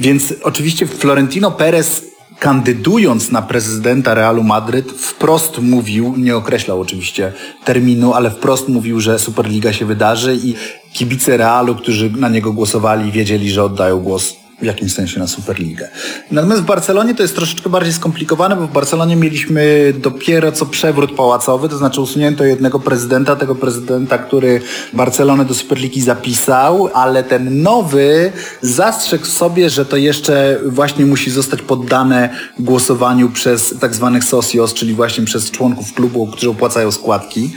Więc 0.00 0.34
oczywiście 0.42 0.86
Florentino 0.86 1.50
Perez 1.50 2.12
kandydując 2.38 3.30
na 3.30 3.42
prezydenta 3.42 4.14
Realu 4.14 4.42
Madryt, 4.42 4.92
wprost 4.92 5.58
mówił, 5.58 6.14
nie 6.16 6.36
określał 6.36 6.80
oczywiście 6.80 7.32
terminu, 7.64 8.12
ale 8.12 8.30
wprost 8.30 8.68
mówił, 8.68 9.00
że 9.00 9.18
Superliga 9.18 9.72
się 9.72 9.86
wydarzy 9.86 10.38
i 10.44 10.54
kibice 10.92 11.36
Realu, 11.36 11.74
którzy 11.74 12.10
na 12.10 12.28
niego 12.28 12.52
głosowali, 12.52 13.12
wiedzieli, 13.12 13.50
że 13.50 13.64
oddają 13.64 14.00
głos 14.00 14.41
w 14.62 14.64
jakimś 14.64 14.94
sensie 14.94 15.20
na 15.20 15.26
Superligę. 15.26 15.88
Natomiast 16.30 16.62
w 16.62 16.64
Barcelonie 16.64 17.14
to 17.14 17.22
jest 17.22 17.36
troszeczkę 17.36 17.70
bardziej 17.70 17.92
skomplikowane, 17.92 18.56
bo 18.56 18.66
w 18.66 18.72
Barcelonie 18.72 19.16
mieliśmy 19.16 19.92
dopiero 19.98 20.52
co 20.52 20.66
przewrót 20.66 21.12
pałacowy, 21.16 21.68
to 21.68 21.78
znaczy 21.78 22.00
usunięto 22.00 22.44
jednego 22.44 22.80
prezydenta, 22.80 23.36
tego 23.36 23.54
prezydenta, 23.54 24.18
który 24.18 24.60
Barcelonę 24.92 25.44
do 25.44 25.54
Superligi 25.54 26.00
zapisał, 26.00 26.88
ale 26.94 27.24
ten 27.24 27.62
nowy 27.62 28.32
zastrzegł 28.60 29.26
sobie, 29.26 29.70
że 29.70 29.86
to 29.86 29.96
jeszcze 29.96 30.60
właśnie 30.66 31.06
musi 31.06 31.30
zostać 31.30 31.62
poddane 31.62 32.30
głosowaniu 32.58 33.30
przez 33.30 33.74
tak 33.80 33.94
zwanych 33.94 34.24
socios, 34.24 34.74
czyli 34.74 34.94
właśnie 34.94 35.24
przez 35.24 35.50
członków 35.50 35.92
klubu, 35.92 36.26
którzy 36.26 36.50
opłacają 36.50 36.92
składki. 36.92 37.50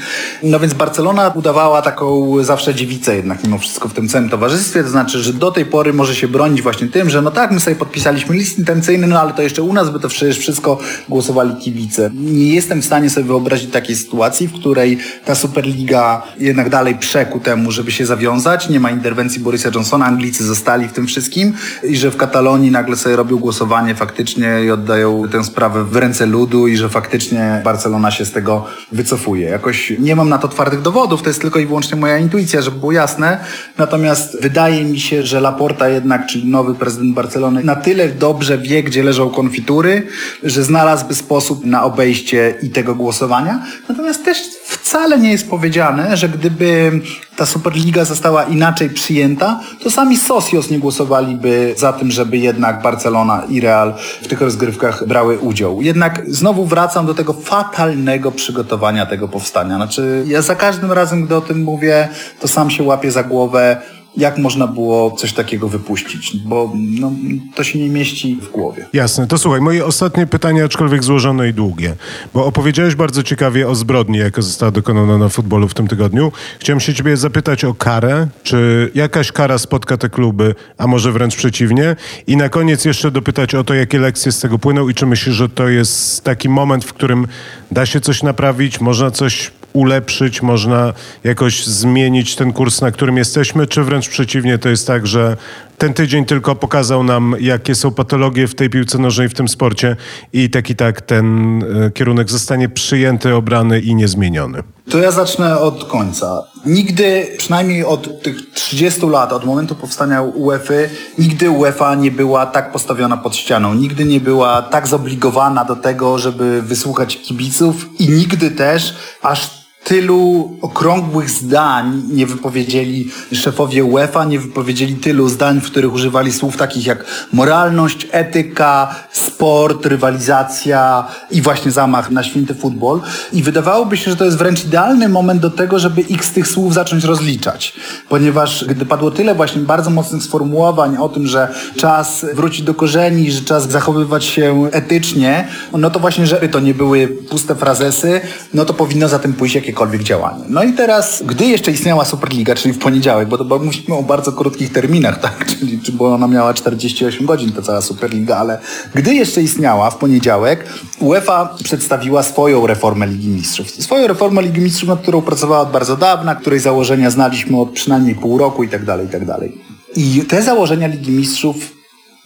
No 0.44 0.60
więc 0.60 0.74
Barcelona 0.74 1.32
udawała 1.36 1.82
taką 1.82 2.38
zawsze 2.44 2.76
dziewicę 2.76 3.16
jednak 3.16 3.44
mimo 3.44 3.58
wszystko 3.58 3.90
w 3.90 3.94
tym 3.94 4.10
całym 4.10 4.30
towarzystwie, 4.30 4.84
to 4.84 4.90
znaczy, 4.90 5.20
że 5.20 5.34
do 5.34 5.52
tej 5.52 5.66
pory 5.66 5.94
może 5.94 6.16
się 6.16 6.28
bronić 6.28 6.62
właśnie 6.62 6.88
tym, 6.96 7.10
że 7.10 7.22
no 7.22 7.32
tak, 7.32 7.52
my 7.52 7.60
sobie 7.60 7.76
podpisaliśmy 7.76 8.36
list 8.36 8.60
intencyjny, 8.60 9.08
no 9.08 9.22
ale 9.22 9.34
to 9.34 9.42
jeszcze 9.42 9.64
u 9.64 9.74
nas 9.74 9.90
by 9.90 10.00
to 10.00 10.10
przecież 10.10 10.38
wszystko 10.38 10.80
głosowali 11.10 11.56
kibice. 11.56 12.10
Nie 12.14 12.54
jestem 12.54 12.82
w 12.82 12.86
stanie 12.86 13.10
sobie 13.10 13.26
wyobrazić 13.26 13.72
takiej 13.72 13.96
sytuacji, 13.96 14.48
w 14.48 14.54
której 14.54 14.98
ta 15.26 15.36
Superliga 15.36 16.24
jednak 16.40 16.70
dalej 16.70 16.96
przeku 16.96 17.40
temu, 17.40 17.72
żeby 17.72 17.92
się 17.92 18.06
zawiązać. 18.06 18.70
Nie 18.70 18.80
ma 18.80 18.92
interwencji 18.92 19.40
Borysa 19.40 19.70
Johnsona, 19.76 20.06
Anglicy 20.06 20.44
zostali 20.44 20.88
w 20.88 20.94
tym 20.94 21.08
wszystkim 21.08 21.54
i 21.84 21.98
że 21.98 22.12
w 22.12 22.18
Katalonii 22.18 22.72
nagle 22.72 22.96
sobie 22.96 23.16
robią 23.16 23.38
głosowanie 23.38 23.96
faktycznie 23.96 24.62
i 24.66 24.72
oddają 24.72 25.24
tę 25.32 25.44
sprawę 25.44 25.84
w 25.84 25.96
ręce 25.96 26.26
ludu 26.26 26.68
i 26.68 26.78
że 26.78 26.90
faktycznie 26.90 27.62
Barcelona 27.64 28.12
się 28.12 28.26
z 28.26 28.32
tego 28.32 28.66
wycofuje. 28.92 29.50
Jakoś 29.50 29.94
nie 30.00 30.16
mam 30.16 30.30
na 30.30 30.38
to 30.38 30.48
twardych 30.48 30.82
dowodów, 30.82 31.22
to 31.22 31.30
jest 31.30 31.42
tylko 31.42 31.60
i 31.60 31.66
wyłącznie 31.66 31.96
moja 31.98 32.18
intuicja, 32.18 32.62
żeby 32.62 32.80
było 32.80 32.92
jasne. 32.92 33.40
Natomiast 33.78 34.42
wydaje 34.42 34.86
mi 34.86 35.00
się, 35.00 35.24
że 35.24 35.42
Laporta 35.42 35.90
jednak, 35.90 36.28
czyli 36.28 36.48
nowy 36.48 36.75
prezydent 36.76 37.14
Barcelony 37.14 37.64
na 37.64 37.76
tyle 37.76 38.10
dobrze 38.10 38.58
wie, 38.58 38.84
gdzie 38.84 39.04
leżą 39.04 39.30
konfitury, 39.30 40.08
że 40.44 40.64
znalazłby 40.64 41.16
sposób 41.16 41.66
na 41.66 41.84
obejście 41.84 42.56
i 42.62 42.70
tego 42.70 42.96
głosowania. 42.96 43.66
Natomiast 43.90 44.26
też 44.26 44.38
wcale 44.66 45.20
nie 45.20 45.32
jest 45.32 45.50
powiedziane, 45.50 46.18
że 46.18 46.30
gdyby 46.30 47.02
ta 47.36 47.46
Superliga 47.46 48.06
została 48.06 48.44
inaczej 48.44 48.90
przyjęta, 48.90 49.60
to 49.84 49.92
sami 49.92 50.18
Socios 50.18 50.70
nie 50.70 50.80
głosowaliby 50.80 51.74
za 51.78 51.94
tym, 51.94 52.12
żeby 52.12 52.38
jednak 52.38 52.82
Barcelona 52.82 53.44
i 53.50 53.62
Real 53.62 53.94
w 54.22 54.28
tych 54.28 54.42
rozgrywkach 54.42 55.08
brały 55.08 55.40
udział. 55.40 55.82
Jednak 55.82 56.22
znowu 56.28 56.66
wracam 56.66 57.06
do 57.06 57.14
tego 57.14 57.34
fatalnego 57.34 58.32
przygotowania 58.32 59.06
tego 59.06 59.28
powstania. 59.28 59.76
Znaczy, 59.76 60.24
ja 60.28 60.42
za 60.42 60.56
każdym 60.56 60.92
razem, 60.92 61.26
gdy 61.26 61.36
o 61.36 61.42
tym 61.42 61.64
mówię, 61.64 62.08
to 62.40 62.48
sam 62.48 62.70
się 62.70 62.84
łapię 62.84 63.12
za 63.12 63.24
głowę 63.24 63.82
jak 64.18 64.38
można 64.38 64.68
było 64.68 65.12
coś 65.12 65.34
takiego 65.34 65.70
wypuścić, 65.70 66.38
bo 66.38 66.72
no, 66.76 67.12
to 67.56 67.64
się 67.64 67.80
nie 67.80 67.90
mieści 67.90 68.38
w 68.42 68.52
głowie. 68.52 68.86
Jasne, 68.94 69.28
to 69.28 69.38
słuchaj, 69.38 69.62
moje 69.62 69.86
ostatnie 69.86 70.28
pytanie, 70.28 70.64
aczkolwiek 70.64 71.04
złożone 71.04 71.50
i 71.50 71.54
długie, 71.54 71.96
bo 72.34 72.46
opowiedziałeś 72.46 72.96
bardzo 72.96 73.24
ciekawie 73.24 73.68
o 73.68 73.76
zbrodni, 73.76 74.18
jaka 74.18 74.42
została 74.42 74.72
dokonana 74.72 75.18
na 75.18 75.30
futbolu 75.30 75.68
w 75.68 75.74
tym 75.74 75.88
tygodniu. 75.88 76.32
Chciałem 76.60 76.80
się 76.80 76.94
ciebie 76.94 77.18
zapytać 77.18 77.66
o 77.66 77.74
karę, 77.74 78.28
czy 78.44 78.92
jakaś 78.96 79.32
kara 79.32 79.58
spotka 79.58 79.98
te 79.98 80.10
kluby, 80.10 80.56
a 80.78 80.88
może 80.88 81.12
wręcz 81.12 81.36
przeciwnie? 81.36 81.96
I 82.28 82.38
na 82.38 82.50
koniec 82.50 82.86
jeszcze 82.86 83.12
dopytać 83.12 83.56
o 83.56 83.64
to, 83.64 83.74
jakie 83.74 84.00
lekcje 84.00 84.32
z 84.32 84.40
tego 84.40 84.60
płyną 84.60 84.90
i 84.90 84.94
czy 84.94 85.06
myślisz, 85.06 85.36
że 85.36 85.50
to 85.50 85.70
jest 85.70 86.24
taki 86.24 86.50
moment, 86.50 86.86
w 86.86 86.94
którym 86.94 87.28
da 87.72 87.86
się 87.86 88.02
coś 88.02 88.24
naprawić, 88.24 88.82
można 88.82 89.12
coś 89.12 89.52
ulepszyć, 89.76 90.42
można 90.42 90.94
jakoś 91.24 91.66
zmienić 91.66 92.36
ten 92.36 92.54
kurs, 92.54 92.82
na 92.82 92.92
którym 92.92 93.18
jesteśmy, 93.18 93.68
czy 93.68 93.84
wręcz 93.84 94.10
przeciwnie, 94.10 94.58
to 94.58 94.70
jest 94.70 94.88
tak, 94.88 95.08
że 95.08 95.38
ten 95.78 95.94
tydzień 95.94 96.26
tylko 96.26 96.56
pokazał 96.56 97.04
nam, 97.04 97.36
jakie 97.40 97.76
są 97.76 97.92
patologie 97.92 98.48
w 98.48 98.56
tej 98.56 98.70
piłce 98.70 98.98
nożnej, 98.98 99.30
w 99.30 99.34
tym 99.34 99.48
sporcie 99.48 99.96
i 100.34 100.50
tak 100.50 100.70
i 100.70 100.76
tak 100.76 101.02
ten 101.02 101.64
e, 101.64 101.92
kierunek 101.92 102.30
zostanie 102.30 102.70
przyjęty, 102.70 103.36
obrany 103.36 103.80
i 103.80 103.96
niezmieniony. 103.96 104.64
To 104.90 104.98
ja 104.98 105.12
zacznę 105.12 105.60
od 105.60 105.86
końca. 105.86 106.44
Nigdy, 106.66 107.28
przynajmniej 107.38 107.86
od 107.86 108.22
tych 108.22 108.50
30 108.54 109.06
lat, 109.06 109.34
od 109.34 109.46
momentu 109.46 109.76
powstania 109.76 110.22
UEFA, 110.22 110.74
nigdy 111.18 111.50
UEFA 111.50 111.96
nie 111.96 112.12
była 112.12 112.46
tak 112.46 112.72
postawiona 112.72 113.18
pod 113.18 113.36
ścianą. 113.36 113.74
Nigdy 113.74 114.06
nie 114.06 114.20
była 114.20 114.62
tak 114.62 114.88
zobligowana 114.88 115.66
do 115.66 115.76
tego, 115.76 116.18
żeby 116.18 116.62
wysłuchać 116.62 117.18
kibiców 117.18 117.90
i 118.00 118.10
nigdy 118.10 118.52
też 118.52 118.96
aż 119.22 119.65
tylu 119.86 120.52
okrągłych 120.62 121.30
zdań 121.30 122.04
nie 122.12 122.26
wypowiedzieli 122.26 123.12
szefowie 123.34 123.84
UEFA, 123.84 124.26
nie 124.26 124.40
wypowiedzieli 124.40 124.96
tylu 124.96 125.30
zdań, 125.30 125.62
w 125.62 125.66
których 125.66 125.94
używali 125.94 126.32
słów 126.32 126.58
takich 126.58 126.86
jak 126.86 127.06
moralność, 127.34 128.08
etyka, 128.12 128.96
sport, 129.12 129.86
rywalizacja 129.86 131.08
i 131.32 131.42
właśnie 131.42 131.72
zamach 131.72 132.12
na 132.12 132.24
święty 132.24 132.56
futbol. 132.56 133.02
I 133.34 133.44
wydawałoby 133.44 133.98
się, 133.98 134.12
że 134.12 134.18
to 134.18 134.26
jest 134.26 134.38
wręcz 134.38 134.66
idealny 134.66 135.10
moment 135.10 135.42
do 135.42 135.50
tego, 135.50 135.80
żeby 135.80 136.04
x 136.12 136.34
tych 136.34 136.48
słów 136.48 136.74
zacząć 136.74 137.04
rozliczać. 137.04 137.74
Ponieważ 138.10 138.66
gdy 138.66 138.86
padło 138.86 139.12
tyle 139.12 139.36
właśnie 139.36 139.62
bardzo 139.62 139.90
mocnych 139.90 140.24
sformułowań 140.24 140.98
o 140.98 141.10
tym, 141.10 141.28
że 141.28 141.54
czas 141.78 142.26
wrócić 142.34 142.62
do 142.62 142.74
korzeni, 142.74 143.32
że 143.32 143.42
czas 143.42 143.70
zachowywać 143.72 144.26
się 144.26 144.70
etycznie, 144.72 145.48
no 145.78 145.90
to 145.90 146.00
właśnie, 146.00 146.28
żeby 146.28 146.50
to 146.50 146.60
nie 146.60 146.74
były 146.74 147.08
puste 147.08 147.56
frazesy, 147.56 148.22
no 148.54 148.66
to 148.66 148.74
powinno 148.74 149.08
za 149.08 149.20
tym 149.20 149.34
pójść 149.34 149.56
jakieś 149.56 149.75
jakiekolwiek 149.76 150.04
działanie. 150.04 150.44
No 150.50 150.64
i 150.64 150.74
teraz, 150.74 151.24
gdy 151.26 151.46
jeszcze 151.46 151.72
istniała 151.72 152.06
Superliga, 152.06 152.56
czyli 152.56 152.74
w 152.74 152.80
poniedziałek, 152.80 153.28
bo 153.28 153.38
to 153.38 153.46
bo 153.46 153.60
mówimy 153.60 153.96
o 153.96 154.04
bardzo 154.04 154.32
krótkich 154.32 154.72
terminach, 154.72 155.20
tak? 155.28 155.46
Czyli, 155.46 155.80
bo 155.94 156.14
ona 156.14 156.28
miała 156.28 156.54
48 156.54 157.26
godzin, 157.26 157.52
ta 157.52 157.62
cała 157.62 157.82
Superliga, 157.82 158.38
ale 158.38 158.60
gdy 158.96 159.14
jeszcze 159.14 159.42
istniała 159.42 159.90
w 159.90 159.98
poniedziałek, 159.98 160.66
UEFA 161.00 161.56
przedstawiła 161.64 162.24
swoją 162.24 162.68
reformę 162.68 163.08
Ligi 163.08 163.28
Mistrzów. 163.28 163.70
Swoją 163.70 164.08
reformę 164.08 164.42
Ligi 164.42 164.62
Mistrzów, 164.62 164.90
nad 164.90 165.02
którą 165.02 165.22
pracowała 165.22 165.62
od 165.62 165.72
bardzo 165.72 165.98
dawna, 165.98 166.36
której 166.36 166.60
założenia 166.60 167.10
znaliśmy 167.10 167.62
od 167.62 167.70
przynajmniej 167.70 168.16
pół 168.16 168.38
roku 168.38 168.64
i 168.64 168.70
tak 168.70 168.86
dalej, 168.86 169.06
i 169.06 169.10
tak 169.10 169.26
dalej. 169.26 169.58
I 169.96 170.22
te 170.30 170.42
założenia 170.42 170.88
Ligi 170.88 171.12
Mistrzów 171.12 171.56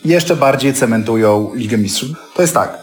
jeszcze 0.06 0.36
bardziej 0.36 0.74
cementują 0.74 1.52
Ligę 1.56 1.78
Mistrzów. 1.78 2.10
To 2.36 2.42
jest 2.42 2.54
tak, 2.54 2.78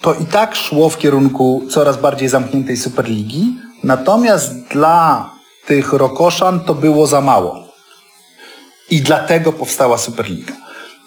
to 0.00 0.14
i 0.14 0.24
tak 0.24 0.54
szło 0.56 0.88
w 0.88 0.98
kierunku 0.98 1.62
coraz 1.70 2.00
bardziej 2.00 2.28
zamkniętej 2.28 2.76
Superligi, 2.76 3.67
Natomiast 3.84 4.54
dla 4.70 5.30
tych 5.66 5.92
Rokoszan 5.92 6.60
to 6.60 6.74
było 6.74 7.06
za 7.06 7.20
mało. 7.20 7.68
I 8.90 9.00
dlatego 9.00 9.52
powstała 9.52 9.98
Superliga. 9.98 10.54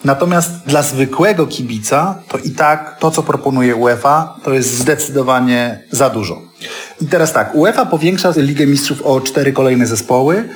Natomiast 0.04 0.50
dla 0.66 0.82
zwykłego 0.82 1.46
kibica 1.46 2.22
to 2.28 2.38
i 2.38 2.50
tak 2.50 2.96
to, 2.98 3.10
co 3.10 3.22
proponuje 3.22 3.76
UEFA, 3.76 4.36
to 4.44 4.52
jest 4.52 4.74
zdecydowanie 4.74 5.84
za 5.90 6.10
dużo. 6.10 6.42
I 7.00 7.06
teraz 7.06 7.32
tak, 7.32 7.54
UEFA 7.54 7.86
powiększa 7.86 8.32
Ligę 8.36 8.66
Mistrzów 8.66 9.02
o 9.02 9.20
cztery 9.20 9.52
kolejne 9.52 9.86
zespoły, 9.86 10.48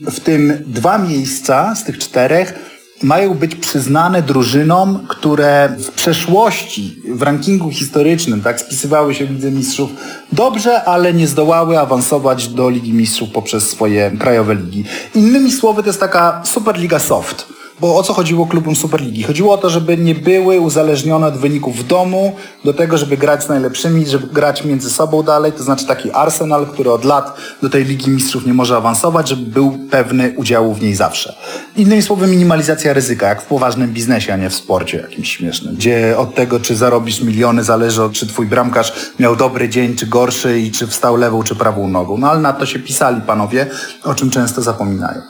w 0.00 0.20
tym 0.20 0.64
dwa 0.66 0.98
miejsca 0.98 1.74
z 1.74 1.84
tych 1.84 1.98
czterech 1.98 2.73
mają 3.02 3.34
być 3.34 3.54
przyznane 3.54 4.22
drużynom, 4.22 5.06
które 5.08 5.76
w 5.78 5.90
przeszłości, 5.90 7.02
w 7.08 7.22
rankingu 7.22 7.70
historycznym, 7.70 8.42
tak, 8.42 8.60
spisywały 8.60 9.14
się 9.14 9.26
w 9.26 9.30
Lidze 9.30 9.50
Mistrzów 9.50 9.90
dobrze, 10.32 10.84
ale 10.84 11.14
nie 11.14 11.26
zdołały 11.26 11.78
awansować 11.78 12.48
do 12.48 12.70
Ligi 12.70 12.92
Mistrzów 12.92 13.30
poprzez 13.30 13.70
swoje 13.70 14.10
krajowe 14.18 14.54
ligi. 14.54 14.84
Innymi 15.14 15.52
słowy, 15.52 15.82
to 15.82 15.88
jest 15.88 16.00
taka 16.00 16.42
Superliga 16.44 16.98
Soft 16.98 17.46
bo 17.80 17.96
o 17.96 18.02
co 18.02 18.14
chodziło 18.14 18.46
klubom 18.46 18.76
Superligi? 18.76 19.22
Chodziło 19.22 19.54
o 19.54 19.58
to, 19.58 19.70
żeby 19.70 19.96
nie 19.96 20.14
były 20.14 20.60
uzależnione 20.60 21.26
od 21.26 21.36
wyników 21.36 21.78
w 21.78 21.86
domu, 21.86 22.36
do 22.64 22.74
tego, 22.74 22.98
żeby 22.98 23.16
grać 23.16 23.44
z 23.44 23.48
najlepszymi, 23.48 24.06
żeby 24.06 24.26
grać 24.26 24.64
między 24.64 24.90
sobą 24.90 25.22
dalej, 25.22 25.52
to 25.52 25.62
znaczy 25.62 25.86
taki 25.86 26.10
Arsenal, 26.10 26.66
który 26.66 26.90
od 26.90 27.04
lat 27.04 27.36
do 27.62 27.70
tej 27.70 27.84
Ligi 27.84 28.10
Mistrzów 28.10 28.46
nie 28.46 28.54
może 28.54 28.76
awansować, 28.76 29.28
żeby 29.28 29.42
był 29.42 29.78
pewny 29.90 30.34
udziału 30.36 30.74
w 30.74 30.82
niej 30.82 30.94
zawsze. 30.94 31.34
Innymi 31.76 32.02
słowy, 32.02 32.26
minimalizacja 32.26 32.92
ryzyka, 32.92 33.28
jak 33.28 33.42
w 33.42 33.46
poważnym 33.46 33.92
biznesie, 33.92 34.32
a 34.32 34.36
nie 34.36 34.50
w 34.50 34.54
sporcie 34.54 34.98
jakimś 34.98 35.36
śmiesznym, 35.36 35.74
gdzie 35.74 36.14
od 36.18 36.34
tego, 36.34 36.60
czy 36.60 36.76
zarobisz 36.76 37.20
miliony, 37.20 37.64
zależy 37.64 38.02
od 38.02 38.12
czy 38.12 38.26
twój 38.26 38.46
bramkarz 38.46 38.92
miał 39.18 39.36
dobry 39.36 39.68
dzień, 39.68 39.96
czy 39.96 40.06
gorszy 40.06 40.60
i 40.60 40.70
czy 40.70 40.86
wstał 40.86 41.16
lewą, 41.16 41.42
czy 41.42 41.54
prawą 41.54 41.88
nogą. 41.88 42.18
No 42.18 42.30
ale 42.30 42.40
na 42.40 42.52
to 42.52 42.66
się 42.66 42.78
pisali 42.78 43.20
panowie, 43.20 43.66
o 44.04 44.14
czym 44.14 44.30
często 44.30 44.62
zapominają. 44.62 45.20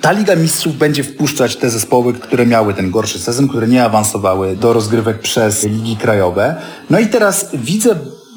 Ta 0.00 0.12
Liga 0.12 0.36
Mistrzów 0.36 0.76
będzie 0.76 1.04
wpuszczać 1.04 1.56
te 1.56 1.70
zespoły 1.70 1.91
zespoły, 1.92 2.12
które 2.12 2.46
miały 2.46 2.74
ten 2.74 2.90
gorszy 2.90 3.18
sezon, 3.18 3.48
które 3.48 3.68
nie 3.68 3.84
awansowały 3.84 4.56
do 4.56 4.72
rozgrywek 4.72 5.20
przez 5.20 5.64
ligi 5.64 5.96
krajowe. 5.96 6.56
No 6.90 6.98
i 6.98 7.06
teraz 7.06 7.48
widzę 7.54 7.94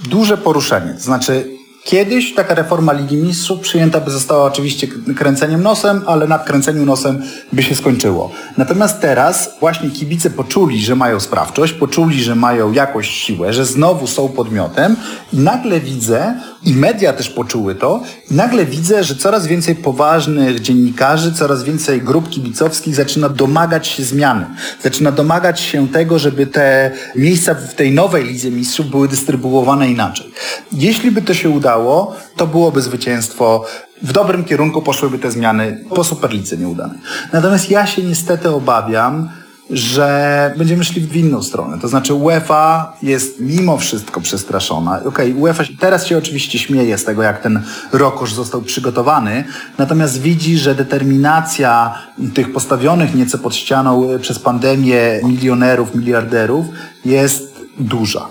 duże 0.10 0.38
poruszenie. 0.38 0.94
Znaczy 0.98 1.55
Kiedyś 1.86 2.34
taka 2.34 2.56
reforma 2.56 2.94
Ligi 2.94 3.18
Mistrzów 3.18 3.60
przyjęta 3.60 4.00
by 4.02 4.12
została 4.12 4.44
oczywiście 4.44 4.88
kręceniem 5.16 5.64
nosem, 5.64 6.02
ale 6.06 6.28
nad 6.28 6.46
kręceniem 6.46 6.86
nosem 6.86 7.24
by 7.54 7.64
się 7.64 7.76
skończyło. 7.76 8.32
Natomiast 8.58 9.02
teraz 9.02 9.56
właśnie 9.60 9.90
kibice 9.90 10.30
poczuli, 10.30 10.86
że 10.86 10.96
mają 10.96 11.20
sprawczość, 11.20 11.74
poczuli, 11.74 12.24
że 12.24 12.36
mają 12.36 12.72
jakąś 12.72 13.10
siłę, 13.10 13.54
że 13.54 13.66
znowu 13.66 14.08
są 14.08 14.30
podmiotem 14.30 14.96
i 15.34 15.38
nagle 15.38 15.80
widzę, 15.80 16.34
i 16.64 16.74
media 16.74 17.14
też 17.14 17.30
poczuły 17.30 17.76
to, 17.76 18.04
i 18.32 18.34
nagle 18.34 18.66
widzę, 18.66 19.04
że 19.04 19.16
coraz 19.16 19.48
więcej 19.48 19.76
poważnych 19.76 20.62
dziennikarzy, 20.62 21.34
coraz 21.34 21.64
więcej 21.64 22.02
grup 22.02 22.30
kibicowskich 22.30 22.96
zaczyna 22.96 23.30
domagać 23.30 23.88
się 23.88 24.04
zmiany. 24.04 24.46
Zaczyna 24.84 25.12
domagać 25.12 25.60
się 25.60 25.88
tego, 25.88 26.20
żeby 26.20 26.48
te 26.48 26.92
miejsca 27.16 27.54
w 27.54 27.74
tej 27.74 27.92
nowej 27.92 28.24
Lidze 28.24 28.52
Mistrzów 28.52 28.90
były 28.90 29.08
dystrybuowane 29.08 29.90
inaczej. 29.90 30.32
Jeśli 30.72 31.12
by 31.12 31.22
to 31.22 31.34
się 31.34 31.50
udało, 31.50 31.75
udało, 31.76 32.16
to 32.36 32.48
byłoby 32.48 32.82
zwycięstwo. 32.82 33.66
W 34.02 34.12
dobrym 34.12 34.44
kierunku 34.44 34.82
poszłyby 34.82 35.20
te 35.20 35.32
zmiany 35.32 35.84
po 35.96 36.04
Superlice 36.04 36.58
nieudanej. 36.58 36.98
Natomiast 37.34 37.72
ja 37.72 37.88
się 37.88 38.04
niestety 38.04 38.50
obawiam, 38.50 39.30
że 39.70 40.54
będziemy 40.58 40.84
szli 40.84 41.02
w 41.02 41.16
inną 41.16 41.44
stronę. 41.44 41.78
To 41.82 41.88
znaczy 41.88 42.14
UEFA 42.14 42.94
jest 43.02 43.40
mimo 43.40 43.78
wszystko 43.78 44.22
przestraszona. 44.22 45.00
Okej, 45.00 45.10
okay, 45.32 45.34
UEFA 45.34 45.64
teraz 45.80 46.06
się 46.06 46.18
oczywiście 46.18 46.60
śmieje 46.60 46.98
z 46.98 47.04
tego, 47.04 47.24
jak 47.24 47.42
ten 47.42 47.64
rokosz 47.92 48.34
został 48.34 48.62
przygotowany, 48.62 49.44
natomiast 49.78 50.22
widzi, 50.22 50.58
że 50.58 50.76
determinacja 50.76 51.98
tych 52.34 52.54
postawionych 52.54 53.16
nieco 53.16 53.38
pod 53.38 53.56
ścianą 53.56 54.08
przez 54.22 54.40
pandemię 54.40 55.20
milionerów, 55.24 55.96
miliarderów 55.96 56.66
jest 57.06 57.56
duża 57.80 58.28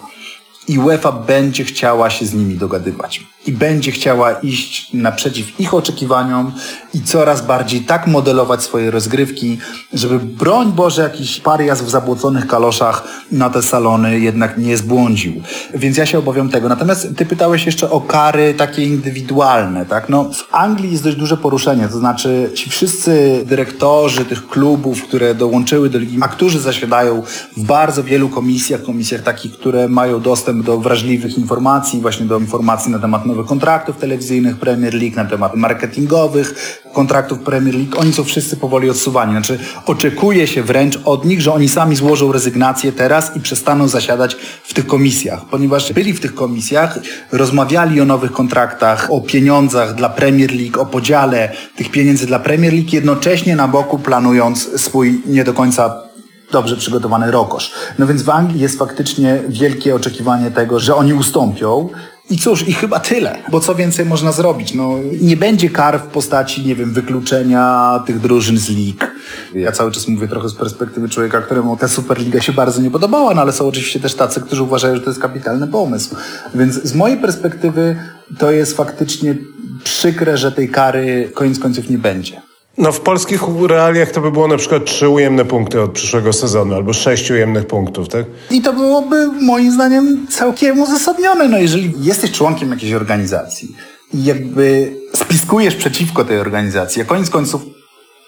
i 0.68 0.78
UEFA 0.78 1.12
będzie 1.12 1.64
chciała 1.64 2.10
się 2.10 2.26
z 2.26 2.34
nimi 2.34 2.54
dogadywać. 2.54 3.33
I 3.46 3.52
będzie 3.52 3.92
chciała 3.92 4.32
iść 4.32 4.92
naprzeciw 4.92 5.60
ich 5.60 5.74
oczekiwaniom 5.74 6.52
i 6.94 7.00
coraz 7.00 7.46
bardziej 7.46 7.80
tak 7.80 8.06
modelować 8.06 8.62
swoje 8.62 8.90
rozgrywki, 8.90 9.58
żeby 9.92 10.18
broń 10.18 10.72
Boże 10.72 11.02
jakiś 11.02 11.40
parias 11.40 11.82
w 11.82 11.90
zabłoconych 11.90 12.46
kaloszach 12.46 13.04
na 13.32 13.50
te 13.50 13.62
salony 13.62 14.20
jednak 14.20 14.58
nie 14.58 14.76
zbłądził. 14.76 15.32
Więc 15.74 15.96
ja 15.96 16.06
się 16.06 16.18
obawiam 16.18 16.48
tego. 16.48 16.68
Natomiast 16.68 17.08
ty 17.16 17.26
pytałeś 17.26 17.66
jeszcze 17.66 17.90
o 17.90 18.00
kary 18.00 18.54
takie 18.54 18.84
indywidualne, 18.84 19.86
tak? 19.86 20.08
No, 20.08 20.24
w 20.24 20.54
Anglii 20.54 20.90
jest 20.90 21.04
dość 21.04 21.16
duże 21.16 21.36
poruszenie, 21.36 21.88
to 21.88 21.98
znaczy 21.98 22.50
ci 22.54 22.70
wszyscy 22.70 23.44
dyrektorzy 23.46 24.24
tych 24.24 24.48
klubów, 24.48 25.02
które 25.02 25.34
dołączyły 25.34 25.90
do 25.90 25.98
ligi, 25.98 26.18
a 26.20 26.28
którzy 26.28 26.60
zasiadają 26.60 27.22
w 27.56 27.64
bardzo 27.64 28.04
wielu 28.04 28.28
komisjach, 28.28 28.82
komisjach 28.82 29.22
takich, 29.22 29.52
które 29.52 29.88
mają 29.88 30.20
dostęp 30.20 30.64
do 30.66 30.78
wrażliwych 30.78 31.38
informacji, 31.38 32.00
właśnie 32.00 32.26
do 32.26 32.38
informacji 32.38 32.92
na 32.92 32.98
temat 32.98 33.26
nowych 33.34 33.48
kontraktów 33.48 33.96
telewizyjnych 33.96 34.56
Premier 34.56 34.94
League, 34.94 35.16
na 35.16 35.24
temat 35.24 35.54
marketingowych 35.54 36.80
kontraktów 36.92 37.38
Premier 37.38 37.74
League. 37.74 37.98
Oni 37.98 38.12
są 38.12 38.24
wszyscy 38.24 38.56
powoli 38.56 38.90
odsuwani. 38.90 39.32
Znaczy 39.32 39.58
oczekuje 39.86 40.46
się 40.46 40.62
wręcz 40.62 40.98
od 41.04 41.24
nich, 41.24 41.40
że 41.40 41.52
oni 41.52 41.68
sami 41.68 41.96
złożą 41.96 42.32
rezygnację 42.32 42.92
teraz 42.92 43.36
i 43.36 43.40
przestaną 43.40 43.88
zasiadać 43.88 44.36
w 44.64 44.74
tych 44.74 44.86
komisjach, 44.86 45.44
ponieważ 45.50 45.92
byli 45.92 46.12
w 46.12 46.20
tych 46.20 46.34
komisjach, 46.34 46.98
rozmawiali 47.32 48.00
o 48.00 48.04
nowych 48.04 48.32
kontraktach, 48.32 49.08
o 49.10 49.20
pieniądzach 49.20 49.94
dla 49.94 50.08
Premier 50.08 50.50
League, 50.54 50.80
o 50.80 50.86
podziale 50.86 51.52
tych 51.76 51.90
pieniędzy 51.90 52.26
dla 52.26 52.38
Premier 52.38 52.72
League, 52.72 52.88
jednocześnie 52.92 53.56
na 53.56 53.68
boku 53.68 53.98
planując 53.98 54.80
swój 54.80 55.22
nie 55.26 55.44
do 55.44 55.54
końca 55.54 56.04
dobrze 56.52 56.76
przygotowany 56.76 57.30
rokosz. 57.30 57.72
No 57.98 58.06
więc 58.06 58.22
w 58.22 58.30
Anglii 58.30 58.60
jest 58.60 58.78
faktycznie 58.78 59.42
wielkie 59.48 59.94
oczekiwanie 59.94 60.50
tego, 60.50 60.80
że 60.80 60.94
oni 60.94 61.14
ustąpią. 61.14 61.88
I 62.30 62.38
cóż, 62.38 62.68
i 62.68 62.72
chyba 62.72 63.00
tyle, 63.00 63.38
bo 63.50 63.60
co 63.60 63.74
więcej 63.74 64.06
można 64.06 64.32
zrobić? 64.32 64.74
No, 64.74 64.98
nie 65.20 65.36
będzie 65.36 65.70
kar 65.70 66.00
w 66.00 66.06
postaci, 66.06 66.66
nie 66.66 66.74
wiem, 66.74 66.92
wykluczenia 66.92 68.02
tych 68.06 68.20
drużyn 68.20 68.58
z 68.58 68.68
lig. 68.68 69.12
Ja 69.54 69.72
cały 69.72 69.92
czas 69.92 70.08
mówię 70.08 70.28
trochę 70.28 70.48
z 70.48 70.54
perspektywy 70.54 71.08
człowieka, 71.08 71.40
któremu 71.40 71.76
ta 71.76 71.88
Superliga 71.88 72.40
się 72.40 72.52
bardzo 72.52 72.82
nie 72.82 72.90
podobała, 72.90 73.34
no 73.34 73.40
ale 73.40 73.52
są 73.52 73.68
oczywiście 73.68 74.00
też 74.00 74.14
tacy, 74.14 74.40
którzy 74.40 74.62
uważają, 74.62 74.94
że 74.94 75.00
to 75.00 75.10
jest 75.10 75.22
kapitalny 75.22 75.66
pomysł. 75.66 76.16
Więc 76.54 76.74
z 76.74 76.94
mojej 76.94 77.18
perspektywy 77.18 77.96
to 78.38 78.50
jest 78.50 78.76
faktycznie 78.76 79.36
przykre, 79.84 80.36
że 80.38 80.52
tej 80.52 80.68
kary 80.68 81.30
koniec 81.34 81.58
końców 81.58 81.90
nie 81.90 81.98
będzie. 81.98 82.42
No 82.78 82.92
w 82.92 83.00
polskich 83.00 83.42
realiach 83.68 84.10
to 84.10 84.20
by 84.20 84.30
było 84.30 84.48
na 84.48 84.56
przykład 84.56 84.84
trzy 84.84 85.08
ujemne 85.08 85.44
punkty 85.44 85.80
od 85.80 85.92
przyszłego 85.92 86.32
sezonu, 86.32 86.74
albo 86.74 86.92
sześć 86.92 87.30
ujemnych 87.30 87.66
punktów, 87.66 88.08
tak? 88.08 88.24
I 88.50 88.62
to 88.62 88.72
byłoby 88.72 89.26
moim 89.26 89.72
zdaniem 89.72 90.26
całkiem 90.30 90.80
uzasadnione. 90.80 91.48
No 91.48 91.58
jeżeli 91.58 91.92
jesteś 92.00 92.32
członkiem 92.32 92.70
jakiejś 92.70 92.92
organizacji 92.92 93.76
i 94.14 94.24
jakby 94.24 94.96
spiskujesz 95.14 95.74
przeciwko 95.74 96.24
tej 96.24 96.38
organizacji, 96.38 97.02
a 97.02 97.04
koniec 97.04 97.30
końców 97.30 97.62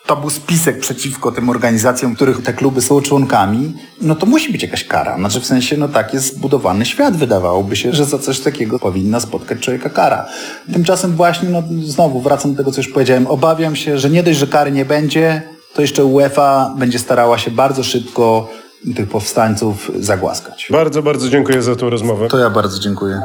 to 0.07 0.17
był 0.17 0.31
spisek 0.31 0.81
przeciwko 0.81 1.33
tym 1.33 1.49
organizacjom, 1.49 2.15
których 2.15 2.43
te 2.43 2.53
kluby 2.53 2.83
są 2.83 3.01
członkami, 3.01 3.73
no 4.01 4.15
to 4.15 4.27
musi 4.27 4.53
być 4.53 4.63
jakaś 4.63 4.85
kara. 4.85 5.17
Znaczy 5.19 5.41
w 5.41 5.47
sensie, 5.47 5.77
no 5.77 5.89
tak 5.89 6.15
jest 6.15 6.35
zbudowany 6.35 6.87
świat. 6.87 7.17
Wydawałoby 7.17 7.77
się, 7.77 7.93
że 7.93 8.05
za 8.05 8.19
coś 8.19 8.41
takiego 8.41 8.79
powinna 8.79 9.21
spotkać 9.21 9.61
człowieka 9.61 9.91
kara. 9.91 10.27
Tymczasem 10.73 11.13
właśnie, 11.13 11.49
no 11.49 11.63
znowu 11.85 12.21
wracam 12.21 12.51
do 12.51 12.57
tego, 12.57 12.73
co 12.73 12.81
już 12.81 12.89
powiedziałem. 12.89 13.27
Obawiam 13.27 13.77
się, 13.77 13.99
że 13.99 14.11
nie 14.11 14.23
dość, 14.23 14.39
że 14.39 14.47
kary 14.47 14.73
nie 14.73 14.85
będzie, 14.85 15.43
to 15.75 15.83
jeszcze 15.83 16.05
UEFA 16.05 16.75
będzie 16.79 16.99
starała 16.99 17.39
się 17.39 17.51
bardzo 17.51 17.85
szybko 17.85 18.49
tych 18.97 19.09
powstańców 19.09 19.91
zagłaskać. 20.01 20.69
Bardzo, 20.71 21.03
bardzo 21.03 21.29
dziękuję 21.29 21.63
za 21.63 21.77
tę 21.77 21.91
rozmowę. 21.91 22.29
To 22.29 22.39
ja 22.39 22.51
bardzo 22.51 22.79
dziękuję. 22.79 23.21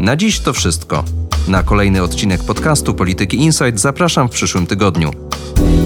Na 0.00 0.16
dziś 0.16 0.40
to 0.40 0.52
wszystko. 0.52 1.04
Na 1.48 1.62
kolejny 1.62 2.02
odcinek 2.02 2.44
podcastu 2.44 2.94
Polityki 2.94 3.36
Insight 3.36 3.80
zapraszam 3.80 4.28
w 4.28 4.30
przyszłym 4.30 4.66
tygodniu. 4.66 5.10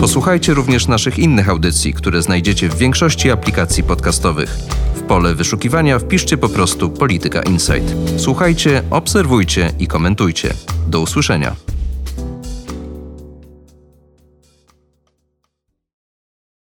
Posłuchajcie 0.01 0.55
również 0.55 0.89
naszych 0.89 1.19
innych 1.19 1.49
audycji, 1.49 1.93
które 1.93 2.23
znajdziecie 2.23 2.69
w 2.69 2.77
większości 2.77 3.31
aplikacji 3.31 3.83
podcastowych. 3.83 4.59
W 4.95 5.03
pole 5.03 5.35
wyszukiwania 5.35 5.99
wpiszcie 5.99 6.37
po 6.37 6.49
prostu 6.49 6.91
Polityka 6.91 7.43
Insight. 7.43 7.95
Słuchajcie, 8.17 8.83
obserwujcie 8.91 9.73
i 9.79 9.87
komentujcie. 9.87 10.55
Do 10.89 11.01
usłyszenia. 11.01 11.57